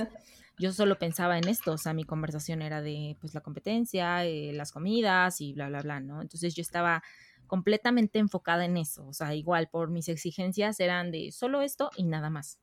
yo 0.57 0.71
solo 0.71 0.97
pensaba 0.97 1.37
en 1.37 1.47
esto, 1.47 1.73
o 1.73 1.77
sea, 1.77 1.93
mi 1.93 2.03
conversación 2.03 2.61
era 2.61 2.81
de 2.81 3.17
pues 3.19 3.33
la 3.33 3.41
competencia, 3.41 4.25
eh, 4.25 4.51
las 4.53 4.71
comidas 4.71 5.41
y 5.41 5.53
bla, 5.53 5.67
bla, 5.69 5.81
bla, 5.81 5.99
¿no? 5.99 6.21
Entonces 6.21 6.55
yo 6.55 6.61
estaba 6.61 7.03
completamente 7.47 8.19
enfocada 8.19 8.65
en 8.65 8.77
eso, 8.77 9.07
o 9.07 9.13
sea, 9.13 9.33
igual 9.33 9.69
por 9.69 9.89
mis 9.89 10.07
exigencias 10.07 10.79
eran 10.79 11.11
de 11.11 11.31
solo 11.31 11.61
esto 11.61 11.89
y 11.97 12.03
nada 12.03 12.29
más. 12.29 12.59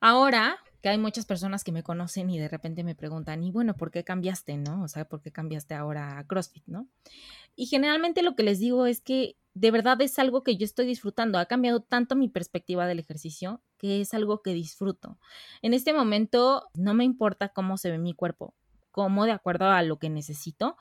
Ahora 0.00 0.58
que 0.82 0.88
hay 0.90 0.98
muchas 0.98 1.26
personas 1.26 1.64
que 1.64 1.72
me 1.72 1.82
conocen 1.82 2.30
y 2.30 2.38
de 2.38 2.48
repente 2.48 2.84
me 2.84 2.94
preguntan, 2.94 3.42
y 3.42 3.50
bueno, 3.50 3.76
¿por 3.76 3.90
qué 3.90 4.04
cambiaste, 4.04 4.56
no? 4.56 4.82
O 4.82 4.88
sea, 4.88 5.06
¿por 5.06 5.20
qué 5.20 5.32
cambiaste 5.32 5.74
ahora 5.74 6.18
a 6.18 6.26
CrossFit, 6.26 6.64
no? 6.66 6.86
Y 7.56 7.66
generalmente 7.66 8.22
lo 8.22 8.36
que 8.36 8.44
les 8.44 8.60
digo 8.60 8.86
es 8.86 9.00
que 9.00 9.36
de 9.56 9.70
verdad 9.70 9.98
es 10.02 10.18
algo 10.18 10.42
que 10.42 10.58
yo 10.58 10.66
estoy 10.66 10.84
disfrutando. 10.84 11.38
Ha 11.38 11.46
cambiado 11.46 11.80
tanto 11.80 12.14
mi 12.14 12.28
perspectiva 12.28 12.86
del 12.86 12.98
ejercicio 12.98 13.62
que 13.78 14.02
es 14.02 14.12
algo 14.12 14.42
que 14.42 14.52
disfruto. 14.52 15.18
En 15.62 15.72
este 15.72 15.94
momento 15.94 16.68
no 16.74 16.92
me 16.92 17.04
importa 17.04 17.48
cómo 17.48 17.78
se 17.78 17.90
ve 17.90 17.96
mi 17.96 18.12
cuerpo, 18.12 18.54
como 18.90 19.24
de 19.24 19.32
acuerdo 19.32 19.70
a 19.70 19.82
lo 19.82 19.98
que 19.98 20.10
necesito, 20.10 20.76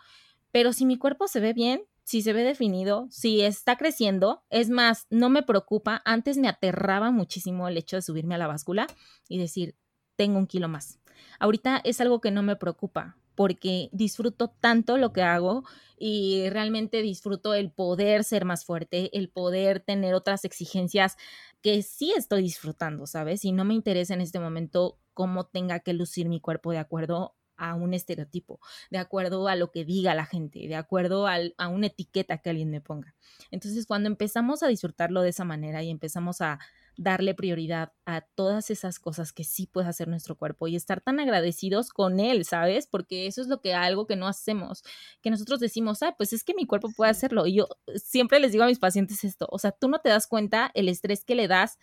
pero 0.52 0.74
si 0.74 0.86
mi 0.86 0.98
cuerpo 0.98 1.30
se 1.30 1.40
ve 1.40 1.54
bien, 1.54 1.86
si 2.04 2.22
se 2.22 2.34
ve 2.34 2.44
definido, 2.44 3.08
si 3.10 3.42
está 3.42 3.78
creciendo, 3.78 4.44
es 4.50 4.70
más, 4.70 5.08
no 5.10 5.30
me 5.30 5.42
preocupa. 5.42 6.02
Antes 6.04 6.38
me 6.38 6.50
aterraba 6.50 7.12
muchísimo 7.12 7.70
el 7.70 7.78
hecho 7.78 7.96
de 7.96 8.02
subirme 8.02 8.36
a 8.36 8.40
la 8.40 8.48
báscula 8.48 8.88
y 9.30 9.38
decir, 9.38 9.78
tengo 10.18 10.38
un 10.38 10.48
kilo 10.48 10.68
más. 10.68 11.00
Ahorita 11.40 11.80
es 11.86 12.02
algo 12.02 12.20
que 12.20 12.32
no 12.32 12.44
me 12.44 12.58
preocupa 12.58 13.16
porque 13.36 13.90
disfruto 13.92 14.50
tanto 14.50 14.98
lo 14.98 15.14
que 15.14 15.22
hago 15.22 15.64
y 15.98 16.50
realmente 16.50 17.02
disfruto 17.02 17.54
el 17.54 17.72
poder 17.72 18.24
ser 18.24 18.46
más 18.46 18.66
fuerte, 18.66 19.16
el 19.18 19.30
poder 19.30 19.80
tener 19.80 20.14
otras 20.14 20.46
exigencias 20.46 21.18
que 21.62 21.82
sí 21.84 22.14
estoy 22.16 22.42
disfrutando, 22.42 23.08
¿sabes? 23.08 23.46
Y 23.46 23.52
no 23.52 23.66
me 23.66 23.74
interesa 23.74 24.14
en 24.14 24.22
este 24.22 24.40
momento 24.40 25.00
cómo 25.14 25.46
tenga 25.46 25.80
que 25.80 25.94
lucir 25.94 26.28
mi 26.30 26.40
cuerpo 26.40 26.72
de 26.72 26.80
acuerdo 26.80 27.36
a 27.58 27.74
un 27.74 27.94
estereotipo, 27.94 28.60
de 28.92 28.98
acuerdo 28.98 29.48
a 29.48 29.56
lo 29.56 29.72
que 29.72 29.86
diga 29.86 30.14
la 30.14 30.26
gente, 30.26 30.68
de 30.68 30.76
acuerdo 30.76 31.28
a 31.28 31.68
una 31.70 31.88
etiqueta 31.88 32.38
que 32.40 32.50
alguien 32.50 32.70
me 32.70 32.82
ponga. 32.82 33.16
Entonces, 33.50 33.86
cuando 33.86 34.08
empezamos 34.08 34.62
a 34.62 34.68
disfrutarlo 34.68 35.22
de 35.22 35.30
esa 35.30 35.46
manera 35.46 35.82
y 35.82 35.90
empezamos 35.90 36.42
a 36.42 36.60
darle 36.98 37.34
prioridad 37.34 37.94
a 38.06 38.22
todas 38.22 38.70
esas 38.70 39.00
cosas 39.00 39.34
que 39.34 39.44
sí 39.44 39.68
puede 39.68 39.88
hacer 39.88 40.08
nuestro 40.08 40.36
cuerpo 40.36 40.68
y 40.68 40.76
estar 40.76 41.02
tan 41.02 41.20
agradecidos 41.20 41.90
con 41.90 42.20
él, 42.20 42.46
¿sabes? 42.46 42.88
Porque 42.88 43.28
eso 43.28 43.42
es 43.42 43.48
lo 43.48 43.62
que 43.62 43.74
algo 43.74 44.08
que 44.08 44.16
no 44.16 44.28
hacemos, 44.28 44.84
que 45.22 45.30
nosotros 45.30 45.60
decimos, 45.60 46.02
ah, 46.04 46.16
pues 46.18 46.34
es 46.34 46.44
que 46.44 46.54
mi 46.54 46.66
cuerpo 46.66 46.90
puede 46.96 47.12
hacerlo. 47.12 47.48
Y 47.48 47.56
yo 47.56 47.68
siempre 47.96 48.40
les 48.40 48.52
digo 48.52 48.64
a 48.64 48.68
mis 48.68 48.80
pacientes 48.80 49.24
esto, 49.24 49.48
o 49.52 49.60
sea, 49.60 49.72
tú 49.72 49.88
no 49.88 50.00
te 50.00 50.10
das 50.10 50.28
cuenta 50.28 50.72
el 50.74 50.90
estrés 50.90 51.26
que 51.26 51.36
le 51.36 51.48
das 51.48 51.78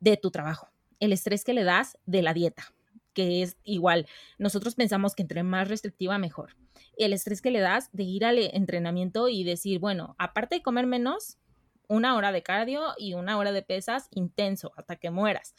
de 0.00 0.16
tu 0.16 0.30
trabajo, 0.30 0.68
el 1.00 1.12
estrés 1.12 1.44
que 1.44 1.54
le 1.54 1.64
das 1.64 1.98
de 2.04 2.22
la 2.22 2.34
dieta, 2.34 2.72
que 3.12 3.42
es 3.42 3.56
igual. 3.64 4.06
Nosotros 4.38 4.74
pensamos 4.74 5.14
que 5.14 5.22
entre 5.22 5.42
más 5.42 5.68
restrictiva, 5.68 6.18
mejor. 6.18 6.56
El 6.98 7.12
estrés 7.12 7.40
que 7.40 7.50
le 7.50 7.60
das 7.60 7.88
de 7.92 8.02
ir 8.02 8.24
al 8.24 8.38
entrenamiento 8.38 9.28
y 9.28 9.44
decir, 9.44 9.78
bueno, 9.78 10.16
aparte 10.18 10.56
de 10.56 10.62
comer 10.62 10.86
menos, 10.86 11.38
una 11.88 12.16
hora 12.16 12.32
de 12.32 12.42
cardio 12.42 12.94
y 12.98 13.14
una 13.14 13.38
hora 13.38 13.52
de 13.52 13.62
pesas 13.62 14.08
intenso 14.10 14.72
hasta 14.76 14.96
que 14.96 15.10
mueras. 15.10 15.54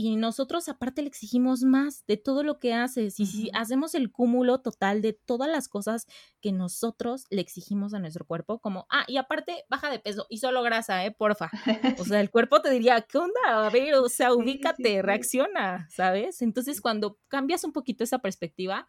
Y 0.00 0.14
nosotros 0.14 0.68
aparte 0.68 1.02
le 1.02 1.08
exigimos 1.08 1.64
más 1.64 2.06
de 2.06 2.16
todo 2.16 2.44
lo 2.44 2.60
que 2.60 2.72
haces. 2.72 3.18
Y 3.18 3.26
si 3.26 3.50
hacemos 3.52 3.96
el 3.96 4.12
cúmulo 4.12 4.60
total 4.60 5.02
de 5.02 5.12
todas 5.12 5.50
las 5.50 5.66
cosas 5.66 6.06
que 6.40 6.52
nosotros 6.52 7.24
le 7.30 7.40
exigimos 7.40 7.94
a 7.94 7.98
nuestro 7.98 8.24
cuerpo, 8.24 8.60
como, 8.60 8.86
ah, 8.90 9.02
y 9.08 9.16
aparte 9.16 9.64
baja 9.68 9.90
de 9.90 9.98
peso 9.98 10.24
y 10.28 10.38
solo 10.38 10.62
grasa, 10.62 11.04
¿eh? 11.04 11.10
Porfa. 11.10 11.50
O 11.98 12.04
sea, 12.04 12.20
el 12.20 12.30
cuerpo 12.30 12.62
te 12.62 12.70
diría, 12.70 13.00
¿qué 13.00 13.18
onda? 13.18 13.40
A 13.66 13.70
ver, 13.70 13.94
o 13.94 14.08
sea, 14.08 14.32
ubícate, 14.34 15.02
reacciona, 15.02 15.88
¿sabes? 15.90 16.42
Entonces, 16.42 16.80
cuando 16.80 17.18
cambias 17.26 17.64
un 17.64 17.72
poquito 17.72 18.04
esa 18.04 18.20
perspectiva, 18.20 18.88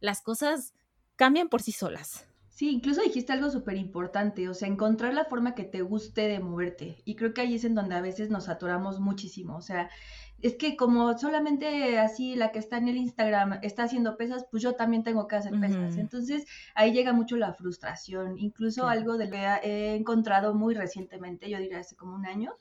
las 0.00 0.20
cosas 0.20 0.74
cambian 1.16 1.48
por 1.48 1.62
sí 1.62 1.72
solas. 1.72 2.26
Sí, 2.52 2.68
incluso 2.68 3.00
dijiste 3.00 3.32
algo 3.32 3.50
súper 3.50 3.78
importante, 3.78 4.46
o 4.50 4.52
sea, 4.52 4.68
encontrar 4.68 5.14
la 5.14 5.24
forma 5.24 5.54
que 5.54 5.64
te 5.64 5.80
guste 5.80 6.28
de 6.28 6.38
moverte. 6.38 7.00
Y 7.06 7.16
creo 7.16 7.32
que 7.32 7.40
ahí 7.40 7.54
es 7.54 7.64
en 7.64 7.74
donde 7.74 7.94
a 7.94 8.02
veces 8.02 8.28
nos 8.28 8.50
atoramos 8.50 9.00
muchísimo. 9.00 9.56
O 9.56 9.62
sea, 9.62 9.88
es 10.42 10.56
que 10.56 10.76
como 10.76 11.16
solamente 11.16 11.98
así 11.98 12.36
la 12.36 12.52
que 12.52 12.58
está 12.58 12.76
en 12.76 12.88
el 12.88 12.98
Instagram 12.98 13.58
está 13.62 13.84
haciendo 13.84 14.18
pesas, 14.18 14.44
pues 14.50 14.62
yo 14.62 14.74
también 14.74 15.02
tengo 15.02 15.26
que 15.28 15.36
hacer 15.36 15.58
pesas. 15.58 15.96
Entonces 15.96 16.44
ahí 16.74 16.92
llega 16.92 17.14
mucho 17.14 17.36
la 17.36 17.54
frustración. 17.54 18.38
Incluso 18.38 18.86
algo 18.86 19.16
de 19.16 19.26
lo 19.26 19.30
que 19.30 19.38
he 19.62 19.94
encontrado 19.96 20.52
muy 20.52 20.74
recientemente, 20.74 21.48
yo 21.48 21.58
diría 21.58 21.78
hace 21.78 21.96
como 21.96 22.14
un 22.14 22.26
año, 22.26 22.52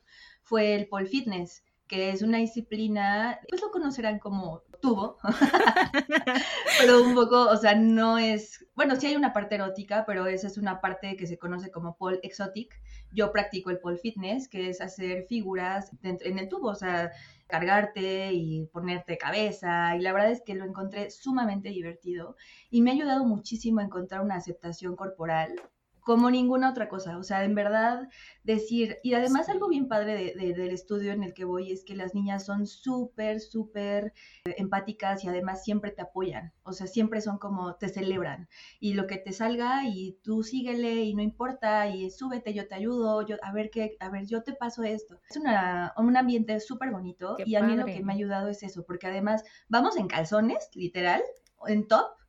fue 0.41 0.73
el 0.73 0.87
pole 0.87 1.07
fitness 1.07 1.65
que 1.87 2.11
es 2.11 2.21
una 2.21 2.37
disciplina, 2.37 3.41
pues 3.49 3.61
lo 3.61 3.69
conocerán 3.69 4.19
como 4.19 4.61
tubo, 4.81 5.17
pero 6.79 7.03
un 7.03 7.15
poco, 7.15 7.49
o 7.49 7.57
sea, 7.57 7.75
no 7.75 8.17
es, 8.17 8.65
bueno, 8.75 8.95
sí 8.95 9.07
hay 9.07 9.15
una 9.15 9.33
parte 9.33 9.55
erótica, 9.55 10.03
pero 10.05 10.25
esa 10.27 10.47
es 10.47 10.57
una 10.57 10.81
parte 10.81 11.15
que 11.15 11.27
se 11.27 11.37
conoce 11.37 11.71
como 11.71 11.95
pole 11.95 12.19
exotic. 12.23 12.81
Yo 13.13 13.31
practico 13.31 13.69
el 13.69 13.79
pole 13.79 13.97
fitness, 13.97 14.49
que 14.49 14.69
es 14.69 14.81
hacer 14.81 15.25
figuras 15.27 15.91
en 16.03 16.39
el 16.39 16.49
tubo, 16.49 16.69
o 16.69 16.75
sea, 16.75 17.11
cargarte 17.47 18.31
y 18.33 18.65
ponerte 18.67 19.17
cabeza, 19.17 19.95
y 19.95 20.01
la 20.01 20.13
verdad 20.13 20.31
es 20.31 20.41
que 20.41 20.55
lo 20.55 20.65
encontré 20.65 21.11
sumamente 21.11 21.69
divertido 21.69 22.35
y 22.69 22.81
me 22.81 22.91
ha 22.91 22.93
ayudado 22.93 23.25
muchísimo 23.25 23.81
a 23.81 23.83
encontrar 23.83 24.21
una 24.21 24.35
aceptación 24.35 24.95
corporal 24.95 25.55
como 26.01 26.31
ninguna 26.31 26.69
otra 26.69 26.89
cosa. 26.89 27.17
O 27.17 27.23
sea, 27.23 27.43
en 27.43 27.55
verdad 27.55 28.09
decir, 28.43 28.97
y 29.03 29.13
además 29.13 29.49
algo 29.49 29.67
bien 29.67 29.87
padre 29.87 30.33
del 30.35 30.71
estudio 30.71 31.11
en 31.11 31.23
el 31.23 31.33
que 31.33 31.45
voy 31.45 31.71
es 31.71 31.83
que 31.83 31.95
las 31.95 32.13
niñas 32.15 32.45
son 32.45 32.65
súper, 32.65 33.39
súper 33.39 34.13
empáticas 34.45 35.23
y 35.23 35.27
además 35.27 35.63
siempre 35.63 35.91
te 35.91 36.01
apoyan. 36.01 36.53
O 36.63 36.73
sea, 36.73 36.87
siempre 36.87 37.21
son 37.21 37.37
como, 37.37 37.75
te 37.75 37.89
celebran. 37.89 38.49
Y 38.79 38.93
lo 38.93 39.07
que 39.07 39.17
te 39.17 39.31
salga 39.31 39.85
y 39.85 40.17
tú 40.23 40.43
síguele 40.43 41.03
y 41.03 41.13
no 41.13 41.21
importa 41.21 41.87
y 41.87 42.09
súbete, 42.09 42.53
yo 42.53 42.67
te 42.67 42.75
ayudo, 42.75 43.25
yo, 43.25 43.37
a 43.43 43.53
ver 43.53 43.69
qué, 43.69 43.95
a 43.99 44.09
ver, 44.09 44.25
yo 44.25 44.43
te 44.43 44.53
paso 44.53 44.83
esto. 44.83 45.19
Es 45.29 45.37
una, 45.37 45.93
un 45.97 46.17
ambiente 46.17 46.59
súper 46.59 46.91
bonito 46.91 47.37
y 47.45 47.55
a 47.55 47.63
mí 47.63 47.75
lo 47.75 47.85
que 47.85 48.03
me 48.03 48.13
ha 48.13 48.15
ayudado 48.15 48.49
es 48.49 48.63
eso, 48.63 48.83
porque 48.85 49.07
además 49.07 49.43
vamos 49.69 49.97
en 49.97 50.07
calzones, 50.07 50.69
literal, 50.73 51.21
en 51.67 51.87
top, 51.87 52.20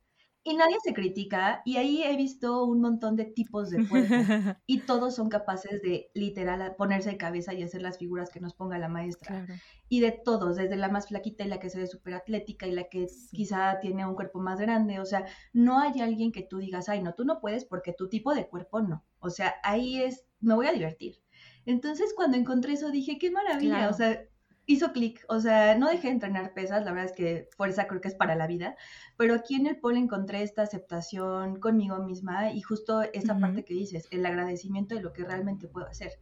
y 0.45 0.55
nadie 0.55 0.75
se 0.83 0.93
critica 0.93 1.61
y 1.63 1.77
ahí 1.77 2.03
he 2.03 2.17
visto 2.17 2.65
un 2.65 2.81
montón 2.81 3.15
de 3.15 3.25
tipos 3.25 3.69
de 3.69 3.87
cuerpo 3.87 4.13
y 4.67 4.79
todos 4.79 5.15
son 5.15 5.29
capaces 5.29 5.81
de 5.81 6.11
literal 6.13 6.75
ponerse 6.75 7.11
de 7.11 7.17
cabeza 7.17 7.53
y 7.53 7.63
hacer 7.63 7.81
las 7.81 7.97
figuras 7.97 8.29
que 8.29 8.41
nos 8.41 8.53
ponga 8.53 8.77
la 8.77 8.89
maestra. 8.89 9.47
Y 9.87 10.01
de 10.01 10.11
todos, 10.11 10.57
desde 10.57 10.75
la 10.75 10.89
más 10.89 11.07
flaquita 11.07 11.45
y 11.45 11.47
la 11.47 11.59
que 11.59 11.69
se 11.69 11.79
ve 11.79 11.87
súper 11.87 12.15
atlética 12.15 12.67
y 12.67 12.71
la 12.71 12.89
que 12.89 13.07
quizá 13.31 13.79
tiene 13.79 14.05
un 14.05 14.15
cuerpo 14.15 14.39
más 14.39 14.59
grande, 14.59 14.99
o 14.99 15.05
sea, 15.05 15.25
no 15.53 15.79
hay 15.79 16.01
alguien 16.01 16.31
que 16.31 16.41
tú 16.41 16.57
digas, 16.57 16.89
ay, 16.89 17.01
no, 17.01 17.13
tú 17.13 17.23
no 17.23 17.39
puedes 17.39 17.63
porque 17.63 17.93
tu 17.93 18.09
tipo 18.09 18.35
de 18.35 18.47
cuerpo 18.47 18.81
no. 18.81 19.05
O 19.19 19.29
sea, 19.29 19.55
ahí 19.63 20.01
es, 20.01 20.25
me 20.41 20.55
voy 20.55 20.67
a 20.67 20.73
divertir. 20.73 21.21
Entonces, 21.65 22.13
cuando 22.15 22.35
encontré 22.35 22.73
eso, 22.73 22.91
dije, 22.91 23.17
qué 23.17 23.31
maravilla, 23.31 23.89
o 23.89 23.93
sea, 23.93 24.27
hizo 24.65 24.93
clic, 24.93 25.25
o 25.27 25.39
sea, 25.39 25.77
no 25.77 25.89
dejé 25.89 26.07
de 26.07 26.13
entrenar 26.13 26.53
pesas, 26.53 26.85
la 26.85 26.91
verdad 26.91 27.11
es 27.11 27.15
que 27.15 27.49
fuerza 27.55 27.87
creo 27.87 28.01
que 28.01 28.07
es 28.07 28.15
para 28.15 28.35
la 28.35 28.47
vida, 28.47 28.75
pero 29.17 29.35
aquí 29.35 29.55
en 29.55 29.67
el 29.67 29.79
pole 29.79 29.99
encontré 29.99 30.41
esta 30.41 30.61
aceptación 30.61 31.59
conmigo 31.59 31.97
misma 31.99 32.51
y 32.51 32.61
justo 32.61 33.01
esa 33.01 33.37
parte 33.37 33.65
que 33.65 33.73
dices, 33.73 34.07
el 34.11 34.25
agradecimiento 34.25 34.95
de 34.95 35.01
lo 35.01 35.13
que 35.13 35.25
realmente 35.25 35.67
puedo 35.67 35.87
hacer. 35.87 36.13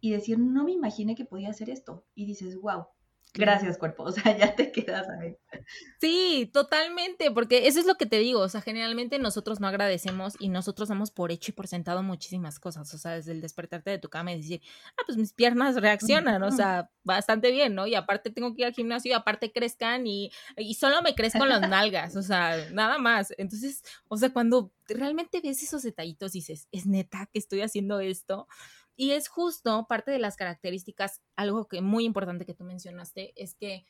Y 0.00 0.12
decir, 0.12 0.38
no 0.38 0.64
me 0.64 0.72
imaginé 0.72 1.14
que 1.14 1.26
podía 1.26 1.50
hacer 1.50 1.68
esto. 1.68 2.06
Y 2.14 2.24
dices, 2.24 2.56
wow, 2.56 2.86
Gracias, 3.34 3.78
cuerpo. 3.78 4.04
O 4.04 4.12
sea, 4.12 4.22
ya 4.38 4.54
te 4.54 4.72
quedas 4.72 5.08
ahí. 5.08 5.36
Sí, 6.00 6.50
totalmente, 6.52 7.30
porque 7.30 7.68
eso 7.68 7.80
es 7.80 7.86
lo 7.86 7.94
que 7.94 8.06
te 8.06 8.18
digo. 8.18 8.40
O 8.40 8.48
sea, 8.48 8.60
generalmente 8.60 9.18
nosotros 9.18 9.60
no 9.60 9.68
agradecemos 9.68 10.34
y 10.38 10.48
nosotros 10.48 10.88
damos 10.88 11.10
por 11.10 11.30
hecho 11.30 11.52
y 11.52 11.54
por 11.54 11.66
sentado 11.66 12.02
muchísimas 12.02 12.58
cosas. 12.58 12.92
O 12.94 12.98
sea, 12.98 13.12
desde 13.12 13.32
el 13.32 13.40
despertarte 13.40 13.90
de 13.90 13.98
tu 13.98 14.08
cama 14.08 14.32
y 14.32 14.38
decir, 14.38 14.62
ah, 14.96 15.02
pues 15.06 15.18
mis 15.18 15.32
piernas 15.32 15.76
reaccionan, 15.76 16.42
o 16.42 16.50
sea, 16.50 16.90
bastante 17.04 17.50
bien, 17.50 17.74
¿no? 17.74 17.86
Y 17.86 17.94
aparte 17.94 18.30
tengo 18.30 18.54
que 18.54 18.62
ir 18.62 18.66
al 18.66 18.74
gimnasio 18.74 19.10
y 19.10 19.14
aparte 19.14 19.52
crezcan 19.52 20.06
y, 20.06 20.30
y 20.56 20.74
solo 20.74 21.02
me 21.02 21.14
crezco 21.14 21.46
las 21.46 21.60
nalgas, 21.68 22.16
o 22.16 22.22
sea, 22.22 22.56
nada 22.72 22.98
más. 22.98 23.32
Entonces, 23.38 23.82
o 24.08 24.16
sea, 24.16 24.30
cuando 24.32 24.72
realmente 24.88 25.40
ves 25.40 25.62
esos 25.62 25.82
detallitos, 25.82 26.32
dices, 26.32 26.68
es 26.72 26.86
neta 26.86 27.28
que 27.32 27.38
estoy 27.38 27.62
haciendo 27.62 28.00
esto. 28.00 28.48
Y 28.96 29.12
es 29.12 29.28
justo 29.28 29.86
parte 29.88 30.10
de 30.10 30.18
las 30.18 30.36
características, 30.36 31.22
algo 31.36 31.68
que 31.68 31.80
muy 31.80 32.04
importante 32.04 32.44
que 32.44 32.54
tú 32.54 32.64
mencionaste, 32.64 33.32
es 33.36 33.54
que 33.54 33.86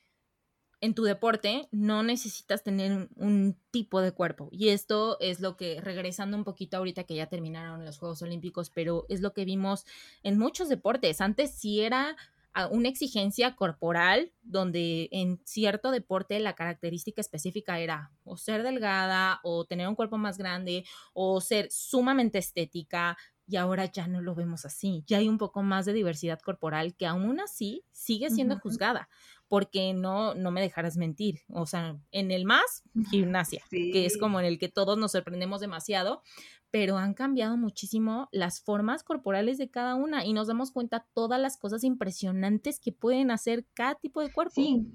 en 0.81 0.95
tu 0.95 1.05
deporte 1.05 1.69
no 1.73 2.03
necesitas 2.03 2.63
tener 2.63 3.09
un, 3.17 3.57
tipo 3.71 4.01
de 4.01 4.13
cuerpo. 4.13 4.49
Y 4.51 4.71
esto 4.71 5.17
es 5.21 5.39
lo 5.39 5.57
que, 5.57 5.81
regresando 5.81 6.37
un 6.37 6.43
poquito 6.43 6.77
ahorita 6.77 7.05
que 7.05 7.15
ya 7.15 7.29
terminaron 7.29 7.85
los 7.85 7.99
Juegos 7.99 8.23
Olímpicos, 8.23 8.71
pero 8.71 9.07
es 9.09 9.21
lo 9.21 9.33
que 9.33 9.45
vimos 9.45 9.85
en 10.25 10.39
muchos 10.39 10.69
deportes. 10.69 11.21
Antes 11.21 11.53
sí 11.53 11.83
era 11.83 12.17
ah, 12.53 12.67
una 12.67 12.89
exigencia 12.89 13.55
corporal 13.55 14.33
donde 14.43 15.09
en 15.13 15.41
cierto 15.45 15.93
deporte 15.93 16.41
la 16.41 16.55
característica 16.55 17.21
específica 17.21 17.79
era 17.79 18.11
o 18.25 18.37
ser 18.37 18.65
delgada 18.65 19.39
o 19.45 19.67
tener 19.67 19.87
un 19.87 19.95
cuerpo 19.95 20.19
más 20.19 20.37
grande 20.37 20.85
o 21.13 21.41
ser 21.41 21.71
sumamente 21.71 22.39
estética, 22.39 23.17
y 23.51 23.57
ahora 23.57 23.87
ya 23.87 24.07
no 24.07 24.21
lo 24.21 24.35
vemos 24.35 24.65
así. 24.65 25.03
Ya 25.07 25.19
hay 25.19 25.29
un 25.29 25.39
poco 25.39 25.63
más 25.63 25.85
de 25.85 25.93
diversidad 25.93 26.39
corporal 26.39 26.95
que 26.95 27.07
aún 27.07 27.41
así 27.41 27.85
sigue 27.91 28.31
siendo 28.31 28.59
juzgada, 28.59 29.09
porque 29.49 29.93
no, 29.93 30.35
no 30.35 30.53
me 30.53 30.61
dejarás 30.61 30.97
mentir. 30.97 31.41
O 31.49 31.67
sea, 31.67 31.99
en 32.13 32.31
el 32.31 32.45
más, 32.45 32.85
gimnasia, 33.11 33.63
que 33.71 34.07
es 34.07 34.17
como 34.17 34.39
en 34.39 34.47
el 34.47 34.59
que 34.59 34.69
todos 34.69 34.97
nos 34.97 35.13
sorprendemos 35.13 35.61
demasiado, 35.61 36.23
pero 36.71 36.97
han 36.97 37.15
cambiado 37.15 37.57
muchísimo 37.57 38.29
las 38.31 38.61
formas 38.61 39.03
corporales 39.03 39.59
de 39.59 39.69
cada 39.69 39.97
una 39.97 40.25
y 40.25 40.33
nos 40.33 40.47
damos 40.47 40.71
cuenta 40.71 41.09
todas 41.13 41.41
las 41.41 41.57
cosas 41.57 41.83
impresionantes 41.83 42.79
que 42.79 42.93
pueden 42.93 43.33
hacer 43.33 43.67
cada 43.75 43.97
tipo 43.97 44.21
de 44.21 44.33
cuerpo. 44.33 44.55
Sí. 44.55 44.87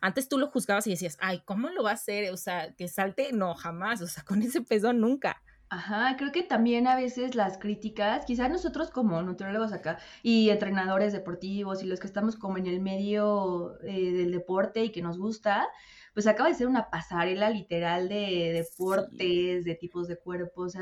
Antes 0.00 0.28
tú 0.28 0.38
lo 0.38 0.46
juzgabas 0.46 0.86
y 0.86 0.90
decías, 0.90 1.16
ay, 1.20 1.42
¿cómo 1.44 1.68
lo 1.70 1.82
va 1.82 1.90
a 1.90 1.94
hacer? 1.94 2.32
O 2.32 2.36
sea, 2.36 2.72
que 2.74 2.86
salte, 2.86 3.32
no, 3.32 3.56
jamás, 3.56 4.00
o 4.00 4.06
sea, 4.06 4.22
con 4.24 4.42
ese 4.42 4.60
peso 4.60 4.92
nunca. 4.92 5.42
Ajá, 5.74 6.16
creo 6.16 6.30
que 6.30 6.44
también 6.44 6.86
a 6.86 6.94
veces 6.94 7.34
las 7.34 7.58
críticas, 7.58 8.24
quizás 8.26 8.48
nosotros 8.48 8.92
como 8.92 9.20
nutriólogos 9.22 9.72
acá 9.72 9.98
y 10.22 10.50
entrenadores 10.50 11.12
deportivos 11.12 11.82
y 11.82 11.86
los 11.86 11.98
que 11.98 12.06
estamos 12.06 12.36
como 12.36 12.58
en 12.58 12.66
el 12.66 12.80
medio 12.80 13.76
eh, 13.82 14.12
del 14.12 14.30
deporte 14.30 14.84
y 14.84 14.92
que 14.92 15.02
nos 15.02 15.18
gusta, 15.18 15.66
pues 16.12 16.28
acaba 16.28 16.48
de 16.48 16.54
ser 16.54 16.68
una 16.68 16.90
pasarela 16.90 17.50
literal 17.50 18.08
de 18.08 18.52
deportes, 18.52 19.64
de 19.64 19.74
tipos 19.74 20.06
de 20.06 20.16
cuerpos, 20.16 20.74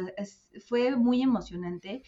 fue 0.68 0.94
muy 0.94 1.22
emocionante. 1.22 2.02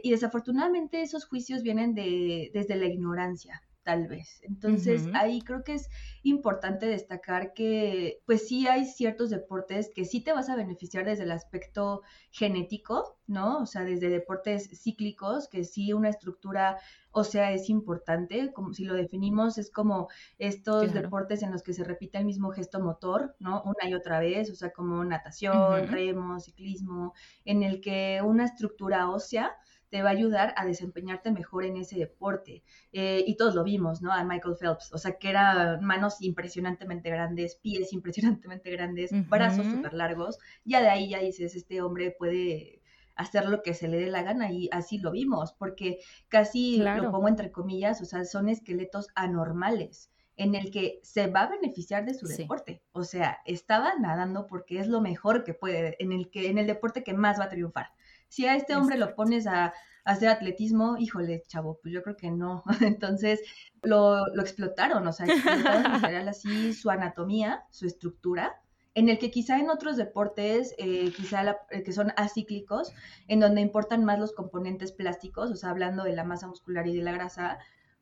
Y 0.00 0.12
desafortunadamente 0.12 1.02
esos 1.02 1.26
juicios 1.26 1.64
vienen 1.64 1.92
de, 1.94 2.52
desde 2.54 2.76
la 2.76 2.86
ignorancia 2.86 3.62
tal 3.88 4.06
vez. 4.06 4.42
Entonces, 4.42 5.08
ahí 5.14 5.40
creo 5.40 5.64
que 5.64 5.72
es 5.72 5.88
importante 6.22 6.84
destacar 6.84 7.54
que, 7.54 8.20
pues 8.26 8.46
sí 8.46 8.68
hay 8.68 8.84
ciertos 8.84 9.30
deportes 9.30 9.90
que 9.94 10.04
sí 10.04 10.20
te 10.20 10.34
vas 10.34 10.50
a 10.50 10.56
beneficiar 10.56 11.06
desde 11.06 11.22
el 11.22 11.30
aspecto 11.30 12.02
genético, 12.30 13.18
¿no? 13.26 13.62
O 13.62 13.64
sea, 13.64 13.84
desde 13.84 14.10
deportes 14.10 14.68
cíclicos, 14.78 15.48
que 15.48 15.64
sí 15.64 15.94
una 15.94 16.10
estructura 16.10 16.76
o 17.10 17.24
sea, 17.24 17.52
es 17.52 17.70
importante, 17.70 18.52
como 18.52 18.74
si 18.74 18.84
lo 18.84 18.92
definimos, 18.92 19.56
es 19.56 19.70
como 19.70 20.08
estos 20.38 20.92
deportes 20.92 21.42
en 21.42 21.50
los 21.50 21.62
que 21.62 21.72
se 21.72 21.82
repite 21.82 22.18
el 22.18 22.26
mismo 22.26 22.50
gesto 22.50 22.80
motor, 22.80 23.34
¿no? 23.38 23.62
Una 23.62 23.88
y 23.88 23.94
otra 23.94 24.20
vez, 24.20 24.50
o 24.50 24.54
sea, 24.54 24.70
como 24.70 25.02
natación, 25.02 25.88
remo, 25.88 26.38
ciclismo, 26.40 27.14
en 27.46 27.62
el 27.62 27.80
que 27.80 28.20
una 28.22 28.44
estructura 28.44 29.08
ósea 29.08 29.56
te 29.90 30.02
va 30.02 30.10
a 30.10 30.12
ayudar 30.12 30.54
a 30.56 30.64
desempeñarte 30.66 31.30
mejor 31.30 31.64
en 31.64 31.76
ese 31.76 31.98
deporte. 31.98 32.62
Eh, 32.92 33.24
y 33.26 33.36
todos 33.36 33.54
lo 33.54 33.64
vimos, 33.64 34.02
¿no? 34.02 34.12
A 34.12 34.24
Michael 34.24 34.56
Phelps, 34.58 34.92
o 34.92 34.98
sea, 34.98 35.18
que 35.18 35.30
eran 35.30 35.84
manos 35.84 36.20
impresionantemente 36.20 37.10
grandes, 37.10 37.56
pies 37.56 37.92
impresionantemente 37.92 38.70
grandes, 38.70 39.10
brazos 39.28 39.66
súper 39.66 39.94
largos. 39.94 40.38
Ya 40.64 40.80
de 40.80 40.88
ahí 40.88 41.10
ya 41.10 41.20
dices, 41.20 41.54
este 41.54 41.80
hombre 41.80 42.14
puede 42.18 42.82
hacer 43.14 43.46
lo 43.46 43.62
que 43.62 43.74
se 43.74 43.88
le 43.88 43.98
dé 43.98 44.06
la 44.06 44.22
gana 44.22 44.52
y 44.52 44.68
así 44.72 44.98
lo 44.98 45.10
vimos, 45.10 45.52
porque 45.52 45.98
casi 46.28 46.78
lo 46.78 47.10
pongo 47.10 47.28
entre 47.28 47.50
comillas, 47.50 48.00
o 48.00 48.04
sea, 48.04 48.24
son 48.24 48.48
esqueletos 48.48 49.08
anormales 49.14 50.10
en 50.38 50.54
el 50.54 50.70
que 50.70 51.00
se 51.02 51.26
va 51.26 51.42
a 51.42 51.50
beneficiar 51.50 52.04
de 52.04 52.14
su 52.14 52.26
deporte. 52.26 52.80
O 52.92 53.02
sea, 53.02 53.40
estaba 53.44 53.94
nadando 53.98 54.46
porque 54.46 54.78
es 54.78 54.86
lo 54.86 55.00
mejor 55.00 55.42
que 55.42 55.52
puede, 55.52 55.96
en 55.98 56.12
el 56.12 56.30
que 56.30 56.48
en 56.48 56.58
el 56.58 56.66
deporte 56.68 57.02
que 57.02 57.12
más 57.12 57.40
va 57.40 57.44
a 57.44 57.48
triunfar. 57.48 57.90
Si 58.28 58.46
a 58.46 58.56
este 58.56 58.76
hombre 58.76 58.98
lo 58.98 59.14
pones 59.14 59.46
a, 59.46 59.72
hacer 60.08 60.30
atletismo, 60.30 60.96
híjole, 60.96 61.42
chavo, 61.48 61.78
pues 61.82 61.92
yo 61.92 62.02
creo 62.02 62.16
que 62.16 62.30
no. 62.30 62.62
Entonces 62.80 63.40
lo, 63.82 64.26
explotaron, 64.40 65.06
o 65.06 65.12
sea, 65.12 65.26
explotaron 65.26 65.84
así 66.28 66.72
su 66.72 66.88
anatomía, 66.88 67.64
su 67.70 67.86
estructura, 67.86 68.58
en 68.94 69.10
el 69.10 69.18
que 69.18 69.30
quizá 69.30 69.58
en 69.58 69.68
otros 69.68 69.96
deportes, 69.96 70.74
eh, 70.78 71.12
quizá 71.14 71.58
eh, 71.70 71.82
que 71.82 71.92
son 71.92 72.12
acíclicos, 72.16 72.92
en 73.28 73.40
donde 73.40 73.60
importan 73.60 74.04
más 74.04 74.18
los 74.18 74.32
componentes 74.32 74.92
plásticos, 74.92 75.50
o 75.50 75.56
sea, 75.56 75.70
hablando 75.70 76.04
de 76.04 76.14
la 76.14 76.24
masa 76.24 76.48
muscular 76.48 76.86
y 76.86 76.96
de 76.96 77.02
la 77.02 77.12
grasa, 77.12 77.58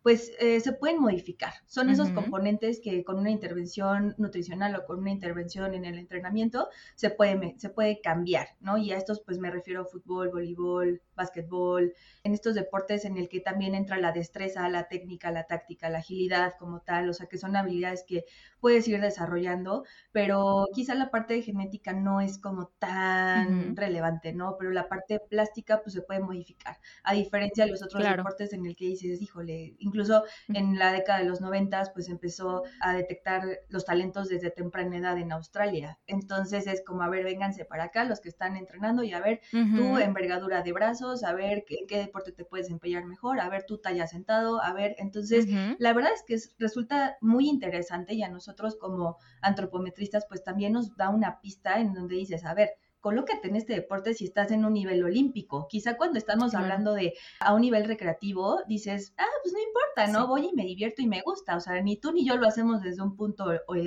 pues 0.06 0.30
eh, 0.38 0.60
se 0.60 0.72
pueden 0.72 1.00
modificar. 1.00 1.52
Son 1.66 1.90
esos 1.90 2.10
componentes 2.10 2.78
que 2.80 3.02
con 3.02 3.18
una 3.18 3.32
intervención 3.32 4.14
nutricional 4.18 4.76
o 4.76 4.86
con 4.86 5.00
una 5.00 5.10
intervención 5.10 5.74
en 5.74 5.84
el 5.84 5.98
entrenamiento 5.98 6.68
se 6.94 7.10
puede, 7.10 7.56
se 7.58 7.70
puede 7.70 8.00
cambiar, 8.00 8.50
¿no? 8.60 8.78
Y 8.78 8.92
a 8.92 8.98
estos 8.98 9.18
pues 9.18 9.40
me 9.40 9.50
refiero 9.50 9.80
a 9.80 9.84
fútbol, 9.84 10.28
voleibol, 10.28 11.02
básquetbol, 11.16 11.94
en 12.22 12.34
estos 12.34 12.54
deportes 12.54 13.04
en 13.04 13.16
el 13.16 13.28
que 13.28 13.40
también 13.40 13.74
entra 13.74 13.98
la 13.98 14.12
destreza, 14.12 14.68
la 14.68 14.88
técnica, 14.88 15.30
la 15.30 15.44
táctica, 15.44 15.90
la 15.90 15.98
agilidad 15.98 16.54
como 16.58 16.80
tal, 16.80 17.08
o 17.08 17.12
sea 17.14 17.26
que 17.26 17.38
son 17.38 17.56
habilidades 17.56 18.04
que 18.06 18.24
puedes 18.60 18.86
ir 18.88 19.00
desarrollando, 19.00 19.84
pero 20.12 20.66
quizá 20.74 20.94
la 20.94 21.10
parte 21.10 21.34
de 21.34 21.42
genética 21.42 21.92
no 21.92 22.20
es 22.20 22.38
como 22.38 22.68
tan 22.78 23.76
relevante, 23.76 24.32
¿no? 24.32 24.56
Pero 24.58 24.70
la 24.70 24.88
parte 24.88 25.20
plástica 25.20 25.82
pues 25.82 25.94
se 25.94 26.02
puede 26.02 26.20
modificar, 26.20 26.78
a 27.02 27.14
diferencia 27.14 27.64
de 27.64 27.70
los 27.70 27.82
otros 27.82 28.02
deportes 28.02 28.52
en 28.52 28.66
el 28.66 28.76
que 28.76 28.86
dices, 28.86 29.22
híjole, 29.22 29.76
incluso 29.78 30.24
en 30.48 30.78
la 30.78 30.92
década 30.92 31.20
de 31.20 31.26
los 31.26 31.40
noventas, 31.40 31.90
pues 31.90 32.08
empezó 32.08 32.64
a 32.80 32.94
detectar 32.94 33.42
los 33.68 33.84
talentos 33.84 34.28
desde 34.28 34.50
temprana 34.50 34.96
edad 34.96 35.18
en 35.18 35.32
Australia. 35.32 35.98
Entonces 36.06 36.66
es 36.66 36.82
como, 36.84 37.02
a 37.02 37.08
ver, 37.08 37.24
vénganse 37.24 37.64
para 37.64 37.84
acá 37.84 38.04
los 38.04 38.20
que 38.20 38.28
están 38.28 38.56
entrenando 38.56 39.02
y 39.02 39.12
a 39.12 39.20
ver, 39.20 39.40
tu 39.50 39.98
envergadura 39.98 40.62
de 40.62 40.72
brazos, 41.06 41.24
a 41.24 41.32
ver 41.34 41.64
qué, 41.66 41.86
qué, 41.88 41.98
deporte 41.98 42.32
te 42.32 42.44
puedes 42.44 42.66
desempeñar 42.66 43.04
mejor, 43.04 43.40
a 43.40 43.48
ver 43.48 43.64
tú 43.66 43.78
talla 43.78 44.06
sentado, 44.06 44.62
a 44.62 44.72
ver, 44.72 44.94
entonces 44.98 45.46
la 45.78 45.92
verdad 45.92 46.12
es 46.14 46.22
que 46.22 46.36
resulta 46.58 47.16
muy 47.20 47.48
interesante 47.48 48.14
y 48.14 48.22
a 48.22 48.28
nosotros 48.28 48.76
como 48.76 49.18
antropometristas 49.42 50.26
pues 50.28 50.42
también 50.42 50.72
nos 50.72 50.96
da 50.96 51.10
una 51.10 51.40
pista 51.40 51.80
en 51.80 51.94
donde 51.94 52.16
dices, 52.16 52.44
a 52.44 52.54
ver, 52.54 52.70
colócate 53.00 53.48
en 53.48 53.56
este 53.56 53.74
deporte 53.74 54.14
si 54.14 54.24
estás 54.24 54.50
en 54.50 54.64
un 54.64 54.72
nivel 54.72 55.04
olímpico. 55.04 55.68
Quizá 55.68 55.96
cuando 55.96 56.18
estamos 56.18 56.56
hablando 56.56 56.92
de 56.92 57.14
a 57.38 57.54
un 57.54 57.60
nivel 57.60 57.84
recreativo, 57.84 58.62
dices, 58.66 59.14
ah, 59.16 59.24
pues 59.44 59.54
no 59.54 59.60
importa, 59.60 60.12
¿no? 60.12 60.26
Voy 60.26 60.48
y 60.50 60.56
me 60.56 60.64
divierto 60.64 61.02
y 61.02 61.06
me 61.06 61.20
gusta. 61.20 61.56
O 61.56 61.60
sea, 61.60 61.80
ni 61.82 61.98
tú 61.98 62.10
ni 62.10 62.26
yo 62.26 62.36
lo 62.36 62.48
hacemos 62.48 62.82
desde 62.82 63.02
un 63.02 63.14
punto 63.14 63.44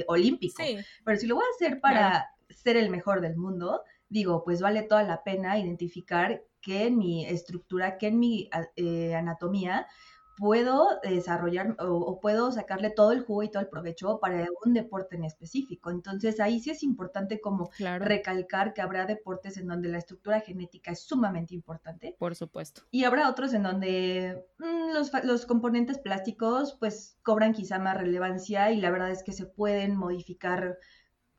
olímpico. 0.07 0.63
Pero 1.03 1.17
si 1.19 1.27
lo 1.27 1.35
voy 1.35 1.43
a 1.43 1.55
hacer 1.55 1.81
para 1.81 2.29
ser 2.49 2.77
el 2.77 2.89
mejor 2.89 3.19
del 3.19 3.35
mundo, 3.35 3.81
digo, 4.07 4.43
pues 4.45 4.61
vale 4.61 4.83
toda 4.83 5.03
la 5.03 5.21
pena 5.23 5.59
identificar 5.59 6.41
que 6.61 6.87
en 6.87 6.97
mi 6.97 7.25
estructura, 7.25 7.97
que 7.97 8.07
en 8.07 8.19
mi 8.19 8.49
eh, 8.75 9.15
anatomía 9.15 9.87
puedo 10.39 10.99
desarrollar 11.03 11.75
o, 11.79 12.19
puedo 12.21 12.51
sacarle 12.51 12.89
todo 12.89 13.11
el 13.11 13.21
jugo 13.21 13.43
y 13.43 13.51
todo 13.51 13.61
el 13.61 13.67
provecho 13.67 14.19
para 14.21 14.47
un 14.65 14.73
deporte 14.73 15.17
en 15.17 15.25
específico. 15.25 15.91
Entonces 15.91 16.39
ahí 16.39 16.61
sí 16.61 16.71
es 16.71 16.81
importante 16.81 17.41
como 17.41 17.69
recalcar 17.99 18.73
que 18.73 18.81
habrá 18.81 19.05
deportes 19.05 19.57
en 19.57 19.67
donde 19.67 19.89
la 19.89 19.97
estructura 19.97 20.39
genética 20.39 20.91
es 20.91 21.01
sumamente 21.01 21.53
importante. 21.53 22.15
Por 22.17 22.35
supuesto. 22.35 22.83
Y 22.89 23.03
habrá 23.03 23.29
otros 23.29 23.53
en 23.53 23.63
donde 23.63 24.45
mm, 24.59 24.93
los, 24.93 25.11
los 25.25 25.45
componentes 25.45 25.99
plásticos 25.99 26.77
pues 26.79 27.17
cobran 27.21 27.51
quizá 27.51 27.77
más 27.77 27.97
relevancia 27.97 28.71
y 28.71 28.79
la 28.79 28.91
verdad 28.91 29.11
es 29.11 29.23
que 29.23 29.33
se 29.33 29.45
pueden 29.45 29.97
modificar 29.97 30.77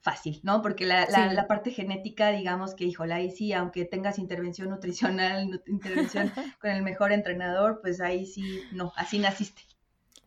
fácil, 0.00 0.40
¿no? 0.42 0.62
Porque 0.62 0.86
la, 0.86 1.06
la, 1.08 1.46
parte 1.46 1.70
genética, 1.70 2.30
digamos 2.30 2.74
que, 2.74 2.84
híjole, 2.84 3.14
ahí 3.14 3.30
sí, 3.30 3.52
aunque 3.52 3.84
tengas 3.84 4.18
intervención 4.18 4.70
nutricional, 4.70 5.62
intervención 5.66 6.32
con 6.60 6.70
el 6.70 6.82
mejor 6.82 7.12
entrenador, 7.12 7.80
pues 7.82 8.00
ahí 8.00 8.26
sí, 8.26 8.62
no, 8.72 8.92
así 8.96 9.18
naciste. 9.18 9.62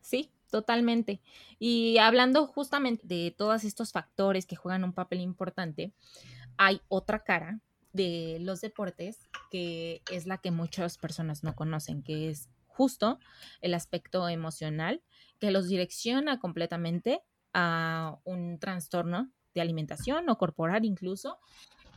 Sí, 0.01 0.31
totalmente. 0.51 1.21
Y 1.57 1.97
hablando 1.97 2.45
justamente 2.45 3.07
de 3.07 3.33
todos 3.35 3.63
estos 3.63 3.91
factores 3.91 4.45
que 4.45 4.55
juegan 4.55 4.83
un 4.83 4.93
papel 4.93 5.21
importante, 5.21 5.93
hay 6.57 6.81
otra 6.87 7.23
cara 7.23 7.59
de 7.93 8.37
los 8.41 8.61
deportes 8.61 9.29
que 9.49 10.01
es 10.11 10.25
la 10.27 10.37
que 10.37 10.51
muchas 10.51 10.97
personas 10.97 11.43
no 11.43 11.55
conocen, 11.55 12.03
que 12.03 12.29
es 12.29 12.49
justo 12.67 13.19
el 13.61 13.73
aspecto 13.73 14.27
emocional 14.29 15.01
que 15.39 15.51
los 15.51 15.67
direcciona 15.67 16.39
completamente 16.39 17.21
a 17.53 18.17
un 18.23 18.59
trastorno 18.59 19.31
de 19.53 19.61
alimentación 19.61 20.29
o 20.29 20.37
corporal 20.37 20.85
incluso. 20.85 21.37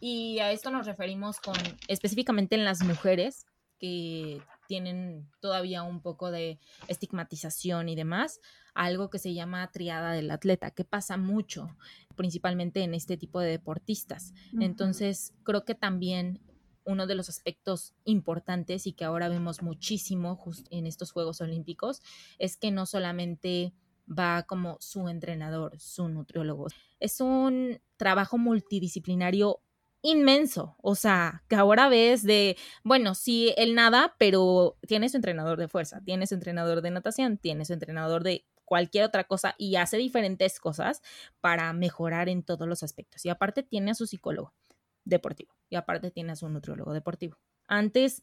Y 0.01 0.39
a 0.41 0.53
esto 0.53 0.71
nos 0.71 0.87
referimos 0.87 1.41
con 1.41 1.57
específicamente 1.89 2.55
en 2.55 2.65
las 2.65 2.83
mujeres 2.83 3.47
que 3.79 4.43
tienen 4.67 5.31
todavía 5.41 5.83
un 5.83 6.01
poco 6.01 6.31
de 6.31 6.59
estigmatización 6.89 7.89
y 7.89 7.95
demás, 7.95 8.41
algo 8.75 9.11
que 9.11 9.19
se 9.19 9.35
llama 9.35 9.71
triada 9.71 10.13
del 10.13 10.31
atleta, 10.31 10.71
que 10.71 10.85
pasa 10.85 11.17
mucho, 11.17 11.77
principalmente 12.17 12.83
en 12.83 12.95
este 12.95 13.17
tipo 13.17 13.41
de 13.41 13.51
deportistas. 13.51 14.33
Entonces, 14.61 15.35
creo 15.45 15.65
que 15.65 15.75
también 15.75 16.41
uno 16.85 17.07
de 17.07 17.17
los 17.17 17.29
aspectos 17.29 17.95
importantes 18.05 18.87
y 18.87 18.93
que 18.93 19.05
ahora 19.05 19.29
vemos 19.29 19.63
muchísimo 19.63 20.39
en 20.71 20.87
estos 20.87 21.11
Juegos 21.11 21.41
Olímpicos 21.41 22.01
es 22.39 22.57
que 22.57 22.71
no 22.71 22.87
solamente 22.87 23.75
va 24.07 24.45
como 24.45 24.77
su 24.81 25.09
entrenador, 25.09 25.79
su 25.79 26.09
nutriólogo. 26.09 26.67
Es 27.01 27.21
un 27.21 27.81
trabajo 27.97 28.39
multidisciplinario 28.39 29.61
inmenso, 30.03 30.77
o 30.83 30.95
sea, 30.95 31.43
que 31.49 31.57
ahora 31.57 31.89
ves 31.89 32.23
de, 32.23 32.57
bueno, 32.85 33.15
sí, 33.15 33.53
él 33.57 33.75
nada, 33.75 34.15
pero 34.19 34.77
tiene 34.87 35.09
su 35.09 35.17
entrenador 35.17 35.59
de 35.59 35.69
fuerza, 35.69 36.01
tiene 36.05 36.27
su 36.27 36.35
entrenador 36.35 36.81
de 36.81 36.91
natación, 36.91 37.39
tiene 37.39 37.65
su 37.65 37.73
entrenador 37.73 38.23
de 38.23 38.47
cualquier 38.65 39.05
otra 39.05 39.25
cosa 39.25 39.55
y 39.59 39.77
hace 39.77 39.97
diferentes 39.97 40.61
cosas 40.61 41.03
para 41.41 41.73
mejorar 41.73 42.29
en 42.29 42.43
todos 42.43 42.69
los 42.69 42.83
aspectos. 42.83 43.25
Y 43.25 43.31
aparte 43.31 43.63
tiene 43.63 43.93
a 43.93 43.95
su 43.95 44.07
psicólogo 44.07 44.53
deportivo 45.05 45.55
y 45.69 45.77
aparte 45.77 46.11
tiene 46.11 46.33
a 46.33 46.37
su 46.37 46.49
nutriólogo 46.49 46.93
deportivo. 46.93 47.39
Antes 47.67 48.23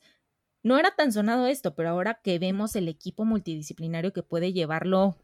no 0.61 0.77
era 0.77 0.91
tan 0.91 1.11
sonado 1.11 1.47
esto, 1.47 1.75
pero 1.75 1.89
ahora 1.89 2.21
que 2.23 2.39
vemos 2.39 2.75
el 2.75 2.87
equipo 2.87 3.25
multidisciplinario 3.25 4.13
que 4.13 4.23
puede 4.23 4.53
llevarlo 4.53 5.17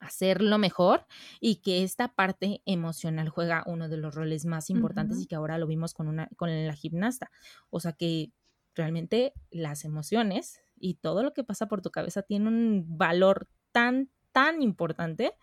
hacerlo 0.00 0.58
mejor 0.58 1.06
y 1.40 1.56
que 1.56 1.82
esta 1.82 2.08
parte 2.14 2.62
emocional 2.66 3.28
juega 3.28 3.64
uno 3.66 3.88
de 3.88 3.96
los 3.96 4.14
roles 4.14 4.44
más 4.44 4.70
importantes 4.70 5.20
y 5.20 5.26
que 5.26 5.34
ahora 5.34 5.58
lo 5.58 5.66
vimos 5.66 5.94
con 5.94 6.08
una 6.08 6.28
con 6.36 6.50
la 6.66 6.74
gimnasta. 6.74 7.30
O 7.70 7.80
sea 7.80 7.92
que 7.92 8.32
realmente 8.74 9.34
las 9.50 9.84
emociones 9.84 10.60
y 10.76 10.94
todo 10.94 11.22
lo 11.22 11.34
que 11.34 11.44
pasa 11.44 11.66
por 11.66 11.82
tu 11.82 11.90
cabeza 11.90 12.22
tiene 12.22 12.48
un 12.48 12.84
valor 12.96 13.48
tan 13.72 14.10
tan 14.32 14.62
importante 14.62 15.34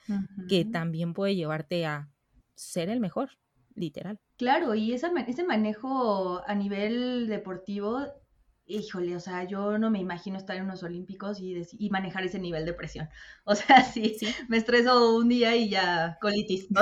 que 0.47 0.63
también 0.63 1.13
puede 1.13 1.35
llevarte 1.35 1.85
a 1.85 2.09
ser 2.55 2.89
el 2.89 3.01
mejor, 3.01 3.31
literal. 3.73 4.19
Claro, 4.37 4.73
y 4.75 4.93
ese 4.93 5.43
manejo 5.45 6.41
a 6.47 6.55
nivel 6.55 7.27
deportivo 7.27 8.05
híjole, 8.67 9.15
o 9.15 9.19
sea, 9.19 9.43
yo 9.43 9.77
no 9.77 9.89
me 9.91 9.99
imagino 9.99 10.37
estar 10.37 10.55
en 10.55 10.63
unos 10.63 10.83
olímpicos 10.83 11.39
y, 11.39 11.61
y 11.77 11.89
manejar 11.89 12.23
ese 12.25 12.39
nivel 12.39 12.65
de 12.65 12.73
presión. 12.73 13.09
O 13.45 13.55
sea, 13.55 13.83
sí, 13.83 14.15
¿Sí? 14.19 14.27
me 14.47 14.57
estreso 14.57 15.15
un 15.17 15.29
día 15.29 15.55
y 15.55 15.69
ya 15.69 16.17
colitis. 16.21 16.69
no 16.71 16.81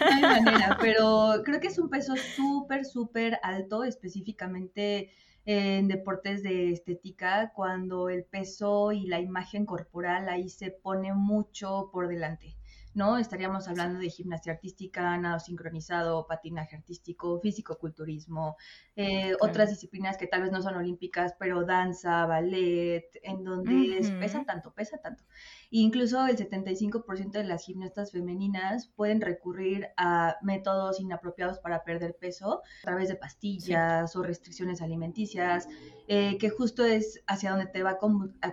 hay 0.00 0.22
manera, 0.22 0.78
pero 0.80 1.42
creo 1.44 1.60
que 1.60 1.68
es 1.68 1.78
un 1.78 1.90
peso 1.90 2.14
súper, 2.16 2.84
súper 2.84 3.38
alto, 3.42 3.84
específicamente 3.84 5.10
en 5.44 5.88
deportes 5.88 6.42
de 6.42 6.70
estética 6.72 7.52
cuando 7.54 8.08
el 8.08 8.24
peso 8.24 8.92
y 8.92 9.06
la 9.06 9.20
imagen 9.20 9.66
corporal 9.66 10.28
ahí 10.28 10.48
se 10.48 10.70
pone 10.70 11.12
mucho 11.14 11.90
por 11.92 12.08
delante. 12.08 12.56
¿No? 12.94 13.18
Estaríamos 13.18 13.68
hablando 13.68 13.98
de 13.98 14.10
gimnasia 14.10 14.52
artística, 14.52 15.16
nado 15.18 15.38
sincronizado, 15.38 16.26
patinaje 16.26 16.76
artístico, 16.76 17.40
físico-culturismo, 17.40 18.56
eh, 18.96 19.34
otras 19.40 19.70
disciplinas 19.70 20.16
que 20.16 20.26
tal 20.26 20.42
vez 20.42 20.52
no 20.52 20.62
son 20.62 20.76
olímpicas, 20.76 21.34
pero 21.38 21.64
danza, 21.64 22.26
ballet, 22.26 23.06
en 23.22 23.44
donde 23.44 24.16
pesa 24.18 24.44
tanto, 24.44 24.72
pesa 24.72 24.98
tanto. 24.98 25.24
Incluso 25.70 26.26
el 26.26 26.36
75% 26.36 27.30
de 27.30 27.44
las 27.44 27.64
gimnastas 27.64 28.10
femeninas 28.10 28.88
pueden 28.96 29.20
recurrir 29.20 29.88
a 29.96 30.36
métodos 30.42 30.98
inapropiados 30.98 31.60
para 31.60 31.84
perder 31.84 32.16
peso 32.16 32.62
a 32.82 32.82
través 32.82 33.08
de 33.08 33.14
pastillas 33.14 34.16
o 34.16 34.22
restricciones 34.22 34.82
alimenticias, 34.82 35.68
eh, 36.08 36.38
que 36.38 36.50
justo 36.50 36.84
es 36.84 37.22
hacia 37.28 37.50
donde 37.50 37.66
te 37.66 37.84
va 37.84 37.98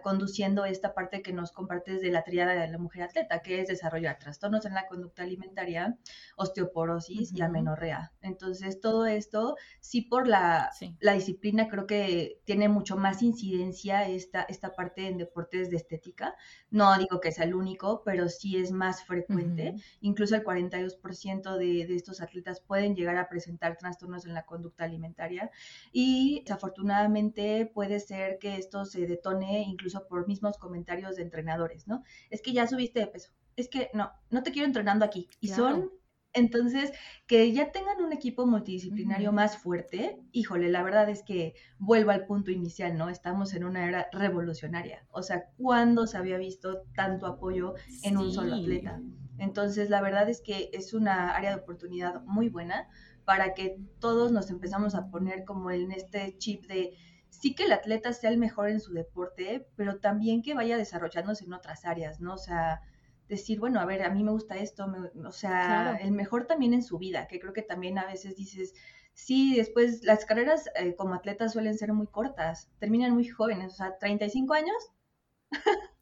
conduciendo 0.03 0.65
esta 0.65 0.93
parte 0.93 1.23
que 1.23 1.33
nos 1.33 1.51
compartes 1.51 2.01
de 2.01 2.11
la 2.11 2.23
triada 2.23 2.53
de 2.53 2.67
la 2.67 2.77
mujer 2.77 3.03
atleta, 3.03 3.41
que 3.41 3.61
es 3.61 3.67
desarrollar 3.67 4.19
trastornos 4.19 4.67
en 4.67 4.75
la 4.75 4.85
conducta 4.85 5.23
alimentaria, 5.23 5.97
osteoporosis 6.35 7.33
y 7.33 7.41
amenorrea. 7.41 8.13
Entonces, 8.21 8.79
todo 8.79 9.07
esto, 9.07 9.55
sí 9.79 10.01
por 10.01 10.27
la, 10.27 10.69
la 10.99 11.13
disciplina, 11.13 11.67
creo 11.67 11.87
que 11.87 12.41
tiene 12.45 12.69
mucho 12.69 12.95
más 12.95 13.23
incidencia 13.23 14.07
esta, 14.07 14.43
esta 14.43 14.75
parte 14.75 15.07
en 15.07 15.17
deportes 15.17 15.71
de 15.71 15.77
estética. 15.77 16.35
No 16.69 16.95
digo 17.07 17.21
que 17.21 17.31
sea 17.31 17.45
el 17.45 17.55
único, 17.55 18.03
pero 18.03 18.27
sí 18.29 18.57
es 18.57 18.71
más 18.71 19.03
frecuente. 19.03 19.75
Incluso 20.01 20.35
el 20.35 20.43
42% 20.43 21.57
de, 21.57 21.87
de 21.87 21.95
estos 21.95 22.21
atletas 22.21 22.59
pueden 22.59 22.95
llegar 22.95 23.17
a 23.17 23.29
presentar 23.29 23.77
trastornos 23.77 24.25
en 24.25 24.33
la 24.33 24.45
conducta 24.45 24.83
alimentaria 24.83 25.49
y 25.91 26.41
desafortunadamente 26.41 27.65
puede 27.65 27.99
ser 27.99 28.37
que 28.39 28.57
esto 28.57 28.85
se 28.85 29.07
detone 29.07 29.61
incluso 29.61 30.07
por 30.07 30.27
mismos 30.27 30.57
comentarios 30.57 31.15
de 31.15 31.23
entrenadores, 31.23 31.87
¿no? 31.87 32.03
Es 32.29 32.41
que 32.41 32.53
ya 32.53 32.67
subiste 32.67 32.99
de 32.99 33.07
peso, 33.07 33.31
es 33.55 33.69
que 33.69 33.89
no, 33.93 34.11
no 34.29 34.43
te 34.43 34.51
quiero 34.51 34.67
entrenando 34.67 35.05
aquí. 35.05 35.29
Y 35.39 35.49
son 35.49 35.91
entonces, 36.33 36.91
que 37.25 37.51
ya 37.51 37.71
tengan 37.71 38.01
un 38.01 38.13
equipo 38.13 38.45
multidisciplinario 38.45 39.31
más 39.31 39.57
fuerte, 39.57 40.19
híjole, 40.31 40.69
la 40.69 40.83
verdad 40.83 41.09
es 41.09 41.23
que 41.23 41.55
vuelvo 41.79 42.11
al 42.11 42.25
punto 42.25 42.51
inicial, 42.51 42.97
¿no? 42.97 43.09
Estamos 43.09 43.53
en 43.53 43.63
una 43.63 43.87
era 43.87 44.07
revolucionaria. 44.11 45.05
O 45.11 45.23
sea, 45.23 45.45
¿cuándo 45.57 46.05
se 46.05 46.17
había 46.17 46.37
visto 46.37 46.83
tanto 46.95 47.25
apoyo 47.25 47.73
en 48.03 48.17
un 48.17 48.31
solo 48.31 48.55
atleta? 48.55 49.01
Entonces, 49.39 49.89
la 49.89 50.01
verdad 50.01 50.29
es 50.29 50.41
que 50.41 50.69
es 50.73 50.93
una 50.93 51.35
área 51.35 51.55
de 51.55 51.61
oportunidad 51.61 52.23
muy 52.23 52.49
buena 52.49 52.87
para 53.25 53.53
que 53.53 53.77
todos 53.99 54.31
nos 54.31 54.49
empezamos 54.49 54.95
a 54.95 55.09
poner 55.09 55.43
como 55.43 55.71
en 55.71 55.91
este 55.91 56.37
chip 56.37 56.65
de 56.67 56.93
sí 57.29 57.53
que 57.55 57.65
el 57.65 57.71
atleta 57.71 58.13
sea 58.13 58.29
el 58.29 58.37
mejor 58.37 58.69
en 58.69 58.79
su 58.79 58.93
deporte, 58.93 59.67
pero 59.75 59.99
también 59.99 60.41
que 60.41 60.53
vaya 60.53 60.77
desarrollándose 60.77 61.45
en 61.45 61.53
otras 61.53 61.85
áreas, 61.85 62.19
¿no? 62.19 62.35
O 62.35 62.37
sea, 62.37 62.81
decir, 63.27 63.59
bueno, 63.59 63.79
a 63.79 63.85
ver, 63.85 64.03
a 64.03 64.09
mí 64.09 64.23
me 64.23 64.31
gusta 64.31 64.57
esto, 64.57 64.87
o 65.25 65.31
sea, 65.31 65.97
el 66.01 66.11
mejor 66.11 66.45
también 66.45 66.73
en 66.73 66.83
su 66.83 66.97
vida, 66.97 67.27
que 67.27 67.39
creo 67.39 67.53
que 67.53 67.61
también 67.61 67.97
a 67.97 68.05
veces 68.05 68.35
dices, 68.35 68.73
sí, 69.13 69.55
después 69.55 70.03
las 70.03 70.25
carreras 70.25 70.69
eh, 70.75 70.95
como 70.95 71.15
atleta 71.15 71.49
suelen 71.49 71.77
ser 71.77 71.93
muy 71.93 72.07
cortas, 72.07 72.69
terminan 72.79 73.13
muy 73.13 73.27
jóvenes, 73.27 73.73
o 73.73 73.75
sea, 73.75 73.97
35 73.97 74.53
años. 74.53 74.91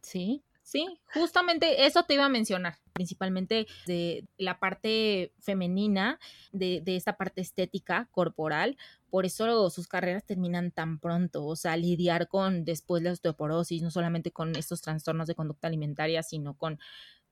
Sí, 0.02 0.44
sí, 0.62 1.00
justamente 1.14 1.88
eso 1.88 2.04
te 2.04 2.14
iba 2.14 2.26
a 2.26 2.30
mencionar, 2.30 2.78
principalmente 2.94 3.66
de 3.88 4.28
la 4.38 4.60
parte 4.60 5.34
femenina, 5.40 6.20
de, 6.52 6.82
de 6.82 6.96
esta 6.96 7.18
parte 7.18 7.42
estética 7.42 8.08
corporal, 8.12 8.78
por 9.16 9.26
eso 9.26 9.70
sus 9.70 9.88
carreras 9.88 10.26
terminan 10.26 10.72
tan 10.72 11.00
pronto, 11.00 11.46
o 11.46 11.56
sea, 11.56 11.78
lidiar 11.78 12.28
con 12.28 12.66
después 12.66 13.02
la 13.02 13.14
osteoporosis, 13.14 13.82
no 13.82 13.90
solamente 13.90 14.32
con 14.32 14.54
estos 14.58 14.82
trastornos 14.82 15.26
de 15.26 15.36
conducta 15.36 15.70
alimentaria, 15.70 16.22
sino 16.22 16.58
con 16.58 16.80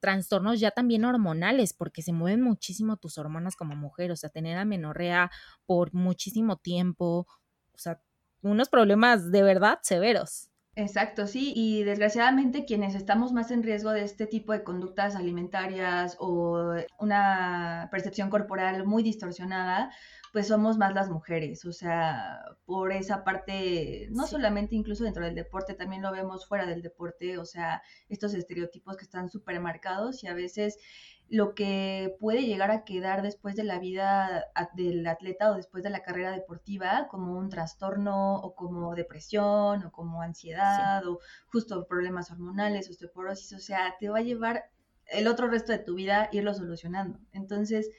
trastornos 0.03 0.59
ya 0.59 0.71
también 0.71 1.05
hormonales, 1.05 1.71
porque 1.73 2.01
se 2.01 2.11
mueven 2.11 2.41
muchísimo 2.41 2.97
tus 2.97 3.17
hormonas 3.17 3.55
como 3.55 3.73
mujer, 3.77 4.11
o 4.11 4.17
sea, 4.17 4.29
tener 4.29 4.57
amenorrea 4.57 5.31
por 5.65 5.93
muchísimo 5.93 6.57
tiempo, 6.57 7.25
o 7.71 7.77
sea, 7.77 8.01
unos 8.41 8.67
problemas 8.67 9.31
de 9.31 9.43
verdad 9.43 9.79
severos. 9.81 10.49
Exacto, 10.75 11.25
sí, 11.25 11.53
y 11.55 11.83
desgraciadamente 11.83 12.65
quienes 12.65 12.95
estamos 12.95 13.31
más 13.31 13.49
en 13.51 13.63
riesgo 13.63 13.91
de 13.91 14.03
este 14.03 14.27
tipo 14.27 14.51
de 14.51 14.63
conductas 14.63 15.15
alimentarias 15.15 16.17
o 16.19 16.75
una 16.99 17.87
percepción 17.89 18.29
corporal 18.29 18.85
muy 18.85 19.03
distorsionada, 19.03 19.93
pues 20.33 20.47
somos 20.47 20.79
más 20.79 20.95
las 20.95 21.11
mujeres, 21.11 21.63
o 21.63 21.71
sea, 21.71 22.43
por 22.65 22.91
esa 22.91 23.23
parte, 23.23 24.07
no 24.09 24.25
solamente 24.25 24.75
incluso 24.75 25.03
dentro 25.03 25.23
del 25.23 25.35
deporte, 25.35 25.75
también 25.75 26.01
lo 26.01 26.11
vemos 26.11 26.47
fuera 26.47 26.65
del 26.65 26.81
deporte, 26.81 27.37
o 27.37 27.45
sea, 27.45 27.83
estos 28.09 28.33
estereotipos 28.33 28.97
que 28.97 29.03
están 29.03 29.29
súper 29.29 29.59
marcados 29.59 30.23
y 30.23 30.27
a 30.27 30.33
veces 30.33 30.79
lo 31.29 31.53
que 31.53 32.15
puede 32.19 32.47
llegar 32.47 32.71
a 32.71 32.83
quedar 32.83 33.21
después 33.21 33.55
de 33.55 33.63
la 33.63 33.77
vida 33.77 34.45
del 34.73 35.05
atleta 35.05 35.51
o 35.51 35.55
después 35.55 35.83
de 35.83 35.91
la 35.91 36.01
carrera 36.01 36.31
deportiva 36.31 37.07
como 37.11 37.37
un 37.37 37.49
trastorno 37.49 38.37
o 38.37 38.55
como 38.55 38.95
depresión 38.95 39.83
o 39.85 39.91
como 39.91 40.23
ansiedad 40.23 41.05
o 41.07 41.19
justo 41.45 41.85
problemas 41.85 42.31
hormonales, 42.31 42.89
osteoporosis, 42.89 43.53
o 43.53 43.59
sea, 43.59 43.97
te 43.99 44.09
va 44.09 44.17
a 44.17 44.23
llevar 44.23 44.71
el 45.05 45.27
otro 45.27 45.47
resto 45.47 45.71
de 45.71 45.79
tu 45.79 45.93
vida 45.93 46.29
irlo 46.31 46.55
solucionando. 46.55 47.19
Entonces, 47.33 47.91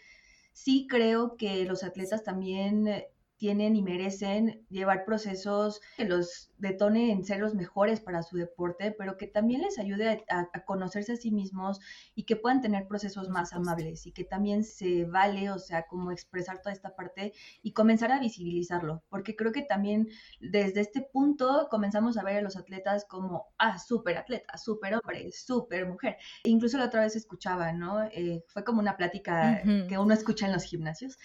sí 0.55 0.87
creo 0.89 1.37
que 1.37 1.67
los 1.67 1.85
atletas 1.85 2.25
también 2.25 2.89
eh, 2.89 3.11
tienen 3.45 3.77
y 3.77 3.83
merecen 3.83 4.65
llevar 4.71 5.05
procesos 5.05 5.83
que 5.99 6.07
los 6.07 6.51
detone 6.57 7.13
en 7.13 7.27
ser 7.27 7.41
los 7.41 7.55
mejores 7.55 8.01
para 8.01 8.23
su 8.23 8.39
deporte, 8.39 8.91
pero 8.91 9.19
que 9.19 9.27
también 9.27 9.61
les 9.61 9.79
ayude 9.79 10.25
a, 10.31 10.65
conocerse 10.65 11.13
a 11.13 11.17
sí 11.17 11.31
mismos 11.31 11.79
y 12.15 12.25
que 12.25 12.37
puedan 12.37 12.63
tener 12.63 12.89
procesos 12.89 13.29
más 13.29 13.53
amables 13.53 14.07
y 14.07 14.13
que 14.13 14.25
también 14.25 14.65
se 14.65 15.05
vale, 15.05 15.51
o 15.51 15.59
sea, 15.59 15.83
como 15.83 16.11
expresar 16.11 16.63
toda 16.63 16.73
esta 16.73 16.97
parte 16.97 17.35
y 17.61 17.75
comenzar 17.75 18.13
a 18.13 18.19
visibilizarlo, 18.19 19.03
porque 19.11 19.37
creo 19.37 19.53
que 19.53 19.61
también 19.61 20.09
desde 20.41 20.81
este 20.81 21.03
punto 21.03 21.69
comenzamos 21.71 22.17
a 22.17 22.25
ver 22.25 22.39
a 22.39 22.41
los 22.41 22.57
atletas 22.57 23.05
como, 23.05 23.53
ah, 23.59 23.79
súper 23.79 24.17
atleta, 24.17 24.57
súper 24.57 24.95
hombre, 24.95 25.33
súper 25.33 25.87
mujer. 25.87 26.17
E 26.45 26.49
incluso 26.49 26.79
la 26.79 26.87
otra 26.87 27.03
vez 27.03 27.15
escuchaba, 27.15 27.75
¿no? 27.75 28.05
Eh, 28.05 28.43
fue 28.47 28.65
como 28.65 28.81
una 28.81 28.97
plática 28.97 29.63
que 29.87 29.99
uno 29.99 30.15
escucha 30.15 30.47
en 30.47 30.53
los 30.53 30.65
gimnasios 30.65 31.19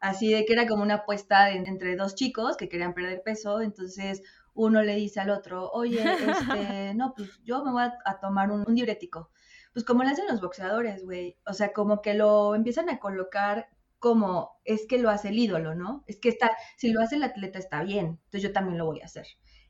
Así 0.00 0.32
de 0.32 0.44
que 0.44 0.52
era 0.52 0.66
como 0.66 0.82
una 0.82 0.96
apuesta 0.96 1.50
entre 1.50 1.96
dos 1.96 2.14
chicos 2.14 2.56
que 2.56 2.68
querían 2.68 2.94
perder 2.94 3.22
peso, 3.22 3.60
entonces 3.60 4.22
uno 4.54 4.82
le 4.82 4.94
dice 4.96 5.20
al 5.20 5.30
otro, 5.30 5.70
oye, 5.70 6.02
este, 6.02 6.94
no, 6.96 7.14
pues 7.14 7.40
yo 7.44 7.64
me 7.64 7.72
voy 7.72 7.82
a, 7.82 8.20
tomar 8.20 8.50
un, 8.50 8.64
un, 8.66 8.74
diurético. 8.74 9.30
Pues 9.72 9.84
como 9.84 10.02
le 10.02 10.10
hacen 10.10 10.26
los 10.26 10.40
boxeadores, 10.40 11.04
güey. 11.04 11.36
O 11.46 11.52
sea, 11.52 11.72
como 11.72 12.00
que 12.00 12.14
lo 12.14 12.54
empiezan 12.54 12.88
a 12.88 12.98
colocar 12.98 13.68
como 13.98 14.60
es 14.64 14.86
que 14.86 14.98
lo 14.98 15.10
hace 15.10 15.28
el 15.28 15.38
ídolo, 15.38 15.74
¿no? 15.74 16.04
Es 16.06 16.18
que 16.18 16.28
está, 16.28 16.50
si 16.76 16.92
lo 16.92 17.00
hace 17.00 17.16
el 17.16 17.24
atleta 17.24 17.58
está 17.58 17.82
bien, 17.82 18.20
entonces 18.24 18.42
yo 18.42 18.52
también 18.52 18.78
lo 18.78 18.86
voy 18.86 19.00
a 19.00 19.06
hacer. 19.06 19.26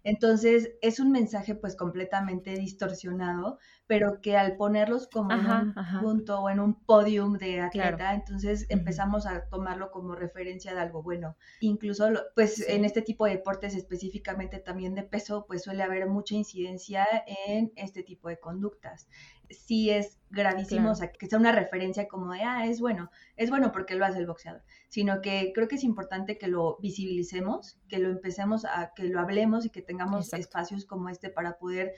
Entonces, 0.09 0.70
es 0.82 1.00
un 1.00 1.11
mensaje 1.11 1.57
pues 1.57 1.74
completamente 1.74 2.54
distorsionado, 2.57 3.59
pero 3.88 4.20
que 4.22 4.36
al 4.36 4.57
ponerlos 4.57 5.09
como 5.09 5.32
en 5.32 5.46
un 5.50 5.74
punto 6.00 6.42
o 6.42 6.48
en 6.48 6.61
un 6.61 6.74
podium 6.84 7.38
de 7.38 7.61
atleta, 7.61 8.14
entonces 8.14 8.66
empezamos 8.68 9.26
a 9.26 9.48
tomarlo 9.48 9.90
como 9.90 10.14
referencia 10.14 10.74
de 10.74 10.80
algo 10.80 11.02
bueno. 11.02 11.36
Incluso, 11.59 12.09
pues 12.36 12.68
en 12.68 12.84
este 12.84 13.02
tipo 13.02 13.26
de 13.26 13.32
deportes 13.32 13.74
específicamente 13.74 14.61
también 14.61 14.94
de 14.94 15.02
peso, 15.02 15.44
pues 15.48 15.64
suele 15.64 15.82
haber 15.82 16.09
mucha 16.09 16.36
incidencia 16.36 17.04
en 17.48 17.72
este 17.74 18.04
tipo 18.04 18.28
de 18.28 18.38
conductas 18.38 19.09
sí 19.51 19.90
es 19.90 20.18
gravísimo, 20.30 20.90
o 20.90 20.94
sea, 20.94 21.12
que 21.12 21.26
sea 21.26 21.38
una 21.38 21.53
referencia 21.53 22.09
como 22.09 22.32
de, 22.32 22.42
ah, 22.42 22.66
es 22.66 22.80
bueno, 22.80 23.11
es 23.36 23.51
bueno 23.51 23.72
porque 23.72 23.94
lo 23.94 24.05
hace 24.05 24.18
el 24.18 24.26
boxeador, 24.26 24.62
sino 24.88 25.20
que 25.20 25.53
creo 25.55 25.68
que 25.68 25.76
es 25.76 25.84
importante 25.84 26.38
que 26.38 26.49
lo 26.49 26.78
visibilicemos, 26.80 27.78
que 27.88 27.99
lo 27.99 28.11
empecemos 28.11 28.64
a, 28.64 28.92
que 28.94 29.05
lo 29.05 29.20
hablemos 29.20 29.64
y 29.64 29.70
que 29.70 29.82
tengamos 29.82 30.32
espacios 30.32 30.84
como 30.84 31.09
este 31.09 31.30
para 31.30 31.59
poder 31.59 31.92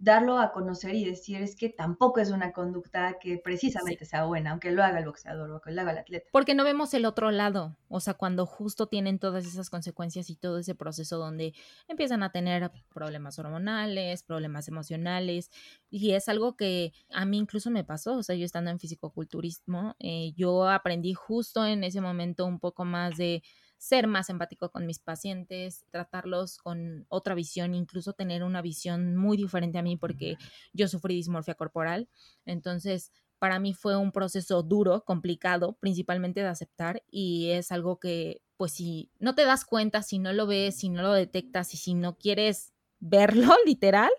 darlo 0.00 0.38
a 0.38 0.50
conocer 0.50 0.94
y 0.94 1.04
decir 1.04 1.42
es 1.42 1.54
que 1.54 1.68
tampoco 1.68 2.20
es 2.20 2.30
una 2.30 2.52
conducta 2.52 3.18
que 3.20 3.36
precisamente 3.36 4.06
sea 4.06 4.24
buena, 4.24 4.50
aunque 4.50 4.72
lo 4.72 4.82
haga 4.82 4.98
el 4.98 5.04
boxeador 5.04 5.50
o 5.50 5.70
lo 5.70 5.80
haga 5.80 5.92
el 5.92 5.98
atleta. 5.98 6.26
Porque 6.32 6.54
no 6.54 6.64
vemos 6.64 6.94
el 6.94 7.04
otro 7.04 7.30
lado, 7.30 7.76
o 7.88 8.00
sea, 8.00 8.14
cuando 8.14 8.46
justo 8.46 8.86
tienen 8.86 9.18
todas 9.18 9.46
esas 9.46 9.68
consecuencias 9.68 10.30
y 10.30 10.36
todo 10.36 10.58
ese 10.58 10.74
proceso 10.74 11.18
donde 11.18 11.52
empiezan 11.86 12.22
a 12.22 12.32
tener 12.32 12.70
problemas 12.92 13.38
hormonales, 13.38 14.22
problemas 14.22 14.68
emocionales, 14.68 15.50
y 15.90 16.12
es 16.12 16.30
algo 16.30 16.56
que 16.56 16.94
a 17.10 17.26
mí 17.26 17.36
incluso 17.36 17.70
me 17.70 17.84
pasó, 17.84 18.16
o 18.16 18.22
sea, 18.22 18.34
yo 18.34 18.46
estando 18.46 18.70
en 18.70 18.80
fisicoculturismo, 18.80 19.96
eh, 19.98 20.32
yo 20.34 20.66
aprendí 20.66 21.12
justo 21.12 21.66
en 21.66 21.84
ese 21.84 22.00
momento 22.00 22.46
un 22.46 22.58
poco 22.58 22.86
más 22.86 23.18
de 23.18 23.42
ser 23.80 24.06
más 24.06 24.28
empático 24.28 24.70
con 24.70 24.84
mis 24.84 24.98
pacientes, 24.98 25.86
tratarlos 25.90 26.58
con 26.58 27.06
otra 27.08 27.34
visión, 27.34 27.74
incluso 27.74 28.12
tener 28.12 28.44
una 28.44 28.60
visión 28.60 29.16
muy 29.16 29.38
diferente 29.38 29.78
a 29.78 29.82
mí 29.82 29.96
porque 29.96 30.36
yo 30.74 30.86
sufrí 30.86 31.14
dismorfia 31.14 31.54
corporal. 31.54 32.06
Entonces, 32.44 33.10
para 33.38 33.58
mí 33.58 33.72
fue 33.72 33.96
un 33.96 34.12
proceso 34.12 34.62
duro, 34.62 35.02
complicado, 35.06 35.78
principalmente 35.80 36.40
de 36.40 36.48
aceptar 36.48 37.02
y 37.10 37.52
es 37.52 37.72
algo 37.72 37.98
que 37.98 38.42
pues 38.58 38.72
si 38.72 39.10
no 39.18 39.34
te 39.34 39.46
das 39.46 39.64
cuenta, 39.64 40.02
si 40.02 40.18
no 40.18 40.34
lo 40.34 40.46
ves, 40.46 40.76
si 40.76 40.90
no 40.90 41.00
lo 41.00 41.14
detectas 41.14 41.72
y 41.72 41.78
si 41.78 41.94
no 41.94 42.18
quieres 42.18 42.74
verlo 42.98 43.54
literal, 43.64 44.10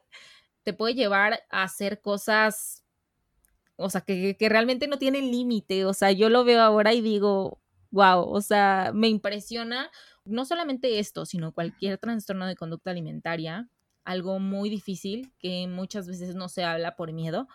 te 0.63 0.73
puede 0.73 0.95
llevar 0.95 1.43
a 1.51 1.61
hacer 1.61 2.01
cosas, 2.01 2.83
o 3.75 3.91
sea, 3.91 4.01
que, 4.01 4.35
que 4.37 4.49
realmente 4.49 4.87
no 4.87 4.97
tienen 4.97 5.29
límite. 5.29 5.85
O 5.85 5.93
sea, 5.93 6.11
yo 6.11 6.29
lo 6.29 6.43
veo 6.43 6.61
ahora 6.61 6.95
y 6.95 7.01
digo, 7.01 7.60
wow, 7.91 8.23
o 8.23 8.41
sea, 8.41 8.91
me 8.93 9.09
impresiona 9.09 9.89
no 10.25 10.45
solamente 10.45 10.99
esto, 10.99 11.25
sino 11.25 11.53
cualquier 11.53 11.97
trastorno 11.97 12.47
de 12.47 12.55
conducta 12.55 12.91
alimentaria, 12.91 13.69
algo 14.03 14.39
muy 14.39 14.69
difícil 14.69 15.31
que 15.39 15.67
muchas 15.67 16.07
veces 16.07 16.35
no 16.35 16.49
se 16.49 16.63
habla 16.63 16.95
por 16.95 17.11
miedo. 17.13 17.47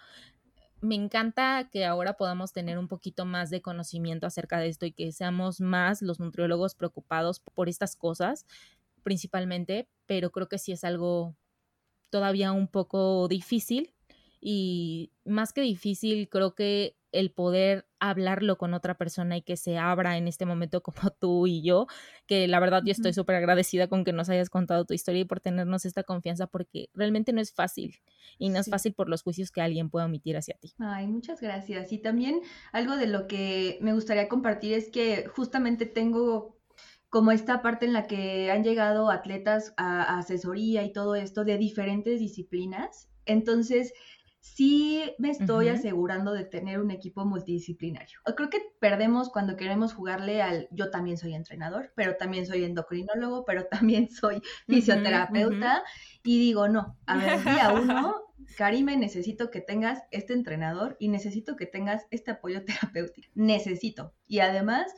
Me 0.80 0.94
encanta 0.94 1.68
que 1.72 1.84
ahora 1.86 2.14
podamos 2.16 2.52
tener 2.52 2.78
un 2.78 2.88
poquito 2.88 3.24
más 3.24 3.50
de 3.50 3.62
conocimiento 3.62 4.26
acerca 4.26 4.58
de 4.58 4.68
esto 4.68 4.86
y 4.86 4.92
que 4.92 5.10
seamos 5.12 5.60
más 5.60 6.02
los 6.02 6.20
nutriólogos 6.20 6.74
preocupados 6.74 7.40
por 7.40 7.68
estas 7.68 7.96
cosas, 7.96 8.46
principalmente, 9.02 9.88
pero 10.06 10.30
creo 10.30 10.48
que 10.48 10.58
sí 10.58 10.72
es 10.72 10.84
algo 10.84 11.34
todavía 12.10 12.52
un 12.52 12.68
poco 12.68 13.28
difícil 13.28 13.94
y 14.40 15.10
más 15.24 15.52
que 15.52 15.62
difícil, 15.62 16.28
creo 16.28 16.54
que 16.54 16.96
el 17.12 17.30
poder 17.32 17.85
hablarlo 18.00 18.58
con 18.58 18.74
otra 18.74 18.94
persona 18.94 19.36
y 19.36 19.42
que 19.42 19.56
se 19.56 19.78
abra 19.78 20.16
en 20.16 20.28
este 20.28 20.46
momento 20.46 20.82
como 20.82 20.96
tú 21.18 21.46
y 21.46 21.62
yo, 21.62 21.86
que 22.26 22.48
la 22.48 22.60
verdad 22.60 22.82
yo 22.84 22.92
estoy 22.92 23.12
súper 23.12 23.36
agradecida 23.36 23.88
con 23.88 24.04
que 24.04 24.12
nos 24.12 24.28
hayas 24.28 24.50
contado 24.50 24.84
tu 24.84 24.94
historia 24.94 25.22
y 25.22 25.24
por 25.24 25.40
tenernos 25.40 25.84
esta 25.84 26.02
confianza 26.02 26.46
porque 26.46 26.88
realmente 26.94 27.32
no 27.32 27.40
es 27.40 27.52
fácil 27.52 27.96
y 28.38 28.48
no 28.48 28.58
es 28.58 28.68
fácil 28.68 28.94
por 28.94 29.08
los 29.08 29.22
juicios 29.22 29.50
que 29.50 29.60
alguien 29.60 29.90
pueda 29.90 30.06
omitir 30.06 30.36
hacia 30.36 30.56
ti. 30.58 30.72
Ay, 30.78 31.06
muchas 31.06 31.40
gracias. 31.40 31.92
Y 31.92 31.98
también 31.98 32.40
algo 32.72 32.96
de 32.96 33.06
lo 33.06 33.26
que 33.26 33.78
me 33.80 33.92
gustaría 33.92 34.28
compartir 34.28 34.74
es 34.74 34.90
que 34.90 35.26
justamente 35.28 35.86
tengo 35.86 36.56
como 37.08 37.32
esta 37.32 37.62
parte 37.62 37.86
en 37.86 37.92
la 37.92 38.06
que 38.06 38.50
han 38.50 38.64
llegado 38.64 39.10
atletas 39.10 39.72
a, 39.76 40.18
asesoría 40.18 40.82
y 40.84 40.92
todo 40.92 41.14
esto 41.14 41.44
de 41.44 41.56
diferentes 41.56 42.20
disciplinas. 42.20 43.08
Entonces, 43.24 43.92
sí 44.40 45.02
me 45.18 45.30
estoy 45.30 45.68
asegurando 45.68 46.32
de 46.32 46.44
tener 46.44 46.80
un 46.80 46.90
equipo 46.90 47.24
multidisciplinario. 47.24 48.20
Creo 48.36 48.50
que 48.50 48.62
perdemos 48.80 49.30
cuando 49.30 49.56
queremos 49.56 49.92
jugarle 49.92 50.42
al 50.42 50.68
yo 50.70 50.90
también 50.90 51.18
soy 51.18 51.34
entrenador, 51.34 51.92
pero 51.96 52.16
también 52.16 52.46
soy 52.46 52.64
endocrinólogo, 52.64 53.44
pero 53.44 53.66
también 53.70 54.08
soy 54.08 54.42
fisioterapeuta 54.68 55.82
y 56.22 56.38
digo, 56.38 56.68
no, 56.68 56.96
a 57.06 57.16
ver, 57.16 57.42
día 57.42 57.72
uno, 57.72 58.26
Karime, 58.56 58.96
necesito 58.96 59.50
que 59.50 59.60
tengas 59.60 60.02
este 60.10 60.32
entrenador 60.32 60.96
y 60.98 61.08
necesito 61.08 61.56
que 61.56 61.66
tengas 61.66 62.06
este 62.10 62.32
apoyo 62.32 62.64
terapéutico. 62.64 63.28
Necesito. 63.34 64.14
Y 64.26 64.40
además, 64.40 64.92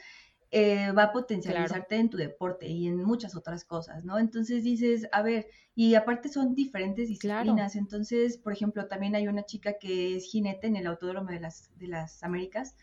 eh, 0.51 0.93
va 0.93 1.05
a 1.05 1.13
potencializarte 1.13 1.97
en 1.97 2.09
tu 2.09 2.17
deporte 2.17 2.67
y 2.67 2.87
en 2.87 3.05
muchas 3.05 3.37
otras 3.37 3.65
cosas, 3.65 4.05
¿no? 4.05 4.19
Entonces 4.19 4.65
dices, 4.65 5.07
a 5.13 5.23
ver, 5.23 5.47
y 5.75 5.95
aparte 5.95 6.29
son 6.29 6.55
diferentes 6.55 7.09
disciplinas, 7.09 7.77
entonces, 7.77 8.39
por 8.39 8.53
ejemplo, 8.53 8.87
también 8.87 9.15
hay 9.15 9.29
una 9.29 9.45
chica 9.45 9.79
que 9.79 10.17
es 10.17 10.25
jinete 10.25 10.67
en 10.67 10.77
el 10.77 10.87
Autódromo 10.87 11.31
de 11.31 11.41
las, 11.41 11.71
de 11.77 11.89
las 11.89 12.23
Américas 12.23 12.77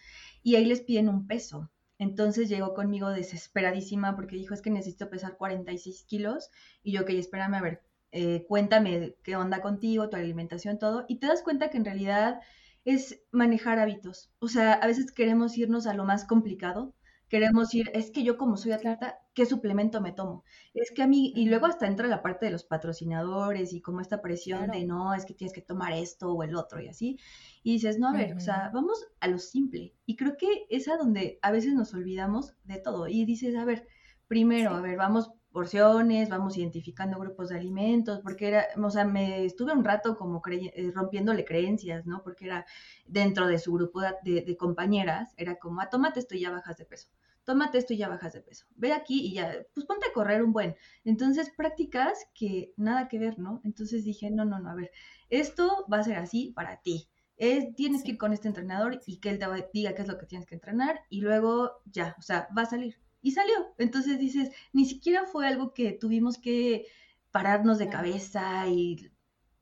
y 0.44 0.56
ahí 0.56 0.66
les 0.66 0.82
piden 0.82 1.10
un 1.10 1.28
peso. 1.28 1.72
Entonces 1.98 2.50
llegó 2.50 2.74
conmigo 2.74 3.10
desesperadísima 3.10 4.16
porque 4.16 4.36
dijo, 4.36 4.54
es 4.54 4.62
que 4.62 4.70
necesito 4.70 5.10
pesar 5.10 5.38
46 5.38 6.04
kilos 6.04 6.52
y 6.84 6.92
yo, 6.92 7.02
ok, 7.02 7.10
espérame 7.12 7.56
a 7.56 7.62
ver, 7.62 7.84
eh, 8.12 8.46
cuéntame 8.48 9.16
qué 9.24 9.36
onda 9.36 9.62
contigo, 9.62 10.10
tu 10.10 10.18
alimentación, 10.18 10.78
todo, 10.78 11.06
y 11.08 11.18
te 11.20 11.28
das 11.28 11.42
cuenta 11.42 11.70
que 11.70 11.78
en 11.78 11.86
realidad 11.86 12.42
es 12.86 13.22
manejar 13.32 13.80
hábitos. 13.80 14.32
O 14.40 14.48
sea, 14.48 14.74
a 14.74 14.88
veces 14.88 15.12
queremos 15.12 15.58
irnos 15.58 15.88
a 15.88 15.94
lo 15.94 16.06
más 16.06 16.26
complicado 16.26 16.95
queremos 17.30 17.74
ir, 17.74 17.90
es 17.94 18.12
que 18.12 18.24
yo 18.24 18.38
como 18.38 18.58
soy 18.58 18.72
atleta, 18.72 19.20
¿qué 19.34 19.46
suplemento 19.46 20.02
me 20.02 20.12
tomo? 20.12 20.44
Es 20.74 20.92
que 20.92 21.04
a 21.04 21.08
mí, 21.08 21.34
y 21.36 21.48
luego 21.48 21.66
hasta 21.66 21.88
entra 21.88 22.08
la 22.08 22.22
parte 22.22 22.46
de 22.46 22.52
los 22.52 22.64
patrocinadores 22.64 23.74
y 23.74 23.82
como 23.82 24.02
esta 24.02 24.22
presión 24.22 24.72
de 24.72 24.86
no, 24.86 25.14
es 25.14 25.26
que 25.26 25.34
tienes 25.34 25.54
que 25.54 25.62
tomar 25.62 25.94
esto 25.94 26.32
o 26.32 26.44
el 26.44 26.56
otro 26.56 26.82
y 26.82 26.88
así. 26.88 27.20
Y 27.64 27.74
dices, 27.74 28.00
no, 28.00 28.10
a 28.10 28.14
ver, 28.14 28.36
o 28.36 28.40
sea, 28.40 28.70
vamos 28.74 29.08
a 29.20 29.28
lo 29.28 29.40
simple. 29.40 29.94
Y 30.06 30.16
creo 30.16 30.38
que 30.38 30.68
es 30.70 30.88
a 30.88 30.98
donde 30.98 31.40
a 31.42 31.52
veces 31.52 31.74
nos 31.74 31.94
olvidamos 31.94 32.54
de 32.64 32.80
todo. 32.80 33.08
Y 33.08 33.26
dices, 33.26 33.56
a 33.56 33.66
ver, 33.66 33.88
primero, 34.28 34.72
a 34.72 34.82
ver, 34.82 34.98
vamos 34.98 35.32
porciones, 35.56 36.28
vamos 36.28 36.58
identificando 36.58 37.18
grupos 37.18 37.48
de 37.48 37.56
alimentos, 37.56 38.20
porque 38.20 38.50
era, 38.50 38.68
o 38.78 38.90
sea, 38.90 39.06
me 39.06 39.46
estuve 39.46 39.72
un 39.72 39.86
rato 39.86 40.18
como 40.18 40.42
eh, 40.52 40.92
rompiéndole 40.94 41.46
creencias, 41.46 42.06
¿no? 42.06 42.22
Porque 42.24 42.48
era 42.48 42.66
dentro 43.08 43.48
de 43.48 43.58
su 43.58 43.72
grupo 43.72 44.02
de, 44.02 44.42
de, 44.42 44.58
compañeras, 44.58 45.34
era 45.38 45.56
como, 45.56 45.80
ah, 45.80 45.90
tómate 45.90 46.20
esto 46.20 46.36
y 46.36 46.42
ya 46.42 46.52
bajas 46.52 46.76
de 46.76 46.84
peso, 46.84 47.08
tómate 47.46 47.78
esto 47.78 47.94
y 47.94 47.98
ya 47.98 48.10
bajas 48.10 48.34
de 48.34 48.42
peso, 48.42 48.66
ve 48.76 48.92
aquí 48.92 49.26
y 49.28 49.34
ya, 49.34 49.66
pues 49.74 49.86
ponte 49.86 50.06
a 50.10 50.12
correr 50.12 50.44
un 50.44 50.52
buen. 50.52 50.76
Entonces, 51.06 51.50
prácticas 51.56 52.28
que 52.34 52.74
nada 52.76 53.08
que 53.08 53.18
ver, 53.18 53.40
¿no? 53.40 53.62
Entonces 53.64 54.04
dije, 54.04 54.30
no, 54.32 54.44
no, 54.44 54.60
no, 54.60 54.70
a 54.70 54.76
ver, 54.76 54.92
esto 55.30 55.86
va 55.92 56.00
a 56.00 56.04
ser 56.04 56.18
así 56.18 56.52
para 56.54 56.82
ti. 56.82 57.08
Es, 57.38 57.74
tienes 57.76 58.04
que 58.04 58.12
ir 58.12 58.18
con 58.18 58.34
este 58.34 58.50
entrenador 58.50 59.00
y 59.06 59.22
que 59.22 59.30
él 59.30 59.40
te 59.40 59.46
diga 59.72 59.96
qué 59.96 60.02
es 60.02 60.08
lo 60.10 60.18
que 60.18 60.26
tienes 60.26 60.46
que 60.46 60.56
entrenar 60.56 61.00
y 61.10 61.22
luego 61.22 61.82
ya, 61.86 62.14
o 62.20 62.22
sea, 62.22 62.50
va 62.58 62.64
a 62.64 62.66
salir 62.66 63.05
y 63.26 63.32
salió. 63.32 63.74
Entonces 63.80 64.20
dices, 64.20 64.52
ni 64.72 64.86
siquiera 64.86 65.26
fue 65.26 65.48
algo 65.48 65.74
que 65.74 65.94
tuvimos 65.94 66.38
que 66.38 66.86
pararnos 67.32 67.80
de 67.80 67.90
cabeza 67.90 68.68
y 68.68 69.12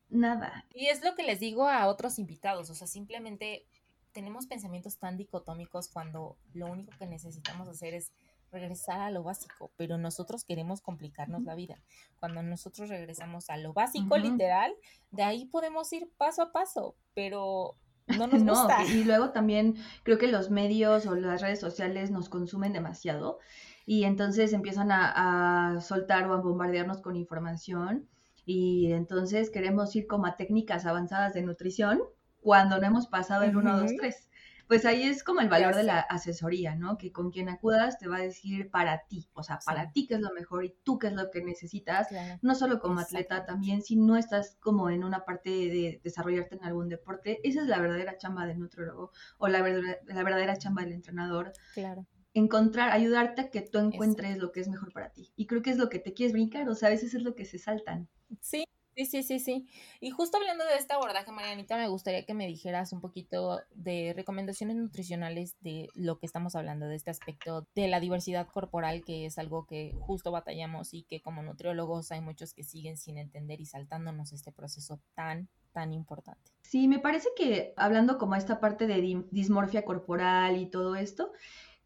nada. 0.10 0.68
Y 0.74 0.88
es 0.88 1.02
lo 1.02 1.16
que 1.16 1.24
les 1.24 1.40
digo 1.40 1.70
a 1.70 1.88
otros 1.88 2.20
invitados, 2.20 2.70
o 2.70 2.76
sea, 2.76 2.88
simplemente 2.88 3.66
tenemos 4.12 4.48
pensamientos 4.48 4.98
tan 4.98 5.16
dicotómicos 5.16 5.88
cuando 5.88 6.38
lo 6.54 6.68
único 6.68 6.92
que 7.00 7.08
necesitamos 7.08 7.70
hacer 7.70 7.94
es 7.94 8.12
regresar 8.52 9.00
a 9.00 9.12
lo 9.12 9.24
básico, 9.24 9.72
pero 9.78 9.98
nosotros 9.98 10.44
queremos 10.44 10.82
complicarnos 10.82 11.44
la 11.44 11.56
vida. 11.56 11.82
Cuando 12.20 12.44
nosotros 12.44 12.90
regresamos 12.90 13.50
a 13.50 13.56
lo 13.56 13.72
básico, 13.72 14.18
literal, 14.18 14.76
de 15.10 15.24
ahí 15.24 15.46
podemos 15.46 15.92
ir 15.94 16.12
paso 16.18 16.42
a 16.42 16.52
paso, 16.52 16.98
pero 17.14 17.78
no 18.08 18.28
nos 18.28 18.44
gusta. 18.44 18.86
Y 18.86 19.04
luego 19.04 19.32
también 19.32 19.76
creo 20.04 20.18
que 20.18 20.28
los 20.28 20.50
medios 20.50 21.06
o 21.06 21.16
las 21.16 21.42
redes 21.42 21.60
sociales 21.60 22.12
nos 22.12 22.30
consumen 22.30 22.74
demasiado 22.74 23.40
y 23.86 24.06
entonces 24.06 24.54
empiezan 24.54 24.92
a, 24.92 25.80
soltar 25.82 26.30
o 26.30 26.34
a 26.34 26.38
bombardearnos 26.38 27.02
con 27.02 27.16
información 27.16 28.08
y 28.46 28.92
entonces 28.92 29.50
queremos 29.50 29.96
ir 29.96 30.08
como 30.08 30.26
a 30.26 30.36
técnicas 30.36 30.86
avanzadas 30.86 31.34
de 31.34 31.42
nutrición 31.42 32.02
cuando 32.42 32.78
no 32.78 32.86
hemos 32.86 33.08
pasado 33.08 33.44
el 33.44 33.56
1, 33.56 33.80
2, 33.80 33.92
3 33.98 34.30
pues 34.68 34.86
ahí 34.86 35.04
es 35.04 35.24
como 35.24 35.42
el 35.42 35.50
valor 35.50 35.76
de 35.76 35.84
la 35.84 36.00
asesoría, 36.00 36.76
¿no? 36.76 36.98
Que 36.98 37.12
con 37.12 37.32
quien 37.32 37.50
acudas 37.50 37.98
te 37.98 38.08
va 38.08 38.18
a 38.18 38.22
decir 38.22 38.70
para 38.70 39.06
ti, 39.08 39.28
o 39.34 39.44
sea, 39.44 39.60
para 39.66 39.92
ti 39.92 40.08
qué 40.08 40.16
es 40.16 40.22
lo 40.22 40.32
mejor 40.34 40.66
y 40.66 40.76
tú 40.84 41.00
qué 41.00 41.08
es 41.08 41.14
lo 41.14 41.32
que 41.32 41.44
necesitas, 41.44 42.08
no 42.42 42.56
solo 42.56 42.80
como 42.80 43.00
atleta, 43.00 43.46
también 43.46 43.82
si 43.82 43.96
no 43.96 44.18
estás 44.18 44.58
como 44.60 44.90
en 44.90 45.04
una 45.04 45.26
parte 45.26 45.50
de 45.50 46.02
desarrollarte 46.04 46.56
en 46.56 46.64
algún 46.64 46.90
deporte, 46.90 47.40
esa 47.48 47.62
es 47.62 47.68
la 47.68 47.80
verdadera 47.80 48.18
chamba 48.18 48.46
del 48.46 48.60
nutriólogo 48.60 49.12
o 49.38 49.48
la, 49.48 49.60
la 49.60 50.24
verdadera 50.24 50.58
chamba 50.58 50.84
del 50.84 50.94
entrenador. 50.94 51.54
Claro 51.74 52.06
encontrar, 52.34 52.92
ayudarte 52.92 53.42
a 53.42 53.50
que 53.50 53.62
tú 53.62 53.78
encuentres 53.78 54.38
lo 54.38 54.52
que 54.52 54.60
es 54.60 54.68
mejor 54.68 54.92
para 54.92 55.12
ti. 55.12 55.32
Y 55.36 55.46
creo 55.46 55.62
que 55.62 55.70
es 55.70 55.78
lo 55.78 55.90
que 55.90 56.00
te 56.00 56.14
quieres 56.14 56.34
brincar, 56.34 56.68
o 56.68 56.76
sea, 56.76 56.88
a 56.88 56.92
veces 56.92 57.14
es 57.14 57.22
lo 57.22 57.36
que 57.36 57.46
se 57.46 57.60
saltan. 57.60 58.10
Sí, 58.42 58.66
Sí, 58.96 59.06
sí, 59.06 59.24
sí, 59.24 59.40
sí. 59.40 59.68
Y 60.02 60.12
justo 60.12 60.38
hablando 60.38 60.64
de 60.66 60.76
este 60.78 60.94
abordaje, 60.94 61.32
Marianita, 61.32 61.78
me 61.78 61.88
gustaría 61.88 62.26
que 62.26 62.36
me 62.36 62.46
dijeras 62.46 62.94
un 62.94 63.02
poquito 63.02 63.60
de 63.74 64.14
recomendaciones 64.16 64.76
nutricionales 64.76 65.56
de 65.62 65.90
lo 65.96 66.20
que 66.20 66.28
estamos 66.28 66.56
hablando, 66.56 66.86
de 66.86 66.96
este 66.96 67.10
aspecto 67.10 67.68
de 67.74 67.88
la 67.88 68.00
diversidad 68.00 68.48
corporal, 68.48 69.04
que 69.04 69.26
es 69.26 69.40
algo 69.40 69.66
que 69.66 69.96
justo 70.00 70.32
batallamos 70.32 70.94
y 70.94 71.04
que 71.04 71.22
como 71.22 71.42
nutriólogos 71.42 72.12
hay 72.12 72.22
muchos 72.22 72.54
que 72.54 72.64
siguen 72.64 72.98
sin 72.98 73.18
entender 73.18 73.62
y 73.62 73.66
saltándonos 73.66 74.32
este 74.32 74.52
proceso 74.52 75.00
tan, 75.16 75.50
tan 75.72 75.92
importante. 75.92 76.52
Sí, 76.62 76.88
me 76.88 77.00
parece 77.00 77.30
que 77.36 77.74
hablando 77.78 78.20
como 78.20 78.36
esta 78.36 78.60
parte 78.60 78.86
de 78.86 79.26
dismorfia 79.32 79.86
corporal 79.86 80.58
y 80.58 80.70
todo 80.70 80.96
esto, 80.96 81.32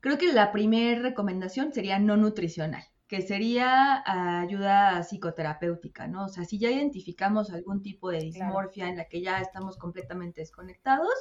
creo 0.02 0.18
que 0.18 0.34
la 0.34 0.52
primera 0.52 1.02
recomendación 1.02 1.72
sería 1.72 2.00
no 2.00 2.18
nutricional 2.18 2.84
que 3.08 3.22
sería 3.22 4.04
ayuda 4.42 5.02
psicoterapéutica, 5.04 6.08
¿no? 6.08 6.26
O 6.26 6.30
sea, 6.30 6.44
si 6.44 6.60
ya 6.60 6.70
identificamos 6.70 7.52
algún 7.52 7.82
tipo 7.82 8.10
de 8.10 8.20
dismorfia 8.20 8.90
en 8.90 8.98
la 8.98 9.06
que 9.06 9.22
ya 9.22 9.40
estamos 9.40 9.78
completamente 9.78 10.42
desconectados, 10.42 11.14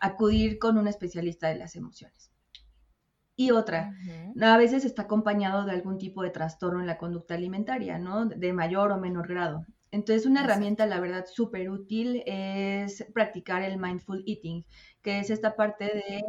acudir 0.00 0.58
con 0.58 0.78
un 0.78 0.88
especialista 0.88 1.48
de 1.48 1.56
las 1.56 1.76
emociones. 1.76 2.32
Y 3.36 3.50
otra, 3.52 3.92
a 4.40 4.56
veces 4.56 4.84
está 4.84 5.02
acompañado 5.02 5.64
de 5.64 5.72
algún 5.72 5.98
tipo 5.98 6.22
de 6.22 6.30
trastorno 6.30 6.80
en 6.80 6.86
la 6.86 6.98
conducta 6.98 7.34
alimentaria, 7.34 7.98
¿no? 7.98 8.26
De 8.26 8.52
mayor 8.52 8.90
o 8.90 8.98
menor 8.98 9.28
grado. 9.28 9.64
Entonces, 9.90 10.26
una 10.26 10.42
herramienta, 10.42 10.86
la 10.86 10.98
verdad, 10.98 11.24
súper 11.26 11.70
útil 11.70 12.22
es 12.26 13.06
practicar 13.14 13.62
el 13.62 13.78
mindful 13.78 14.24
eating, 14.26 14.64
que 15.02 15.20
es 15.20 15.30
esta 15.30 15.56
parte 15.56 15.84
de, 15.84 16.24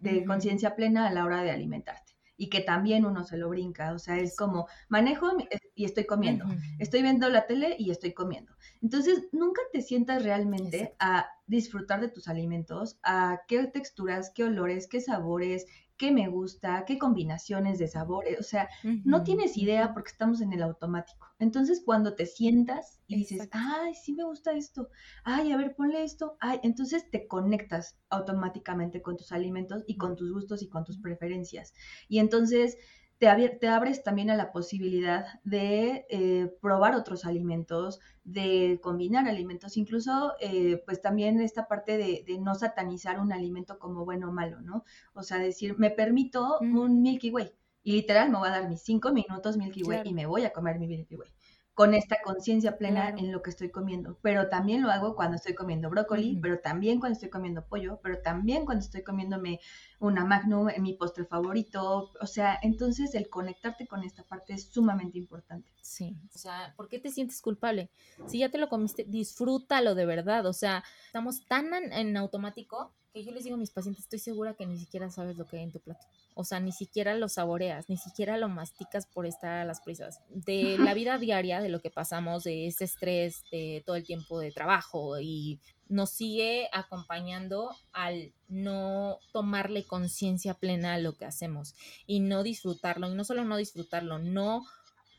de 0.00 0.24
conciencia 0.24 0.74
plena 0.74 1.06
a 1.06 1.12
la 1.12 1.24
hora 1.24 1.42
de 1.42 1.50
alimentarte 1.50 2.17
y 2.38 2.48
que 2.48 2.60
también 2.60 3.04
uno 3.04 3.24
se 3.24 3.36
lo 3.36 3.50
brinca, 3.50 3.92
o 3.92 3.98
sea, 3.98 4.16
es 4.16 4.36
como 4.36 4.68
manejo 4.88 5.28
eh, 5.50 5.58
y 5.74 5.84
estoy 5.84 6.06
comiendo, 6.06 6.46
estoy 6.78 7.02
viendo 7.02 7.28
la 7.28 7.46
tele 7.46 7.74
y 7.78 7.90
estoy 7.90 8.14
comiendo. 8.14 8.54
Entonces, 8.80 9.24
nunca 9.32 9.60
te 9.72 9.82
sientas 9.82 10.22
realmente 10.22 10.94
a 11.00 11.26
disfrutar 11.48 12.00
de 12.00 12.08
tus 12.08 12.28
alimentos 12.28 12.98
a 13.02 13.40
qué 13.48 13.66
texturas, 13.66 14.30
qué 14.34 14.44
olores, 14.44 14.86
qué 14.86 15.00
sabores, 15.00 15.66
qué 15.98 16.12
me 16.12 16.28
gusta, 16.28 16.84
qué 16.86 16.96
combinaciones 16.96 17.78
de 17.78 17.88
sabores, 17.88 18.38
o 18.38 18.42
sea, 18.42 18.68
no 19.04 19.24
tienes 19.24 19.56
idea 19.58 19.92
porque 19.92 20.12
estamos 20.12 20.40
en 20.40 20.52
el 20.52 20.62
automático. 20.62 21.26
Entonces, 21.40 21.82
cuando 21.84 22.14
te 22.14 22.24
sientas 22.24 23.00
y 23.06 23.16
dices, 23.16 23.48
ay, 23.50 23.94
sí 23.94 24.14
me 24.14 24.24
gusta 24.24 24.52
esto, 24.52 24.88
ay, 25.24 25.52
a 25.52 25.56
ver, 25.56 25.74
ponle 25.74 26.04
esto, 26.04 26.36
ay, 26.40 26.60
entonces 26.62 27.10
te 27.10 27.26
conectas 27.26 27.98
automáticamente 28.10 29.02
con 29.02 29.16
tus 29.16 29.32
alimentos 29.32 29.84
y 29.86 29.96
con 29.96 30.16
tus 30.16 30.32
gustos 30.32 30.62
y 30.62 30.68
con 30.68 30.84
tus 30.84 30.98
preferencias. 30.98 31.74
Y 32.08 32.20
entonces 32.20 32.78
te, 33.18 33.28
abres 33.68 34.02
también 34.04 34.30
a 34.30 34.36
la 34.36 34.52
posibilidad 34.52 35.26
de 35.42 36.06
eh, 36.08 36.52
probar 36.60 36.94
otros 36.94 37.24
alimentos, 37.24 38.00
de 38.24 38.78
combinar 38.82 39.26
alimentos, 39.26 39.76
incluso 39.76 40.34
eh, 40.40 40.82
pues 40.86 41.02
también 41.02 41.40
esta 41.40 41.66
parte 41.66 41.96
de, 41.96 42.24
no 42.40 42.54
satanizar 42.54 43.18
un 43.18 43.32
alimento 43.32 43.78
como 43.78 44.04
bueno 44.04 44.28
o 44.28 44.32
malo, 44.32 44.60
¿no? 44.60 44.84
O 45.14 45.22
sea, 45.22 45.38
decir, 45.38 45.76
me 45.78 45.90
permito 45.90 46.58
un 46.60 47.02
Milky 47.02 47.30
Way 47.30 47.52
y 47.82 47.92
literal 47.92 48.30
me 48.30 48.38
voy 48.38 48.48
a 48.48 48.52
dar 48.52 48.68
mis 48.68 48.82
cinco 48.82 49.12
minutos 49.12 49.56
Milky 49.56 49.82
Way 49.82 50.02
y 50.04 50.14
me 50.14 50.26
voy 50.26 50.44
a 50.44 50.52
comer 50.52 50.78
mi 50.78 50.86
Milky 50.86 51.16
Way 51.16 51.32
con 51.78 51.94
esta 51.94 52.16
conciencia 52.24 52.76
plena 52.76 53.10
en 53.10 53.30
lo 53.30 53.40
que 53.40 53.50
estoy 53.50 53.70
comiendo. 53.70 54.18
Pero 54.20 54.48
también 54.48 54.82
lo 54.82 54.90
hago 54.90 55.14
cuando 55.14 55.36
estoy 55.36 55.54
comiendo 55.54 55.88
brócoli, 55.88 56.36
pero 56.42 56.58
también 56.58 56.98
cuando 56.98 57.12
estoy 57.12 57.30
comiendo 57.30 57.68
pollo, 57.68 58.00
pero 58.02 58.18
también 58.20 58.64
cuando 58.64 58.84
estoy 58.84 59.04
comiéndome 59.04 59.60
una 60.00 60.24
magnum 60.24 60.68
en 60.68 60.82
mi 60.82 60.94
postre 60.94 61.24
favorito. 61.24 62.12
O 62.20 62.26
sea, 62.26 62.58
entonces 62.62 63.14
el 63.14 63.28
conectarte 63.28 63.86
con 63.86 64.04
esta 64.04 64.22
parte 64.22 64.54
es 64.54 64.64
sumamente 64.64 65.18
importante. 65.18 65.70
Sí, 65.82 66.16
o 66.34 66.38
sea, 66.38 66.74
¿por 66.76 66.88
qué 66.88 66.98
te 66.98 67.10
sientes 67.10 67.40
culpable? 67.40 67.90
Si 68.26 68.38
ya 68.38 68.50
te 68.50 68.58
lo 68.58 68.68
comiste, 68.68 69.04
disfrútalo 69.08 69.94
de 69.94 70.06
verdad. 70.06 70.46
O 70.46 70.52
sea, 70.52 70.84
estamos 71.06 71.46
tan 71.46 71.72
en 71.74 72.16
automático 72.16 72.92
que 73.12 73.24
yo 73.24 73.32
les 73.32 73.44
digo 73.44 73.56
a 73.56 73.58
mis 73.58 73.70
pacientes, 73.70 74.04
estoy 74.04 74.18
segura 74.18 74.54
que 74.54 74.66
ni 74.66 74.78
siquiera 74.78 75.10
sabes 75.10 75.36
lo 75.36 75.46
que 75.46 75.56
hay 75.56 75.64
en 75.64 75.72
tu 75.72 75.80
plato. 75.80 76.06
O 76.34 76.44
sea, 76.44 76.60
ni 76.60 76.72
siquiera 76.72 77.14
lo 77.14 77.28
saboreas, 77.28 77.88
ni 77.88 77.96
siquiera 77.96 78.36
lo 78.36 78.48
masticas 78.48 79.06
por 79.06 79.26
estar 79.26 79.58
a 79.58 79.64
las 79.64 79.80
prisas. 79.80 80.20
De 80.28 80.76
la 80.78 80.94
vida 80.94 81.18
diaria, 81.18 81.60
de 81.60 81.68
lo 81.68 81.80
que 81.80 81.90
pasamos, 81.90 82.44
de 82.44 82.66
ese 82.66 82.84
estrés, 82.84 83.44
de 83.50 83.82
todo 83.86 83.96
el 83.96 84.04
tiempo 84.04 84.38
de 84.38 84.52
trabajo 84.52 85.18
y 85.20 85.58
nos 85.88 86.10
sigue 86.10 86.68
acompañando 86.72 87.74
al 87.92 88.32
no 88.48 89.18
tomarle 89.32 89.84
conciencia 89.84 90.54
plena 90.54 90.94
a 90.94 90.98
lo 90.98 91.16
que 91.16 91.24
hacemos 91.24 91.74
y 92.06 92.20
no 92.20 92.42
disfrutarlo. 92.42 93.10
Y 93.10 93.14
no 93.14 93.24
solo 93.24 93.44
no 93.44 93.56
disfrutarlo, 93.56 94.18
no 94.18 94.64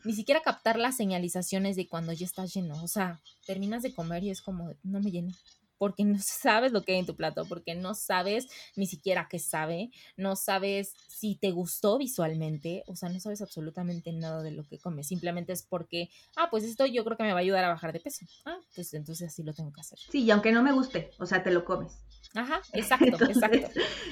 ni 0.06 0.14
siquiera 0.14 0.42
captar 0.42 0.78
las 0.80 0.96
señalizaciones 0.96 1.76
de 1.76 1.88
cuando 1.88 2.14
ya 2.14 2.26
estás 2.26 2.54
lleno. 2.54 2.82
O 2.84 2.88
sea, 2.88 3.20
terminas 3.46 3.84
de 3.84 3.94
comer 3.94 4.24
y 4.24 4.30
es 4.30 4.42
como, 4.42 4.74
no 4.84 5.00
me 5.02 5.12
lleno 5.12 5.34
porque 5.80 6.04
no 6.06 6.20
sabes 6.20 6.72
lo 6.72 6.84
que 6.84 6.92
hay 6.92 7.00
en 7.00 7.08
tu 7.08 7.16
plato, 7.16 7.46
porque 7.46 7.74
no 7.74 7.96
sabes 7.96 8.48
ni 8.76 8.86
siquiera 8.86 9.28
qué 9.28 9.40
sabe, 9.40 9.90
no 10.16 10.36
sabes 10.36 10.94
si 11.08 11.36
te 11.36 11.50
gustó 11.50 11.98
visualmente, 11.98 12.84
o 12.86 12.96
sea, 12.96 13.10
no 13.10 13.20
sabes 13.20 13.42
absolutamente 13.42 14.14
nada 14.14 14.44
de 14.44 14.52
lo 14.52 14.68
que 14.68 14.78
comes, 14.78 15.08
simplemente 15.08 15.54
es 15.54 15.64
porque, 15.64 16.12
ah, 16.36 16.50
pues 16.52 16.64
esto 16.64 16.86
yo 16.86 17.04
creo 17.04 17.18
que 17.18 17.24
me 17.24 17.32
va 17.32 17.40
a 17.40 17.42
ayudar 17.42 17.64
a 17.64 17.70
bajar 17.70 17.94
de 17.94 18.00
peso. 18.00 18.26
Ah, 18.46 18.60
pues 18.76 18.94
entonces 18.94 19.30
así 19.30 19.42
lo 19.42 19.54
tengo 19.54 19.74
que 19.74 19.82
hacer. 19.82 19.98
Sí, 20.12 20.24
y 20.24 20.32
aunque 20.32 20.52
no 20.52 20.62
me 20.62 20.72
guste, 20.72 21.10
o 21.18 21.26
sea, 21.26 21.42
te 21.42 21.52
lo 21.52 21.66
comes. 21.66 21.98
Ajá, 22.36 22.62
exacto, 22.74 23.26
exacto. 23.26 23.70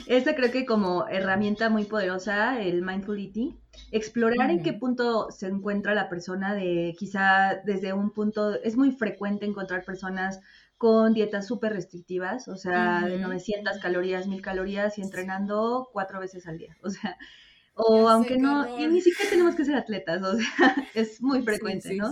Esta 0.07 0.35
creo 0.35 0.51
que 0.51 0.65
como 0.65 1.07
herramienta 1.07 1.69
muy 1.69 1.85
poderosa, 1.85 2.61
el 2.61 2.81
mindful 2.81 3.19
eating, 3.19 3.59
explorar 3.91 4.49
en 4.49 4.63
qué 4.63 4.73
punto 4.73 5.29
se 5.29 5.47
encuentra 5.47 5.93
la 5.93 6.09
persona 6.09 6.55
de 6.55 6.95
quizá 6.97 7.61
desde 7.63 7.93
un 7.93 8.11
punto, 8.11 8.55
es 8.61 8.75
muy 8.75 8.91
frecuente 8.91 9.45
encontrar 9.45 9.83
personas 9.83 10.39
con 10.77 11.13
dietas 11.13 11.47
súper 11.47 11.73
restrictivas, 11.73 12.47
o 12.47 12.55
sea, 12.55 13.01
de 13.01 13.17
900 13.17 13.79
calorías, 13.79 14.27
1000 14.27 14.41
calorías 14.41 14.97
y 14.97 15.01
entrenando 15.01 15.89
cuatro 15.91 16.19
veces 16.19 16.47
al 16.47 16.59
día. 16.59 16.77
O 16.83 16.89
sea, 16.89 17.17
o 17.73 18.07
aunque 18.09 18.37
no, 18.37 18.79
y 18.79 18.87
ni 18.87 19.01
siquiera 19.01 19.29
tenemos 19.29 19.55
que 19.55 19.65
ser 19.65 19.75
atletas, 19.75 20.21
o 20.21 20.37
sea, 20.37 20.75
es 20.93 21.21
muy 21.21 21.41
frecuente, 21.41 21.95
¿no? 21.95 22.11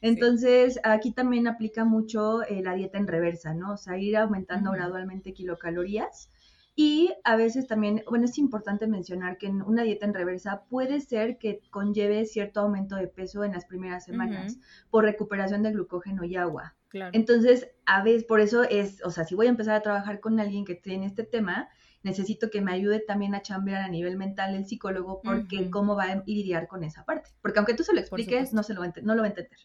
Entonces, 0.00 0.80
aquí 0.82 1.12
también 1.12 1.46
aplica 1.46 1.84
mucho 1.84 2.42
eh, 2.42 2.62
la 2.62 2.74
dieta 2.74 2.98
en 2.98 3.06
reversa, 3.06 3.54
¿no? 3.54 3.74
O 3.74 3.76
sea, 3.76 3.98
ir 3.98 4.16
aumentando 4.16 4.72
gradualmente 4.72 5.34
kilocalorías. 5.34 6.30
Y 6.78 7.14
a 7.24 7.36
veces 7.36 7.66
también, 7.66 8.04
bueno, 8.06 8.26
es 8.26 8.36
importante 8.36 8.86
mencionar 8.86 9.38
que 9.38 9.46
en 9.46 9.62
una 9.62 9.82
dieta 9.82 10.04
en 10.04 10.12
reversa 10.12 10.64
puede 10.68 11.00
ser 11.00 11.38
que 11.38 11.62
conlleve 11.70 12.26
cierto 12.26 12.60
aumento 12.60 12.96
de 12.96 13.08
peso 13.08 13.44
en 13.44 13.52
las 13.52 13.64
primeras 13.64 14.04
semanas 14.04 14.58
por 14.90 15.04
recuperación 15.04 15.62
de 15.62 15.72
glucógeno 15.72 16.22
y 16.24 16.36
agua. 16.36 16.74
Entonces, 16.92 17.70
a 17.86 18.02
veces, 18.02 18.24
por 18.24 18.40
eso 18.40 18.62
es, 18.62 19.02
o 19.04 19.10
sea, 19.10 19.24
si 19.24 19.34
voy 19.34 19.46
a 19.46 19.50
empezar 19.50 19.74
a 19.74 19.82
trabajar 19.82 20.20
con 20.20 20.38
alguien 20.38 20.66
que 20.66 20.74
tiene 20.74 21.06
este 21.06 21.24
tema, 21.24 21.70
necesito 22.02 22.50
que 22.50 22.60
me 22.60 22.72
ayude 22.72 23.00
también 23.00 23.34
a 23.34 23.40
chambear 23.40 23.80
a 23.80 23.88
nivel 23.88 24.18
mental 24.18 24.54
el 24.54 24.66
psicólogo, 24.66 25.22
porque 25.22 25.70
cómo 25.70 25.96
va 25.96 26.04
a 26.04 26.22
lidiar 26.26 26.68
con 26.68 26.84
esa 26.84 27.06
parte. 27.06 27.30
Porque 27.40 27.58
aunque 27.58 27.74
tú 27.74 27.84
se 27.84 27.94
lo 27.94 28.00
expliques, 28.00 28.52
no, 28.52 28.62
se 28.62 28.74
lo 28.74 28.82
no 28.84 29.14
lo 29.14 29.22
va 29.22 29.26
a 29.26 29.30
entender 29.30 29.58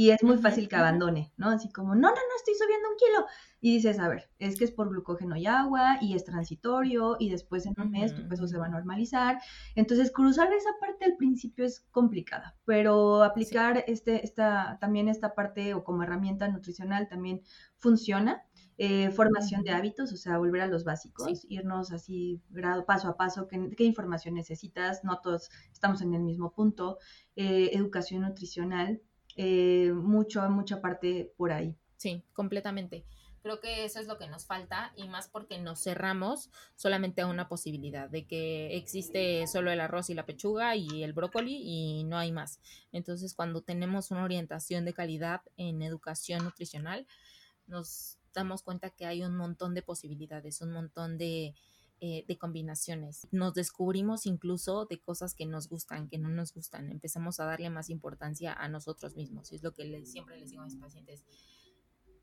y 0.00 0.12
es 0.12 0.22
muy 0.22 0.38
fácil 0.38 0.66
que 0.66 0.76
abandone, 0.76 1.30
¿no? 1.36 1.50
Así 1.50 1.70
como, 1.70 1.94
no, 1.94 2.08
no, 2.08 2.14
no, 2.14 2.36
estoy 2.38 2.54
subiendo 2.54 2.88
un 2.88 2.96
kilo. 2.96 3.26
Y 3.60 3.74
dices, 3.74 3.98
a 3.98 4.08
ver, 4.08 4.30
es 4.38 4.58
que 4.58 4.64
es 4.64 4.70
por 4.70 4.88
glucógeno 4.88 5.36
y 5.36 5.44
agua 5.46 5.98
y 6.00 6.14
es 6.14 6.24
transitorio 6.24 7.18
y 7.18 7.28
después 7.28 7.66
en 7.66 7.74
un 7.76 7.90
mes 7.90 8.14
tu 8.14 8.26
peso 8.26 8.48
se 8.48 8.56
va 8.56 8.64
a 8.64 8.70
normalizar. 8.70 9.42
Entonces, 9.74 10.10
cruzar 10.10 10.50
esa 10.54 10.70
parte 10.80 11.04
al 11.04 11.18
principio 11.18 11.66
es 11.66 11.80
complicada, 11.90 12.56
pero 12.64 13.22
aplicar 13.22 13.84
este, 13.88 14.24
esta, 14.24 14.78
también 14.80 15.06
esta 15.06 15.34
parte 15.34 15.74
o 15.74 15.84
como 15.84 16.02
herramienta 16.02 16.48
nutricional 16.48 17.06
también 17.06 17.42
funciona. 17.76 18.42
Eh, 18.82 19.10
formación 19.10 19.62
de 19.62 19.72
hábitos, 19.72 20.10
o 20.14 20.16
sea, 20.16 20.38
volver 20.38 20.62
a 20.62 20.66
los 20.66 20.84
básicos, 20.84 21.44
irnos 21.50 21.92
así 21.92 22.40
grado, 22.48 22.86
paso 22.86 23.08
a 23.08 23.16
paso, 23.18 23.46
qué, 23.46 23.72
qué, 23.76 23.84
información 23.84 24.32
necesitas, 24.32 25.04
no 25.04 25.20
todos 25.20 25.50
estamos 25.70 26.00
en 26.00 26.14
el 26.14 26.22
mismo 26.22 26.54
punto, 26.54 26.96
eh, 27.36 27.72
educación 27.74 28.22
nutricional, 28.22 29.02
eh, 29.42 29.90
mucho, 29.92 30.42
mucha 30.50 30.82
parte 30.82 31.32
por 31.38 31.50
ahí. 31.50 31.74
Sí, 31.96 32.22
completamente. 32.34 33.06
Creo 33.42 33.58
que 33.58 33.86
eso 33.86 33.98
es 33.98 34.06
lo 34.06 34.18
que 34.18 34.28
nos 34.28 34.44
falta 34.44 34.92
y 34.96 35.08
más 35.08 35.28
porque 35.28 35.58
nos 35.58 35.82
cerramos 35.82 36.50
solamente 36.76 37.22
a 37.22 37.26
una 37.26 37.48
posibilidad 37.48 38.10
de 38.10 38.26
que 38.26 38.76
existe 38.76 39.46
solo 39.46 39.70
el 39.70 39.80
arroz 39.80 40.10
y 40.10 40.14
la 40.14 40.26
pechuga 40.26 40.76
y 40.76 41.02
el 41.02 41.14
brócoli 41.14 41.56
y 41.64 42.04
no 42.04 42.18
hay 42.18 42.32
más. 42.32 42.60
Entonces, 42.92 43.32
cuando 43.32 43.62
tenemos 43.62 44.10
una 44.10 44.24
orientación 44.24 44.84
de 44.84 44.92
calidad 44.92 45.40
en 45.56 45.80
educación 45.80 46.44
nutricional, 46.44 47.06
nos 47.66 48.18
damos 48.34 48.62
cuenta 48.62 48.90
que 48.90 49.06
hay 49.06 49.22
un 49.22 49.36
montón 49.36 49.72
de 49.72 49.80
posibilidades, 49.80 50.60
un 50.60 50.72
montón 50.72 51.16
de, 51.16 51.54
eh, 52.00 52.24
de 52.26 52.38
combinaciones. 52.38 53.28
Nos 53.30 53.52
descubrimos 53.54 54.24
incluso 54.24 54.86
de 54.86 54.98
cosas 55.00 55.34
que 55.34 55.44
nos 55.44 55.68
gustan, 55.68 56.08
que 56.08 56.18
no 56.18 56.30
nos 56.30 56.54
gustan. 56.54 56.90
Empezamos 56.90 57.40
a 57.40 57.44
darle 57.44 57.68
más 57.68 57.90
importancia 57.90 58.54
a 58.54 58.68
nosotros 58.68 59.16
mismos. 59.16 59.52
Es 59.52 59.62
lo 59.62 59.74
que 59.74 60.04
siempre 60.06 60.38
les 60.38 60.50
digo 60.50 60.62
a 60.62 60.64
mis 60.66 60.76
pacientes. 60.76 61.24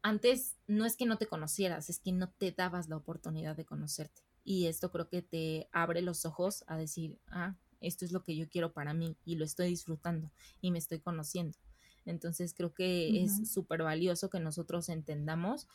Antes 0.02 0.56
no 0.68 0.86
es 0.86 0.96
que 0.96 1.06
no 1.06 1.18
te 1.18 1.28
conocieras, 1.28 1.90
es 1.90 2.00
que 2.00 2.12
no 2.12 2.30
te 2.30 2.52
dabas 2.52 2.90
la 2.90 2.98
oportunidad 2.98 3.56
de 3.56 3.66
conocerte. 3.66 4.24
Y 4.44 4.66
esto 4.66 4.92
creo 4.92 5.10
que 5.10 5.22
te 5.22 5.70
abre 5.72 6.02
los 6.02 6.26
ojos 6.26 6.64
a 6.68 6.78
decir, 6.78 7.20
ah, 7.28 7.56
esto 7.80 8.06
es 8.06 8.12
lo 8.12 8.24
que 8.24 8.36
yo 8.36 8.50
quiero 8.50 8.74
para 8.74 8.94
mí 8.94 9.16
y 9.26 9.36
lo 9.36 9.46
estoy 9.46 9.70
disfrutando 9.70 10.32
y 10.62 10.72
me 10.72 10.80
estoy 10.80 11.00
conociendo. 11.00 11.58
Entonces 12.06 12.54
creo 12.54 12.74
que 12.74 13.24
es 13.24 13.52
súper 13.52 13.84
valioso 13.84 14.30
que 14.30 14.40
nosotros 14.40 14.90
entendamos 14.90 15.68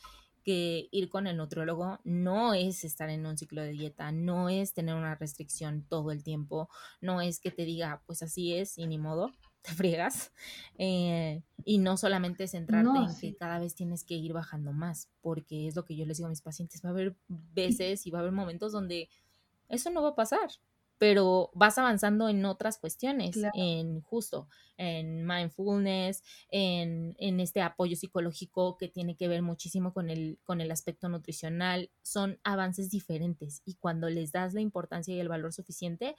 que 0.43 0.89
ir 0.91 1.09
con 1.09 1.27
el 1.27 1.37
nutriólogo 1.37 1.99
no 2.03 2.53
es 2.53 2.83
estar 2.83 3.09
en 3.09 3.25
un 3.25 3.37
ciclo 3.37 3.61
de 3.61 3.71
dieta, 3.71 4.11
no 4.11 4.49
es 4.49 4.73
tener 4.73 4.95
una 4.95 5.15
restricción 5.15 5.83
todo 5.87 6.11
el 6.11 6.23
tiempo, 6.23 6.69
no 7.01 7.21
es 7.21 7.39
que 7.39 7.51
te 7.51 7.65
diga, 7.65 8.03
pues 8.05 8.21
así 8.21 8.53
es 8.53 8.77
y 8.77 8.85
ni 8.85 8.97
modo, 8.97 9.31
te 9.61 9.71
friegas, 9.71 10.33
eh, 10.77 11.41
y 11.63 11.77
no 11.77 11.95
solamente 11.95 12.47
centrarte 12.47 12.99
en 12.99 13.15
que 13.19 13.35
cada 13.35 13.59
vez 13.59 13.75
tienes 13.75 14.03
que 14.03 14.15
ir 14.15 14.33
bajando 14.33 14.73
más, 14.73 15.09
porque 15.21 15.67
es 15.67 15.75
lo 15.75 15.85
que 15.85 15.95
yo 15.95 16.05
les 16.05 16.17
digo 16.17 16.27
a 16.27 16.29
mis 16.29 16.41
pacientes, 16.41 16.83
va 16.83 16.89
a 16.89 16.91
haber 16.91 17.15
veces 17.27 18.05
y 18.05 18.11
va 18.11 18.19
a 18.19 18.21
haber 18.21 18.33
momentos 18.33 18.73
donde 18.73 19.09
eso 19.69 19.89
no 19.89 20.03
va 20.03 20.09
a 20.09 20.15
pasar, 20.15 20.49
pero 21.03 21.51
vas 21.53 21.77
avanzando 21.77 22.29
en 22.29 22.45
otras 22.45 22.77
cuestiones, 22.77 23.35
en 23.55 23.99
justo, 23.99 24.47
en 24.77 25.27
mindfulness, 25.27 26.23
en, 26.49 27.13
en, 27.19 27.41
este 27.41 27.61
apoyo 27.61 27.97
psicológico 27.97 28.77
que 28.77 28.87
tiene 28.87 29.17
que 29.17 29.27
ver 29.27 29.41
muchísimo 29.41 29.91
con 29.91 30.09
el, 30.09 30.39
con 30.45 30.61
el 30.61 30.71
aspecto 30.71 31.09
nutricional. 31.09 31.91
Son 32.03 32.39
avances 32.45 32.89
diferentes 32.89 33.61
y 33.65 33.75
cuando 33.75 34.09
les 34.09 34.31
das 34.31 34.53
la 34.53 34.61
importancia 34.61 35.13
y 35.13 35.19
el 35.19 35.27
valor 35.27 35.51
suficiente, 35.51 36.15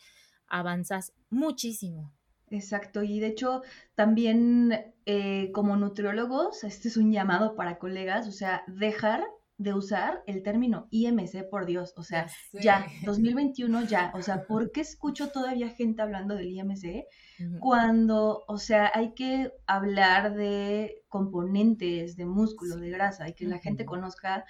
avanzas 0.49 1.15
muchísimo. 1.31 2.13
Exacto, 2.51 3.03
y 3.03 3.21
de 3.21 3.29
hecho 3.29 3.63
también 3.95 4.93
eh, 5.07 5.51
como 5.53 5.79
nutriólogos, 5.79 6.63
este 6.63 6.89
es 6.89 6.99
un 6.99 7.11
llamado 7.11 7.57
para 7.57 7.79
colegas, 7.79 8.29
o 8.29 8.33
sea, 8.33 8.65
dejar 8.67 9.25
de 9.57 9.73
usar 9.73 10.23
el 10.27 10.43
término 10.43 10.89
IMC, 10.91 11.49
por 11.49 11.65
Dios, 11.65 11.95
o 11.97 12.03
sea, 12.03 12.27
ya, 12.53 12.87
2021 13.05 13.85
ya, 13.85 14.13
o 14.15 14.23
sea, 14.23 14.45
¿por 14.47 14.73
qué 14.73 14.81
escucho 14.81 15.29
todavía 15.29 15.69
gente 15.69 16.03
hablando 16.03 16.35
del 16.35 16.51
IMC 16.51 17.05
cuando, 17.61 18.43
o 18.49 18.59
sea, 18.59 18.91
hay 18.95 19.15
que 19.15 19.53
hablar 19.67 20.35
de 20.35 21.03
componentes 21.09 22.17
de 22.17 22.27
músculo, 22.27 22.77
de 22.77 22.91
grasa, 22.91 23.29
y 23.29 23.35
que 23.35 23.47
la 23.47 23.59
gente 23.59 23.85
conozca 23.85 24.45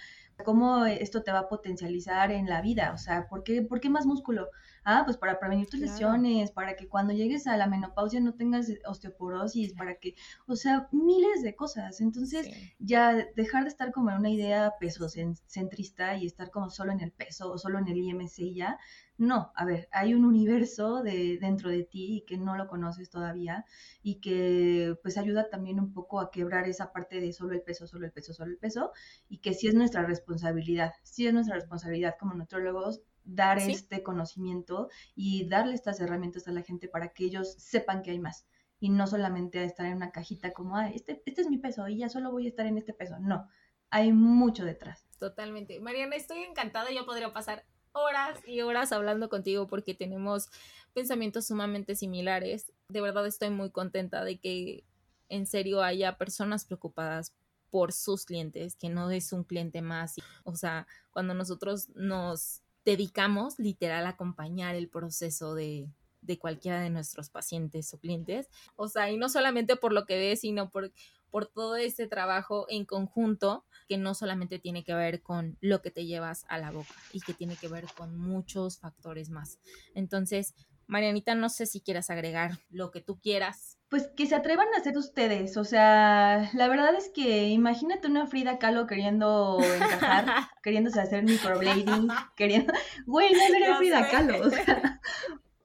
cómo 0.44 0.86
esto 0.86 1.22
te 1.22 1.32
va 1.32 1.40
a 1.40 1.48
potencializar 1.48 2.32
en 2.32 2.46
la 2.46 2.62
vida. 2.62 2.92
O 2.92 2.98
sea, 2.98 3.26
¿por 3.28 3.44
qué, 3.44 3.62
¿por 3.62 3.80
qué 3.80 3.90
más 3.90 4.06
músculo? 4.06 4.48
Ah, 4.84 5.02
pues 5.04 5.16
para 5.16 5.38
prevenir 5.38 5.68
tus 5.68 5.80
lesiones, 5.80 6.50
para 6.50 6.76
que 6.76 6.88
cuando 6.88 7.14
llegues 7.14 7.46
a 7.46 7.56
la 7.56 7.66
menopausia 7.66 8.20
no 8.20 8.34
tengas 8.34 8.70
osteoporosis, 8.86 9.72
para 9.72 9.96
que, 9.96 10.14
o 10.46 10.56
sea, 10.56 10.88
miles 10.92 11.42
de 11.42 11.56
cosas. 11.56 12.00
Entonces, 12.00 12.48
ya 12.78 13.14
dejar 13.34 13.62
de 13.64 13.70
estar 13.70 13.92
como 13.92 14.10
en 14.10 14.18
una 14.18 14.30
idea 14.30 14.74
peso 14.78 15.08
centrista 15.08 16.16
y 16.16 16.26
estar 16.26 16.50
como 16.50 16.68
solo 16.70 16.92
en 16.92 17.00
el 17.00 17.12
peso 17.12 17.50
o 17.52 17.58
solo 17.58 17.78
en 17.78 17.88
el 17.88 17.96
IMC 17.98 18.38
y 18.40 18.54
ya. 18.56 18.78
No, 19.16 19.52
a 19.54 19.64
ver, 19.64 19.88
hay 19.92 20.12
un 20.12 20.24
universo 20.24 21.02
de, 21.02 21.38
dentro 21.40 21.70
de 21.70 21.84
ti 21.84 22.16
y 22.16 22.24
que 22.26 22.36
no 22.36 22.56
lo 22.56 22.66
conoces 22.66 23.10
todavía 23.10 23.64
y 24.02 24.16
que 24.20 24.96
pues 25.02 25.16
ayuda 25.16 25.48
también 25.48 25.78
un 25.78 25.92
poco 25.92 26.20
a 26.20 26.30
quebrar 26.32 26.68
esa 26.68 26.92
parte 26.92 27.20
de 27.20 27.32
solo 27.32 27.52
el 27.54 27.62
peso, 27.62 27.86
solo 27.86 28.06
el 28.06 28.12
peso, 28.12 28.32
solo 28.34 28.50
el 28.50 28.58
peso 28.58 28.92
y 29.28 29.38
que 29.38 29.54
sí 29.54 29.68
es 29.68 29.74
nuestra 29.74 30.02
responsabilidad, 30.02 30.92
sí 31.04 31.26
es 31.28 31.32
nuestra 31.32 31.54
responsabilidad 31.54 32.16
como 32.18 32.34
nutrólogos 32.34 33.02
dar 33.24 33.58
este 33.58 34.02
conocimiento 34.02 34.88
y 35.14 35.48
darle 35.48 35.74
estas 35.74 36.00
herramientas 36.00 36.46
a 36.46 36.52
la 36.52 36.62
gente 36.62 36.88
para 36.88 37.08
que 37.08 37.24
ellos 37.24 37.54
sepan 37.58 38.02
que 38.02 38.10
hay 38.10 38.18
más 38.18 38.46
y 38.80 38.90
no 38.90 39.06
solamente 39.06 39.64
estar 39.64 39.86
en 39.86 39.96
una 39.96 40.12
cajita 40.12 40.52
como, 40.52 40.76
ah, 40.76 40.90
este, 40.90 41.22
este 41.24 41.40
es 41.40 41.48
mi 41.48 41.58
peso 41.58 41.88
y 41.88 41.98
ya 41.98 42.08
solo 42.08 42.30
voy 42.30 42.46
a 42.46 42.48
estar 42.50 42.66
en 42.66 42.76
este 42.76 42.92
peso. 42.92 43.18
No, 43.18 43.48
hay 43.88 44.12
mucho 44.12 44.64
detrás. 44.64 45.06
Totalmente. 45.18 45.80
Mariana, 45.80 46.16
estoy 46.16 46.42
encantada. 46.42 46.90
Yo 46.90 47.06
podría 47.06 47.32
pasar 47.32 47.64
horas 47.92 48.38
y 48.46 48.60
horas 48.60 48.92
hablando 48.92 49.28
contigo 49.28 49.66
porque 49.68 49.94
tenemos 49.94 50.50
pensamientos 50.92 51.46
sumamente 51.46 51.94
similares. 51.94 52.72
De 52.88 53.00
verdad 53.00 53.26
estoy 53.26 53.50
muy 53.50 53.70
contenta 53.70 54.24
de 54.24 54.38
que 54.38 54.84
en 55.28 55.46
serio 55.46 55.82
haya 55.82 56.18
personas 56.18 56.64
preocupadas 56.64 57.32
por 57.70 57.92
sus 57.92 58.24
clientes, 58.24 58.76
que 58.76 58.88
no 58.88 59.10
es 59.10 59.32
un 59.32 59.44
cliente 59.44 59.80
más. 59.80 60.16
O 60.42 60.56
sea, 60.56 60.86
cuando 61.10 61.34
nosotros 61.34 61.88
nos 61.94 62.63
dedicamos 62.84 63.58
literal 63.58 64.06
a 64.06 64.10
acompañar 64.10 64.74
el 64.74 64.88
proceso 64.88 65.54
de, 65.54 65.88
de 66.24 66.38
cualquiera 66.38 66.80
de 66.80 66.90
nuestros 66.90 67.30
pacientes 67.30 67.92
o 67.94 67.98
clientes. 67.98 68.48
O 68.76 68.88
sea, 68.88 69.10
y 69.10 69.16
no 69.16 69.28
solamente 69.28 69.76
por 69.76 69.92
lo 69.92 70.06
que 70.06 70.16
ves, 70.16 70.40
sino 70.40 70.70
por, 70.70 70.92
por 71.30 71.46
todo 71.46 71.76
este 71.76 72.06
trabajo 72.06 72.66
en 72.68 72.84
conjunto 72.84 73.64
que 73.88 73.98
no 73.98 74.14
solamente 74.14 74.58
tiene 74.58 74.84
que 74.84 74.94
ver 74.94 75.22
con 75.22 75.58
lo 75.60 75.82
que 75.82 75.90
te 75.90 76.06
llevas 76.06 76.44
a 76.48 76.58
la 76.58 76.70
boca 76.70 76.94
y 77.12 77.20
que 77.20 77.34
tiene 77.34 77.56
que 77.56 77.68
ver 77.68 77.86
con 77.96 78.16
muchos 78.16 78.78
factores 78.78 79.30
más. 79.30 79.58
Entonces, 79.94 80.54
Marianita, 80.86 81.34
no 81.34 81.48
sé 81.48 81.66
si 81.66 81.80
quieras 81.80 82.10
agregar 82.10 82.58
lo 82.70 82.90
que 82.90 83.00
tú 83.00 83.18
quieras. 83.20 83.78
Pues 83.88 84.08
que 84.16 84.26
se 84.26 84.34
atrevan 84.34 84.68
a 84.74 84.78
hacer 84.78 84.96
ustedes, 84.98 85.56
o 85.56 85.64
sea, 85.64 86.50
la 86.52 86.68
verdad 86.68 86.94
es 86.94 87.10
que 87.10 87.48
imagínate 87.48 88.08
una 88.08 88.26
Frida 88.26 88.58
Kahlo 88.58 88.86
queriendo 88.86 89.58
encajar, 89.62 90.26
queriéndose 90.62 91.00
hacer 91.00 91.22
microblading, 91.22 92.08
queriendo, 92.36 92.72
güey, 93.06 93.32
no 93.32 93.56
era 93.56 93.76
Frida 93.76 94.08
Kahlo, 94.08 94.46
o 94.46 94.50
sea, 94.50 95.00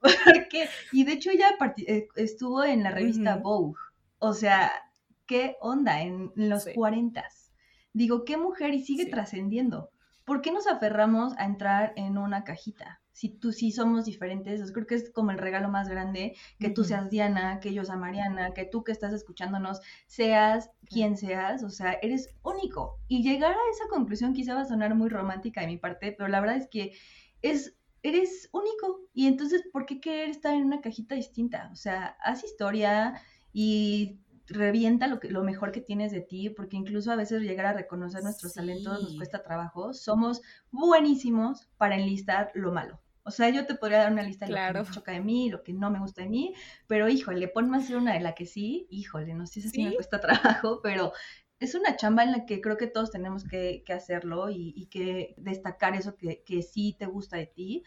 porque, 0.00 0.68
y 0.92 1.04
de 1.04 1.12
hecho 1.12 1.30
ella 1.30 1.56
eh, 1.86 2.08
estuvo 2.16 2.62
en 2.62 2.82
la 2.82 2.90
revista 2.90 3.36
Vogue, 3.36 3.74
o 4.18 4.32
sea, 4.32 4.70
¿qué 5.26 5.56
onda 5.60 6.02
en 6.02 6.30
los 6.36 6.66
cuarentas? 6.74 7.50
Digo, 7.92 8.24
¿qué 8.24 8.36
mujer 8.36 8.74
y 8.74 8.84
sigue 8.84 9.06
trascendiendo? 9.06 9.90
¿Por 10.24 10.42
qué 10.42 10.52
nos 10.52 10.68
aferramos 10.68 11.36
a 11.38 11.44
entrar 11.44 11.92
en 11.96 12.16
una 12.16 12.44
cajita? 12.44 12.99
Si 13.12 13.28
tú 13.28 13.52
sí 13.52 13.72
somos 13.72 14.04
diferentes, 14.04 14.72
creo 14.72 14.86
que 14.86 14.94
es 14.94 15.10
como 15.10 15.30
el 15.30 15.38
regalo 15.38 15.68
más 15.68 15.88
grande, 15.88 16.36
que 16.58 16.70
tú 16.70 16.84
seas 16.84 17.10
Diana, 17.10 17.60
que 17.60 17.74
yo 17.74 17.84
sea 17.84 17.96
Mariana, 17.96 18.54
que 18.54 18.64
tú 18.64 18.84
que 18.84 18.92
estás 18.92 19.12
escuchándonos 19.12 19.80
seas 20.06 20.70
quien 20.86 21.16
seas, 21.16 21.62
o 21.62 21.70
sea, 21.70 21.98
eres 22.02 22.34
único. 22.42 22.98
Y 23.08 23.22
llegar 23.22 23.52
a 23.52 23.70
esa 23.72 23.88
conclusión 23.88 24.32
quizá 24.32 24.54
va 24.54 24.62
a 24.62 24.66
sonar 24.66 24.94
muy 24.94 25.08
romántica 25.08 25.60
de 25.60 25.66
mi 25.66 25.76
parte, 25.76 26.12
pero 26.12 26.28
la 26.28 26.40
verdad 26.40 26.56
es 26.56 26.68
que 26.68 26.92
es, 27.42 27.76
eres 28.02 28.48
único. 28.52 29.02
Y 29.12 29.26
entonces, 29.26 29.62
¿por 29.72 29.86
qué 29.86 30.00
querer 30.00 30.30
estar 30.30 30.54
en 30.54 30.64
una 30.64 30.80
cajita 30.80 31.14
distinta? 31.14 31.68
O 31.72 31.76
sea, 31.76 32.16
haz 32.22 32.44
historia 32.44 33.20
y 33.52 34.20
revienta 34.50 35.06
lo, 35.06 35.20
que, 35.20 35.30
lo 35.30 35.42
mejor 35.42 35.72
que 35.72 35.80
tienes 35.80 36.12
de 36.12 36.20
ti, 36.20 36.50
porque 36.50 36.76
incluso 36.76 37.10
a 37.10 37.16
veces 37.16 37.42
llegar 37.42 37.66
a 37.66 37.72
reconocer 37.72 38.22
nuestros 38.22 38.54
talentos 38.54 39.02
nos 39.02 39.16
cuesta 39.16 39.42
trabajo. 39.42 39.94
Somos 39.94 40.42
buenísimos 40.70 41.68
para 41.78 41.96
enlistar 41.96 42.50
lo 42.54 42.72
malo. 42.72 43.00
O 43.22 43.30
sea, 43.30 43.48
yo 43.50 43.66
te 43.66 43.74
podría 43.74 43.98
dar 43.98 44.12
una 44.12 44.22
lista 44.22 44.46
de 44.46 44.52
lo 44.52 44.58
que 44.58 44.88
me 44.88 44.94
choca 44.94 45.12
de 45.12 45.20
mí, 45.20 45.50
lo 45.50 45.62
que 45.62 45.72
no 45.72 45.90
me 45.90 46.00
gusta 46.00 46.22
de 46.22 46.28
mí, 46.28 46.54
pero 46.86 47.08
híjole, 47.08 47.48
ponme 47.48 47.76
a 47.76 47.80
hacer 47.80 47.96
una 47.96 48.14
de 48.14 48.20
la 48.20 48.34
que 48.34 48.46
sí, 48.46 48.86
híjole, 48.90 49.34
no 49.34 49.46
sé 49.46 49.60
si 49.60 49.84
me 49.84 49.94
cuesta 49.94 50.20
trabajo, 50.66 50.80
pero 50.82 51.12
es 51.60 51.74
una 51.74 51.96
chamba 51.96 52.24
en 52.24 52.32
la 52.32 52.46
que 52.46 52.60
creo 52.60 52.78
que 52.78 52.86
todos 52.86 53.10
tenemos 53.10 53.44
que, 53.44 53.84
hacerlo 53.94 54.48
y, 54.48 54.86
que 54.86 55.34
destacar 55.36 55.94
eso 55.94 56.16
que, 56.16 56.62
sí 56.62 56.96
te 56.98 57.06
gusta 57.06 57.36
de 57.36 57.46
ti. 57.46 57.84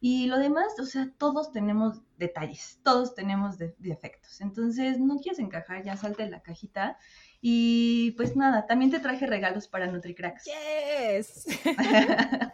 Y 0.00 0.26
lo 0.26 0.38
demás, 0.38 0.78
o 0.80 0.84
sea, 0.84 1.10
todos 1.18 1.52
tenemos 1.52 2.02
detalles, 2.16 2.80
todos 2.84 3.14
tenemos 3.14 3.58
defectos. 3.58 4.40
Entonces, 4.40 5.00
no 5.00 5.18
quieres 5.18 5.40
encajar, 5.40 5.82
ya 5.82 5.96
salte 5.96 6.24
de 6.24 6.30
la 6.30 6.42
cajita 6.42 6.98
y 7.40 8.10
pues 8.12 8.36
nada, 8.36 8.66
también 8.66 8.90
te 8.90 8.98
traje 8.98 9.26
regalos 9.26 9.68
para 9.68 9.86
NutriCracks. 9.86 10.44
Yes. 10.44 11.46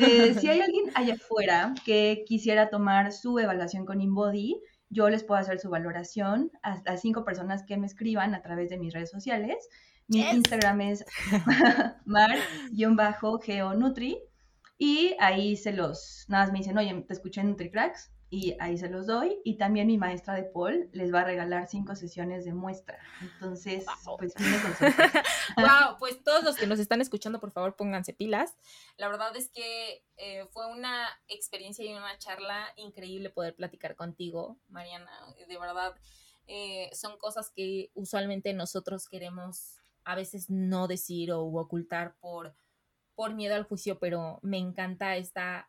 Eh, 0.00 0.34
si 0.38 0.48
hay 0.48 0.60
alguien 0.60 0.90
allá 0.94 1.14
afuera 1.14 1.74
que 1.82 2.24
quisiera 2.26 2.68
tomar 2.68 3.10
su 3.10 3.38
evaluación 3.38 3.86
con 3.86 4.02
InBody, 4.02 4.60
yo 4.90 5.08
les 5.08 5.24
puedo 5.24 5.40
hacer 5.40 5.58
su 5.60 5.70
valoración 5.70 6.52
a 6.62 6.82
las 6.84 7.00
cinco 7.00 7.24
personas 7.24 7.64
que 7.64 7.78
me 7.78 7.86
escriban 7.86 8.34
a 8.34 8.42
través 8.42 8.68
de 8.68 8.76
mis 8.76 8.92
redes 8.92 9.10
sociales. 9.10 9.66
Mi 10.06 10.20
Instagram 10.20 10.82
es 10.82 11.06
mar-geonutri 12.04 14.18
y 14.78 15.16
ahí 15.18 15.56
se 15.56 15.72
los, 15.72 16.24
nada 16.28 16.44
más 16.44 16.52
me 16.52 16.58
dicen, 16.60 16.78
oye, 16.78 16.94
te 17.02 17.12
escuché 17.12 17.40
en 17.40 17.50
NutriCracks, 17.50 18.12
y 18.30 18.56
ahí 18.60 18.76
se 18.76 18.88
los 18.88 19.06
doy. 19.06 19.40
Y 19.44 19.56
también 19.56 19.86
mi 19.86 19.96
maestra 19.96 20.34
de 20.34 20.44
Paul 20.44 20.88
les 20.92 21.12
va 21.12 21.20
a 21.20 21.24
regalar 21.24 21.66
cinco 21.66 21.96
sesiones 21.96 22.44
de 22.44 22.52
muestra. 22.52 22.98
Entonces, 23.22 23.86
pues 24.18 24.34
viene 24.34 24.58
con 24.60 24.72
Wow, 25.56 25.96
pues 25.98 26.22
todos 26.22 26.44
los 26.44 26.56
que 26.56 26.66
nos 26.66 26.78
están 26.78 27.00
escuchando, 27.00 27.40
por 27.40 27.52
favor, 27.52 27.76
pónganse 27.76 28.12
pilas. 28.12 28.54
La 28.96 29.08
verdad 29.08 29.34
es 29.36 29.48
que 29.48 30.04
eh, 30.16 30.46
fue 30.50 30.66
una 30.66 31.08
experiencia 31.28 31.84
y 31.84 31.94
una 31.94 32.18
charla 32.18 32.66
increíble 32.76 33.30
poder 33.30 33.54
platicar 33.54 33.96
contigo, 33.96 34.58
Mariana. 34.68 35.10
De 35.48 35.58
verdad, 35.58 35.94
eh, 36.46 36.90
son 36.92 37.16
cosas 37.18 37.50
que 37.50 37.90
usualmente 37.94 38.52
nosotros 38.52 39.08
queremos 39.08 39.76
a 40.04 40.14
veces 40.14 40.50
no 40.50 40.86
decir 40.86 41.32
o 41.32 41.42
ocultar 41.42 42.14
por, 42.20 42.54
por 43.18 43.34
miedo 43.34 43.56
al 43.56 43.64
juicio, 43.64 43.98
pero 43.98 44.38
me 44.42 44.58
encanta 44.58 45.16
esta 45.16 45.68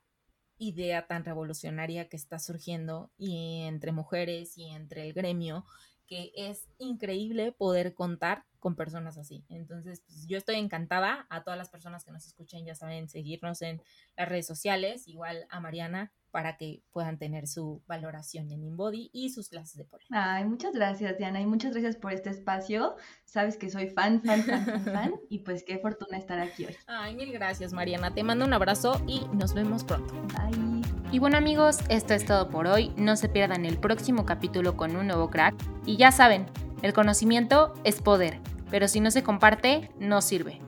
idea 0.60 1.08
tan 1.08 1.26
revolucionaria 1.26 2.08
que 2.08 2.16
está 2.16 2.38
surgiendo 2.38 3.10
y 3.18 3.64
entre 3.64 3.91
mujeres 3.91 4.56
y 4.56 4.66
entre 4.70 5.08
el 5.08 5.14
gremio, 5.14 5.66
que 6.10 6.32
es 6.36 6.68
increíble 6.80 7.51
poder 7.51 7.93
contar 7.93 8.45
con 8.60 8.76
personas 8.76 9.18
así. 9.18 9.45
Entonces, 9.47 10.01
pues, 10.05 10.28
yo 10.28 10.38
estoy 10.38 10.55
encantada. 10.55 11.28
A 11.30 11.43
todas 11.43 11.57
las 11.57 11.70
personas 11.70 12.03
que 12.03 12.12
nos 12.12 12.26
escuchen, 12.26 12.66
ya 12.66 12.76
saben, 12.76 13.07
seguirnos 13.07 13.62
en 13.62 13.82
las 14.18 14.28
redes 14.28 14.47
sociales, 14.47 15.07
igual 15.07 15.45
a 15.49 15.60
Mariana, 15.60 16.12
para 16.32 16.57
que 16.57 16.82
puedan 16.91 17.18
tener 17.18 17.47
su 17.47 17.82
valoración 17.88 18.51
en 18.51 18.64
InBody 18.64 19.12
y 19.14 19.30
sus 19.30 19.49
clases 19.49 19.78
de 19.78 19.86
pole. 19.86 20.03
Ay, 20.10 20.45
muchas 20.45 20.74
gracias, 20.74 21.18
Diana, 21.18 21.41
y 21.41 21.45
muchas 21.45 21.72
gracias 21.72 21.95
por 21.95 22.12
este 22.12 22.32
espacio. 22.32 22.95
Sabes 23.26 23.55
que 23.55 23.70
soy 23.70 23.88
fan, 23.88 24.22
fan, 24.24 24.43
fan, 24.43 24.66
fan, 24.66 24.84
fan, 24.84 25.14
y 25.30 25.39
pues 25.39 25.64
qué 25.64 25.78
fortuna 25.78 26.18
estar 26.18 26.39
aquí 26.39 26.66
hoy. 26.66 26.76
Ay, 26.88 27.16
mil 27.16 27.32
gracias, 27.32 27.72
Mariana. 27.72 28.14
Te 28.14 28.24
mando 28.24 28.45
un 28.45 28.53
abrazo 28.53 29.01
y 29.07 29.22
nos 29.34 29.53
vemos 29.53 29.84
pronto. 29.84 30.14
Bye. 30.34 30.79
Y 31.12 31.18
bueno, 31.18 31.38
amigos, 31.38 31.80
esto 31.89 32.14
es 32.14 32.24
todo 32.24 32.49
por 32.49 32.68
hoy. 32.68 32.93
No 32.95 33.16
se 33.16 33.30
pierdan 33.30 33.66
el 33.66 33.80
próximo 33.80 34.26
capítulo 34.26 34.78
con 34.78 34.95
un 34.95 35.07
nuevo 35.07 35.32
crack. 35.32 35.55
Y 35.86 35.97
ya 35.97 36.12
saben, 36.12 36.45
el 36.84 36.93
conocimiento 36.93 37.74
es 37.84 37.99
poder, 37.99 38.39
pero 38.70 38.88
si 38.88 38.99
no 38.99 39.10
se 39.10 39.24
comparte, 39.24 39.89
no 39.99 40.22
sirve. 40.22 40.62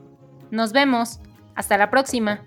Nos 0.50 0.74
vemos. 0.74 1.20
Hasta 1.54 1.78
la 1.78 1.92
próxima. 1.92 2.46